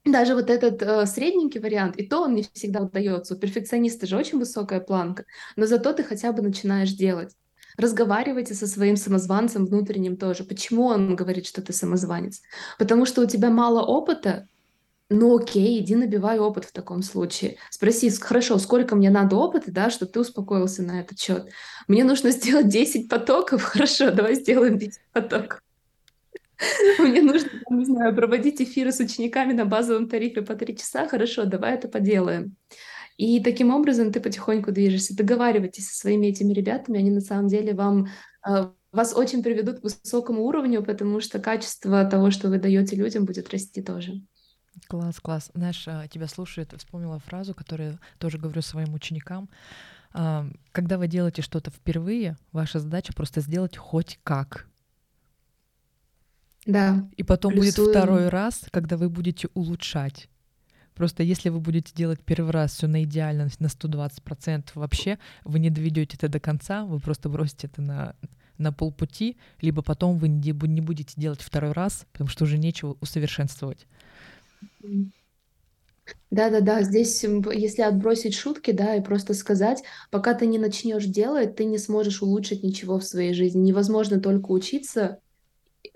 даже 0.04 0.34
вот 0.34 0.50
этот 0.50 0.82
э, 0.82 1.06
средненький 1.06 1.60
вариант, 1.60 1.96
и 1.96 2.06
то 2.06 2.22
он 2.22 2.34
не 2.34 2.44
всегда 2.52 2.80
удается. 2.80 3.34
У 3.34 3.38
перфекциониста 3.38 4.06
же 4.06 4.16
очень 4.16 4.38
высокая 4.38 4.80
планка, 4.80 5.24
но 5.56 5.66
зато 5.66 5.92
ты 5.92 6.02
хотя 6.02 6.32
бы 6.32 6.42
начинаешь 6.42 6.92
делать. 6.92 7.34
Разговаривайте 7.76 8.54
со 8.54 8.66
своим 8.66 8.96
самозванцем 8.96 9.66
внутренним 9.66 10.16
тоже. 10.16 10.44
Почему 10.44 10.86
он 10.86 11.16
говорит, 11.16 11.46
что 11.46 11.62
ты 11.62 11.72
самозванец? 11.72 12.42
Потому 12.78 13.06
что 13.06 13.22
у 13.22 13.26
тебя 13.26 13.50
мало 13.50 13.82
опыта, 13.82 14.48
ну 15.08 15.36
окей, 15.36 15.80
иди 15.80 15.96
набивай 15.96 16.38
опыт 16.38 16.64
в 16.64 16.72
таком 16.72 17.02
случае. 17.02 17.56
Спроси, 17.70 18.10
хорошо, 18.10 18.58
сколько 18.58 18.94
мне 18.94 19.10
надо 19.10 19.36
опыта, 19.36 19.72
да, 19.72 19.90
чтобы 19.90 20.12
ты 20.12 20.20
успокоился 20.20 20.82
на 20.82 21.00
этот 21.00 21.18
счет. 21.18 21.48
Мне 21.88 22.04
нужно 22.04 22.30
сделать 22.30 22.68
10 22.68 23.08
потоков, 23.08 23.62
хорошо, 23.62 24.12
давай 24.12 24.36
сделаем 24.36 24.78
10 24.78 25.00
потоков. 25.12 25.60
Мне 26.98 27.22
нужно, 27.22 27.48
не 27.70 27.86
знаю, 27.86 28.14
проводить 28.14 28.60
эфиры 28.60 28.92
с 28.92 29.00
учениками 29.00 29.52
на 29.52 29.64
базовом 29.64 30.08
тарифе 30.08 30.42
по 30.42 30.54
3 30.54 30.76
часа, 30.76 31.08
хорошо, 31.08 31.44
давай 31.44 31.74
это 31.74 31.88
поделаем. 31.88 32.54
И 33.20 33.38
таким 33.38 33.68
образом 33.70 34.12
ты 34.12 34.18
потихоньку 34.18 34.72
движешься. 34.72 35.14
Договаривайтесь 35.14 35.90
со 35.90 35.94
своими 35.94 36.28
этими 36.28 36.54
ребятами, 36.54 37.00
они 37.00 37.10
на 37.10 37.20
самом 37.20 37.48
деле 37.48 37.74
вам 37.74 38.08
э, 38.48 38.70
вас 38.92 39.14
очень 39.14 39.42
приведут 39.42 39.80
к 39.80 39.82
высокому 39.82 40.44
уровню, 40.44 40.82
потому 40.82 41.20
что 41.20 41.38
качество 41.38 42.02
того, 42.06 42.30
что 42.30 42.48
вы 42.48 42.58
даете 42.58 42.96
людям, 42.96 43.26
будет 43.26 43.50
расти 43.50 43.82
тоже. 43.82 44.22
Класс, 44.88 45.20
класс. 45.20 45.50
Знаешь, 45.52 45.84
а, 45.86 46.08
тебя 46.08 46.28
слушает, 46.28 46.72
вспомнила 46.74 47.18
фразу, 47.18 47.52
которую 47.54 47.98
тоже 48.16 48.38
говорю 48.38 48.62
своим 48.62 48.94
ученикам. 48.94 49.50
А, 50.14 50.46
когда 50.72 50.96
вы 50.96 51.06
делаете 51.06 51.42
что-то 51.42 51.70
впервые, 51.70 52.38
ваша 52.52 52.80
задача 52.80 53.12
просто 53.12 53.42
сделать 53.42 53.76
хоть 53.76 54.18
как. 54.22 54.66
Да. 56.64 57.06
И 57.18 57.22
потом 57.22 57.52
плюсуем. 57.52 57.74
будет 57.74 57.90
второй 57.90 58.28
раз, 58.30 58.62
когда 58.70 58.96
вы 58.96 59.10
будете 59.10 59.48
улучшать. 59.52 60.29
Просто 61.00 61.22
если 61.22 61.48
вы 61.48 61.60
будете 61.60 61.94
делать 61.94 62.20
первый 62.22 62.50
раз 62.50 62.74
все 62.74 62.86
на 62.86 63.04
идеальность 63.04 63.58
на 63.58 63.68
120% 63.68 64.64
вообще, 64.74 65.18
вы 65.44 65.58
не 65.58 65.70
доведете 65.70 66.18
это 66.18 66.28
до 66.28 66.40
конца, 66.40 66.84
вы 66.84 67.00
просто 67.00 67.30
бросите 67.30 67.68
это 67.68 67.80
на, 67.80 68.16
на 68.58 68.70
полпути, 68.70 69.38
либо 69.62 69.80
потом 69.80 70.18
вы 70.18 70.28
не, 70.28 70.52
будете 70.52 71.14
делать 71.16 71.40
второй 71.40 71.72
раз, 71.72 72.04
потому 72.12 72.28
что 72.28 72.44
уже 72.44 72.58
нечего 72.58 72.98
усовершенствовать. 73.00 73.86
Да-да-да, 76.30 76.82
здесь, 76.82 77.24
если 77.24 77.80
отбросить 77.80 78.34
шутки, 78.34 78.72
да, 78.72 78.94
и 78.94 79.00
просто 79.00 79.32
сказать, 79.32 79.82
пока 80.10 80.34
ты 80.34 80.44
не 80.44 80.58
начнешь 80.58 81.06
делать, 81.06 81.56
ты 81.56 81.64
не 81.64 81.78
сможешь 81.78 82.20
улучшить 82.20 82.62
ничего 82.62 82.98
в 82.98 83.04
своей 83.04 83.32
жизни. 83.32 83.60
Невозможно 83.60 84.20
только 84.20 84.50
учиться 84.50 85.18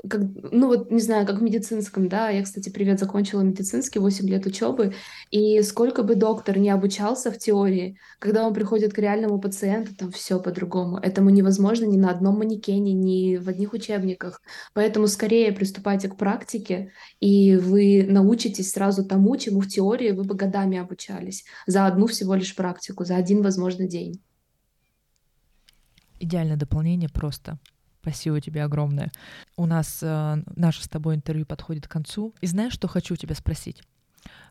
как, 0.09 0.22
ну 0.52 0.68
вот, 0.68 0.90
не 0.90 1.00
знаю, 1.00 1.26
как 1.26 1.38
в 1.38 1.42
медицинском, 1.42 2.09
да, 2.09 2.28
я, 2.28 2.42
кстати, 2.42 2.68
привет, 2.68 2.98
закончила 2.98 3.40
медицинский, 3.40 3.98
8 3.98 4.28
лет 4.28 4.46
учебы, 4.46 4.94
и 5.30 5.62
сколько 5.62 6.02
бы 6.02 6.14
доктор 6.14 6.59
не 6.59 6.70
обучался 6.70 7.30
в 7.30 7.38
теории, 7.38 7.98
когда 8.18 8.46
он 8.46 8.55
приходит 8.55 8.92
к 8.92 8.98
реальному 8.98 9.40
пациенту, 9.40 9.94
там 9.94 10.11
все 10.11 10.40
по-другому. 10.40 10.98
Этому 10.98 11.30
невозможно 11.30 11.84
ни 11.84 11.96
на 11.96 12.11
одном 12.11 12.38
манекене, 12.38 12.92
ни 12.92 13.36
в 13.36 13.48
одних 13.48 13.72
учебниках. 13.72 14.42
Поэтому 14.74 15.07
скорее 15.07 15.52
приступайте 15.52 16.09
к 16.09 16.16
практике, 16.16 16.92
и 17.20 17.57
вы 17.57 18.07
научитесь 18.09 18.70
сразу 18.70 19.05
тому, 19.05 19.36
чему 19.36 19.61
в 19.61 19.68
теории 19.68 20.12
вы 20.12 20.24
бы 20.24 20.34
годами 20.34 20.78
обучались, 20.78 21.44
за 21.66 21.86
одну 21.86 22.07
всего 22.07 22.34
лишь 22.34 22.55
практику, 22.55 23.05
за 23.05 23.16
один, 23.16 23.42
возможно, 23.42 23.86
день. 23.86 24.20
Идеальное 26.20 26.57
дополнение 26.57 27.09
просто. 27.09 27.59
Спасибо 28.05 28.38
тебе 28.38 28.62
огромное. 28.62 29.11
У 29.57 29.64
нас 29.64 30.00
э, 30.02 30.42
наше 30.57 30.84
с 30.84 30.88
тобой 30.88 31.14
интервью 31.14 31.46
подходит 31.46 31.88
к 31.88 31.90
концу. 31.90 32.34
И 32.42 32.46
знаешь, 32.46 32.74
что 32.74 32.86
хочу 32.86 33.16
тебя 33.16 33.34
спросить? 33.34 33.82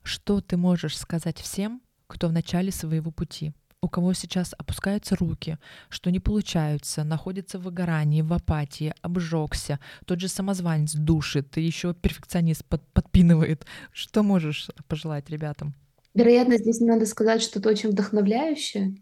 Что 0.01 0.41
ты 0.41 0.57
можешь 0.57 0.97
сказать 0.97 1.37
всем, 1.37 1.79
кто 2.07 2.29
в 2.29 2.33
начале 2.33 2.71
своего 2.71 3.11
пути? 3.11 3.53
у 3.81 3.89
кого 3.89 4.13
сейчас 4.13 4.55
опускаются 4.57 5.17
руки, 5.17 5.57
что 5.89 6.09
не 6.09 6.21
получаются, 6.21 7.03
находится 7.03 7.59
в 7.59 7.63
выгорании, 7.63 8.21
в 8.21 8.31
апатии, 8.31 8.93
обжегся, 9.01 9.77
тот 10.05 10.21
же 10.21 10.29
самозванец 10.29 10.93
душит, 10.93 11.57
еще 11.57 11.93
перфекционист 11.93 12.63
под, 12.63 12.81
подпинывает. 12.93 13.65
Что 13.91 14.23
можешь 14.23 14.69
пожелать 14.87 15.29
ребятам? 15.29 15.73
Вероятно, 16.13 16.57
здесь 16.57 16.79
надо 16.79 17.05
сказать 17.05 17.41
что-то 17.41 17.67
очень 17.69 17.89
вдохновляющее, 17.89 18.95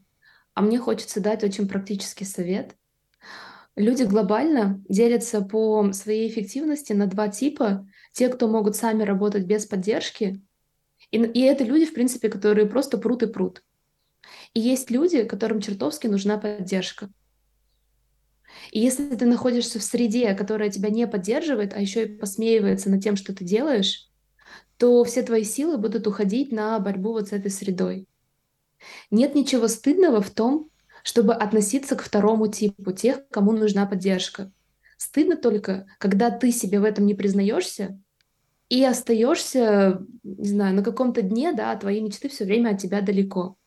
а 0.56 0.64
мне 0.64 0.80
хочется 0.80 1.22
дать 1.22 1.44
очень 1.44 1.68
практический 1.68 2.26
совет. 2.26 2.76
Люди 3.76 4.04
глобально 4.04 4.84
делятся 4.90 5.42
по 5.42 5.92
своей 5.94 6.30
эффективности 6.30 6.94
на 6.94 7.08
два 7.08 7.30
типа. 7.30 7.88
Те, 8.12 8.28
кто 8.30 8.48
могут 8.48 8.76
сами 8.76 9.04
работать 9.04 9.46
без 9.46 9.66
поддержки, 9.66 10.42
и, 11.12 11.18
и 11.18 11.42
это 11.42 11.64
люди, 11.64 11.86
в 11.86 11.94
принципе, 11.94 12.30
которые 12.30 12.68
просто 12.68 12.98
прут 12.98 13.24
и 13.24 13.28
прут. 13.28 13.64
И 14.54 14.60
есть 14.60 14.92
люди, 14.92 15.24
которым 15.24 15.62
чертовски 15.62 16.08
нужна 16.08 16.38
поддержка. 16.38 17.10
И 18.72 18.80
если 18.80 19.16
ты 19.16 19.26
находишься 19.26 19.80
в 19.80 19.84
среде, 19.84 20.34
которая 20.34 20.70
тебя 20.70 20.90
не 20.90 21.08
поддерживает, 21.08 21.74
а 21.74 21.80
еще 21.80 22.06
и 22.06 22.18
посмеивается 22.18 22.90
над 22.90 23.02
тем, 23.02 23.16
что 23.16 23.34
ты 23.34 23.46
делаешь, 23.46 24.10
то 24.78 25.04
все 25.04 25.22
твои 25.22 25.44
силы 25.44 25.78
будут 25.78 26.08
уходить 26.08 26.52
на 26.52 26.78
борьбу 26.80 27.12
вот 27.12 27.30
с 27.30 27.34
этой 27.34 27.52
средой. 27.52 28.08
Нет 29.12 29.36
ничего 29.36 29.68
стыдного 29.68 30.22
в 30.22 30.32
том, 30.32 30.71
чтобы 31.04 31.34
относиться 31.34 31.96
к 31.96 32.04
второму 32.04 32.48
типу, 32.48 32.92
тех, 32.92 33.28
кому 33.30 33.52
нужна 33.52 33.86
поддержка. 33.86 34.52
Стыдно 34.98 35.36
только, 35.36 35.88
когда 35.98 36.30
ты 36.30 36.52
себе 36.52 36.80
в 36.80 36.84
этом 36.84 37.06
не 37.06 37.16
признаешься 37.16 38.00
и 38.70 38.84
остаешься, 38.86 40.06
не 40.24 40.48
знаю, 40.48 40.76
на 40.76 40.84
каком-то 40.84 41.22
дне, 41.22 41.54
да, 41.54 41.76
твои 41.76 42.02
мечты 42.02 42.30
все 42.30 42.46
время 42.46 42.70
от 42.70 42.80
тебя 42.80 43.02
далеко. 43.02 43.58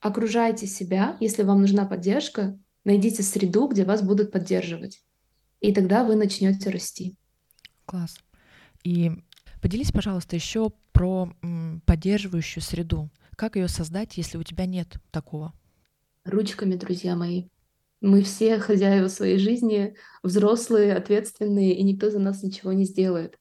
Окружайте 0.00 0.66
себя, 0.66 1.16
если 1.20 1.42
вам 1.42 1.62
нужна 1.62 1.86
поддержка, 1.86 2.58
найдите 2.84 3.22
среду, 3.22 3.66
где 3.66 3.84
вас 3.84 4.02
будут 4.02 4.30
поддерживать. 4.30 5.02
И 5.60 5.72
тогда 5.72 6.04
вы 6.04 6.16
начнете 6.16 6.70
расти. 6.70 7.16
Класс. 7.86 8.18
И 8.84 9.10
поделись, 9.62 9.90
пожалуйста, 9.90 10.36
еще 10.36 10.70
про 10.92 11.32
поддерживающую 11.86 12.62
среду. 12.62 13.10
Как 13.36 13.56
ее 13.56 13.68
создать, 13.68 14.16
если 14.16 14.38
у 14.38 14.42
тебя 14.42 14.66
нет 14.66 14.96
такого? 15.10 15.52
Ручками, 16.26 16.76
друзья 16.76 17.16
мои. 17.16 17.48
Мы 18.00 18.22
все 18.22 18.58
хозяева 18.58 19.08
своей 19.08 19.38
жизни, 19.38 19.96
взрослые, 20.22 20.94
ответственные, 20.94 21.74
и 21.74 21.82
никто 21.82 22.10
за 22.10 22.18
нас 22.18 22.42
ничего 22.42 22.72
не 22.72 22.84
сделает. 22.84 23.38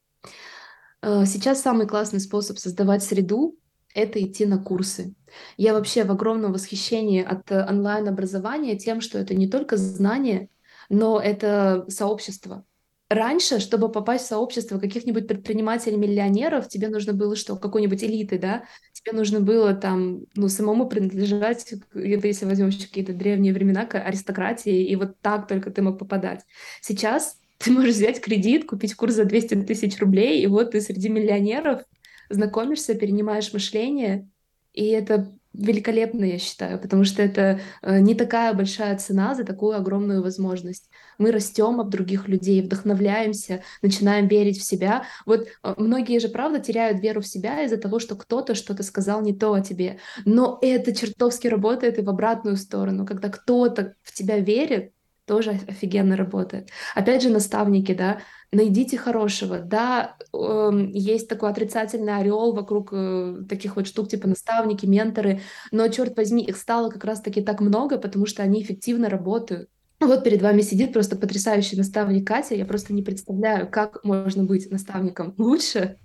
А, 1.02 1.26
сейчас 1.26 1.62
самый 1.62 1.88
классный 1.88 2.20
способ 2.20 2.58
создавать 2.58 3.04
среду 3.04 3.58
это 3.96 4.22
идти 4.22 4.46
на 4.46 4.58
курсы. 4.60 5.16
Я 5.58 5.74
вообще 5.74 6.04
в 6.04 6.12
огромном 6.12 6.52
восхищении 6.52 7.24
от 7.24 7.50
э, 7.50 7.66
онлайн-образования 7.66 8.78
тем, 8.78 9.02
что 9.02 9.18
это 9.18 9.34
не 9.34 9.48
только 9.48 9.78
знание, 9.78 10.50
но 10.90 11.20
это 11.20 11.86
сообщество. 11.88 12.66
Раньше, 13.10 13.60
чтобы 13.60 13.90
попасть 13.90 14.26
в 14.26 14.30
сообщество 14.30 14.80
каких-нибудь 14.80 15.28
предпринимателей-миллионеров, 15.28 16.68
тебе 16.68 16.90
нужно 16.90 17.14
было 17.14 17.36
что? 17.36 17.56
Какой-нибудь 17.56 18.04
элиты, 18.04 18.38
да? 18.38 18.66
Тебе 19.06 19.18
нужно 19.18 19.40
было 19.40 19.76
там, 19.76 20.26
ну, 20.36 20.48
самому 20.48 20.90
принадлежать, 20.90 21.74
если 21.94 22.46
возьмем 22.46 22.70
еще 22.70 22.88
какие-то 22.88 23.14
древние 23.14 23.54
времена, 23.54 23.86
к 23.86 24.00
аристократии, 24.00 24.84
и 24.84 24.96
вот 24.96 25.20
так 25.22 25.48
только 25.48 25.70
ты 25.70 25.84
мог 25.84 26.00
попадать. 26.00 26.44
Сейчас 26.82 27.38
ты 27.60 27.72
можешь 27.72 27.96
взять 27.96 28.20
кредит, 28.20 28.66
купить 28.66 28.96
курс 28.96 29.14
за 29.14 29.26
200 29.26 29.62
тысяч 29.64 30.00
рублей, 30.00 30.42
и 30.42 30.48
вот 30.48 30.72
ты 30.72 30.82
среди 30.82 31.10
миллионеров 31.10 31.84
знакомишься, 32.30 32.96
перенимаешь 32.96 33.54
мышление, 33.54 34.28
и 34.74 34.88
это 34.88 35.38
великолепно, 35.58 36.26
я 36.26 36.38
считаю, 36.38 36.80
потому 36.80 37.04
что 37.04 37.22
это 37.22 37.60
э, 37.82 38.00
не 38.00 38.16
такая 38.16 38.54
большая 38.54 38.98
цена 38.98 39.36
за 39.36 39.44
такую 39.44 39.76
огромную 39.76 40.22
возможность. 40.22 40.90
Мы 41.18 41.32
растем 41.32 41.80
об 41.80 41.90
других 41.90 42.28
людей, 42.28 42.62
вдохновляемся, 42.62 43.64
начинаем 43.82 44.28
верить 44.28 44.60
в 44.60 44.64
себя. 44.64 45.06
Вот 45.26 45.48
э, 45.48 45.74
многие 45.78 46.20
же, 46.20 46.30
правда, 46.30 46.60
теряют 46.60 47.02
веру 47.02 47.22
в 47.22 47.28
себя 47.28 47.64
из-за 47.64 47.78
того, 47.78 48.00
что 48.00 48.16
кто-то 48.16 48.56
что-то 48.56 48.84
сказал 48.84 49.22
не 49.22 49.34
то 49.34 49.54
о 49.54 49.62
тебе. 49.62 50.00
Но 50.26 50.60
это 50.62 50.96
чертовски 50.96 51.48
работает 51.48 51.98
и 51.98 52.02
в 52.02 52.10
обратную 52.10 52.58
сторону, 52.58 53.06
когда 53.06 53.30
кто-то 53.30 53.96
в 54.04 54.14
тебя 54.14 54.40
верит, 54.40 54.95
тоже 55.26 55.60
офигенно 55.68 56.16
работает. 56.16 56.70
Опять 56.94 57.24
же, 57.24 57.30
наставники, 57.30 57.94
да, 57.94 58.20
найдите 58.52 58.98
хорошего. 58.98 59.60
Да, 59.60 60.18
э, 60.34 60.72
есть 60.94 61.28
такой 61.28 61.50
отрицательный 61.50 62.16
ореол 62.16 62.54
вокруг 62.54 62.90
э, 62.92 63.44
таких 63.50 63.76
вот 63.76 63.88
штук, 63.88 64.10
типа 64.10 64.28
наставники, 64.28 64.86
менторы, 64.86 65.42
но, 65.72 65.88
черт 65.88 66.16
возьми, 66.18 66.44
их 66.44 66.58
стало 66.58 66.90
как 66.90 67.04
раз-таки 67.04 67.42
так 67.42 67.60
много, 67.62 67.98
потому 67.98 68.26
что 68.26 68.44
они 68.44 68.62
эффективно 68.62 69.10
работают. 69.10 69.70
Вот 70.00 70.24
перед 70.24 70.42
вами 70.42 70.62
сидит 70.62 70.94
просто 70.94 71.16
потрясающий 71.16 71.78
наставник 71.78 72.28
Катя. 72.28 72.56
Я 72.56 72.66
просто 72.66 72.94
не 72.94 73.02
представляю, 73.02 73.70
как 73.70 74.04
можно 74.04 74.44
быть 74.44 74.70
наставником 74.70 75.34
лучше, 75.38 75.98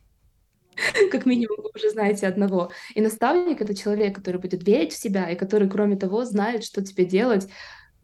как 1.10 1.26
минимум 1.26 1.58
вы 1.62 1.70
уже 1.74 1.90
знаете 1.90 2.26
одного. 2.26 2.70
И 2.94 3.00
наставник— 3.00 3.60
это 3.62 3.74
человек, 3.74 4.16
который 4.16 4.40
будет 4.40 4.66
верить 4.66 4.92
в 4.92 4.98
себя 4.98 5.28
и 5.28 5.36
который, 5.36 5.68
кроме 5.68 5.96
того, 5.96 6.24
знает, 6.24 6.64
что 6.64 6.82
тебе 6.82 7.04
делать, 7.04 7.48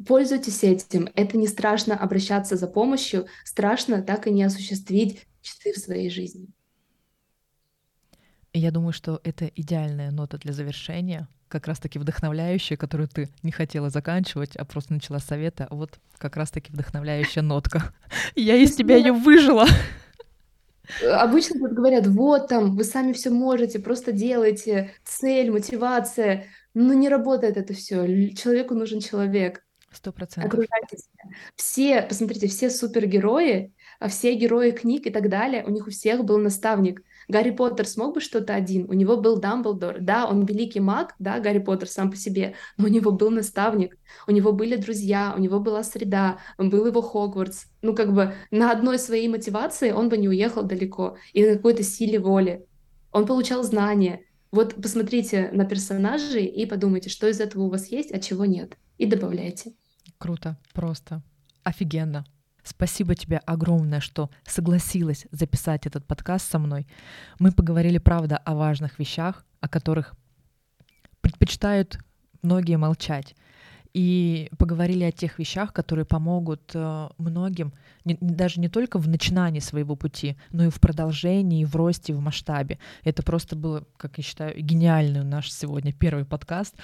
Пользуйтесь 0.04 0.62
этим. 0.62 1.08
Это 1.14 1.38
не 1.38 1.46
страшно 1.46 1.96
обращаться 1.96 2.56
за 2.56 2.66
помощью, 2.66 3.26
страшно 3.44 4.02
так 4.02 4.26
и 4.26 4.30
не 4.30 4.42
осуществить 4.42 5.26
мечты 5.40 5.72
в 5.72 5.78
своей 5.78 6.10
жизни. 6.10 6.48
Я 8.52 8.70
думаю, 8.70 8.92
что 8.92 9.20
это 9.22 9.46
идеальная 9.54 10.10
нота 10.10 10.38
для 10.38 10.52
завершения, 10.52 11.28
как 11.48 11.66
раз-таки 11.66 11.98
вдохновляющая, 11.98 12.76
которую 12.76 13.08
ты 13.08 13.28
не 13.42 13.52
хотела 13.52 13.90
заканчивать, 13.90 14.56
а 14.56 14.64
просто 14.64 14.94
начала 14.94 15.18
совета. 15.18 15.66
Вот 15.70 15.98
как 16.18 16.36
раз-таки 16.36 16.72
вдохновляющая 16.72 17.42
нотка. 17.42 17.94
Я 18.34 18.56
из 18.56 18.74
тебя 18.74 18.96
ее 18.96 19.12
выжила. 19.12 19.66
Обычно 21.04 21.58
тут 21.58 21.72
говорят, 21.72 22.06
вот 22.06 22.48
там, 22.48 22.76
вы 22.76 22.84
сами 22.84 23.12
все 23.12 23.30
можете, 23.30 23.78
просто 23.78 24.12
делайте, 24.12 24.92
цель, 25.04 25.50
мотивация. 25.50 26.46
Но 26.74 26.94
не 26.94 27.08
работает 27.08 27.56
это 27.56 27.74
все. 27.74 28.06
Человеку 28.34 28.74
нужен 28.74 29.00
человек. 29.00 29.65
Сто 29.96 30.12
процентов. 30.12 30.60
Все, 31.54 32.02
посмотрите, 32.02 32.48
все 32.48 32.68
супергерои, 32.68 33.72
а 33.98 34.08
все 34.08 34.34
герои 34.34 34.70
книг 34.72 35.06
и 35.06 35.10
так 35.10 35.30
далее, 35.30 35.64
у 35.64 35.70
них 35.70 35.86
у 35.86 35.90
всех 35.90 36.22
был 36.22 36.36
наставник. 36.36 37.02
Гарри 37.28 37.50
Поттер 37.50 37.88
смог 37.88 38.14
бы 38.14 38.20
что-то 38.20 38.54
один, 38.54 38.84
у 38.90 38.92
него 38.92 39.16
был 39.16 39.40
Дамблдор. 39.40 39.96
Да, 40.00 40.26
он 40.26 40.44
великий 40.44 40.80
маг, 40.80 41.14
да, 41.18 41.40
Гарри 41.40 41.60
Поттер 41.60 41.88
сам 41.88 42.10
по 42.10 42.16
себе, 42.16 42.54
но 42.76 42.84
у 42.84 42.88
него 42.88 43.10
был 43.10 43.30
наставник, 43.30 43.96
у 44.26 44.32
него 44.32 44.52
были 44.52 44.76
друзья, 44.76 45.32
у 45.34 45.40
него 45.40 45.60
была 45.60 45.82
среда, 45.82 46.38
был 46.58 46.86
его 46.86 47.00
Хогвартс. 47.00 47.64
Ну, 47.80 47.94
как 47.94 48.12
бы 48.12 48.34
на 48.50 48.70
одной 48.70 48.98
своей 48.98 49.28
мотивации 49.28 49.92
он 49.92 50.10
бы 50.10 50.18
не 50.18 50.28
уехал 50.28 50.62
далеко, 50.62 51.16
и 51.32 51.44
на 51.44 51.56
какой-то 51.56 51.82
силе 51.82 52.18
воли. 52.18 52.66
Он 53.12 53.26
получал 53.26 53.62
знания. 53.62 54.26
Вот 54.52 54.74
посмотрите 54.74 55.48
на 55.52 55.64
персонажей 55.64 56.44
и 56.44 56.66
подумайте, 56.66 57.08
что 57.08 57.26
из 57.28 57.40
этого 57.40 57.62
у 57.62 57.70
вас 57.70 57.86
есть, 57.86 58.12
а 58.12 58.20
чего 58.20 58.44
нет. 58.44 58.76
И 58.98 59.06
добавляйте. 59.06 59.72
Круто, 60.18 60.56
просто 60.72 61.22
офигенно. 61.62 62.24
Спасибо 62.62 63.14
тебе 63.14 63.38
огромное, 63.46 64.00
что 64.00 64.28
согласилась 64.44 65.26
записать 65.30 65.86
этот 65.86 66.04
подкаст 66.04 66.50
со 66.50 66.58
мной. 66.58 66.86
Мы 67.38 67.52
поговорили, 67.52 67.98
правда, 67.98 68.38
о 68.38 68.54
важных 68.54 68.98
вещах, 68.98 69.44
о 69.60 69.68
которых 69.68 70.14
предпочитают 71.20 71.98
многие 72.42 72.76
молчать. 72.76 73.36
И 73.92 74.50
поговорили 74.58 75.04
о 75.04 75.12
тех 75.12 75.38
вещах, 75.38 75.72
которые 75.72 76.04
помогут 76.04 76.72
э, 76.74 77.08
многим, 77.16 77.72
не, 78.04 78.18
даже 78.20 78.60
не 78.60 78.68
только 78.68 78.98
в 78.98 79.08
начинании 79.08 79.60
своего 79.60 79.96
пути, 79.96 80.36
но 80.50 80.64
и 80.64 80.70
в 80.70 80.80
продолжении, 80.80 81.64
в 81.64 81.74
росте, 81.76 82.12
в 82.12 82.20
масштабе. 82.20 82.78
Это 83.04 83.22
просто 83.22 83.56
было, 83.56 83.84
как 83.96 84.18
я 84.18 84.24
считаю, 84.24 84.60
гениальный 84.60 85.24
наш 85.24 85.50
сегодня 85.50 85.92
первый 85.94 86.26
подкаст. 86.26 86.74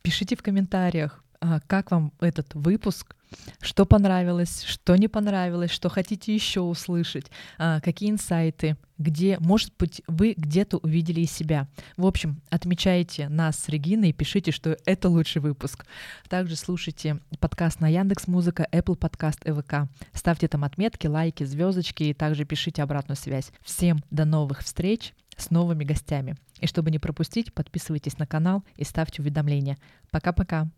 Пишите 0.00 0.36
в 0.36 0.42
комментариях, 0.42 1.22
как 1.66 1.90
вам 1.90 2.12
этот 2.20 2.54
выпуск, 2.54 3.14
что 3.60 3.84
понравилось, 3.84 4.62
что 4.62 4.96
не 4.96 5.08
понравилось, 5.08 5.70
что 5.70 5.88
хотите 5.88 6.34
еще 6.34 6.60
услышать, 6.60 7.30
а, 7.58 7.80
какие 7.80 8.10
инсайты, 8.10 8.76
где, 8.96 9.38
может 9.38 9.72
быть, 9.78 10.02
вы 10.06 10.34
где-то 10.36 10.78
увидели 10.78 11.24
себя. 11.24 11.68
В 11.96 12.06
общем, 12.06 12.40
отмечайте 12.50 13.28
нас 13.28 13.58
с 13.58 13.68
Региной 13.68 14.10
и 14.10 14.12
пишите, 14.12 14.50
что 14.50 14.76
это 14.86 15.08
лучший 15.08 15.40
выпуск. 15.40 15.86
Также 16.28 16.56
слушайте 16.56 17.20
подкаст 17.38 17.80
на 17.80 17.88
Яндекс 17.88 18.26
Музыка, 18.26 18.66
Apple 18.72 18.96
Подкаст, 18.96 19.40
ЭВК. 19.44 19.88
Ставьте 20.12 20.48
там 20.48 20.64
отметки, 20.64 21.06
лайки, 21.06 21.44
звездочки 21.44 22.04
и 22.04 22.14
также 22.14 22.44
пишите 22.44 22.82
обратную 22.82 23.16
связь. 23.16 23.52
Всем 23.62 24.02
до 24.10 24.24
новых 24.24 24.62
встреч 24.62 25.14
с 25.36 25.50
новыми 25.50 25.84
гостями. 25.84 26.36
И 26.60 26.66
чтобы 26.66 26.90
не 26.90 26.98
пропустить, 26.98 27.52
подписывайтесь 27.52 28.18
на 28.18 28.26
канал 28.26 28.64
и 28.76 28.84
ставьте 28.84 29.22
уведомления. 29.22 29.78
Пока-пока. 30.10 30.68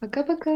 Пока-пока. 0.00 0.54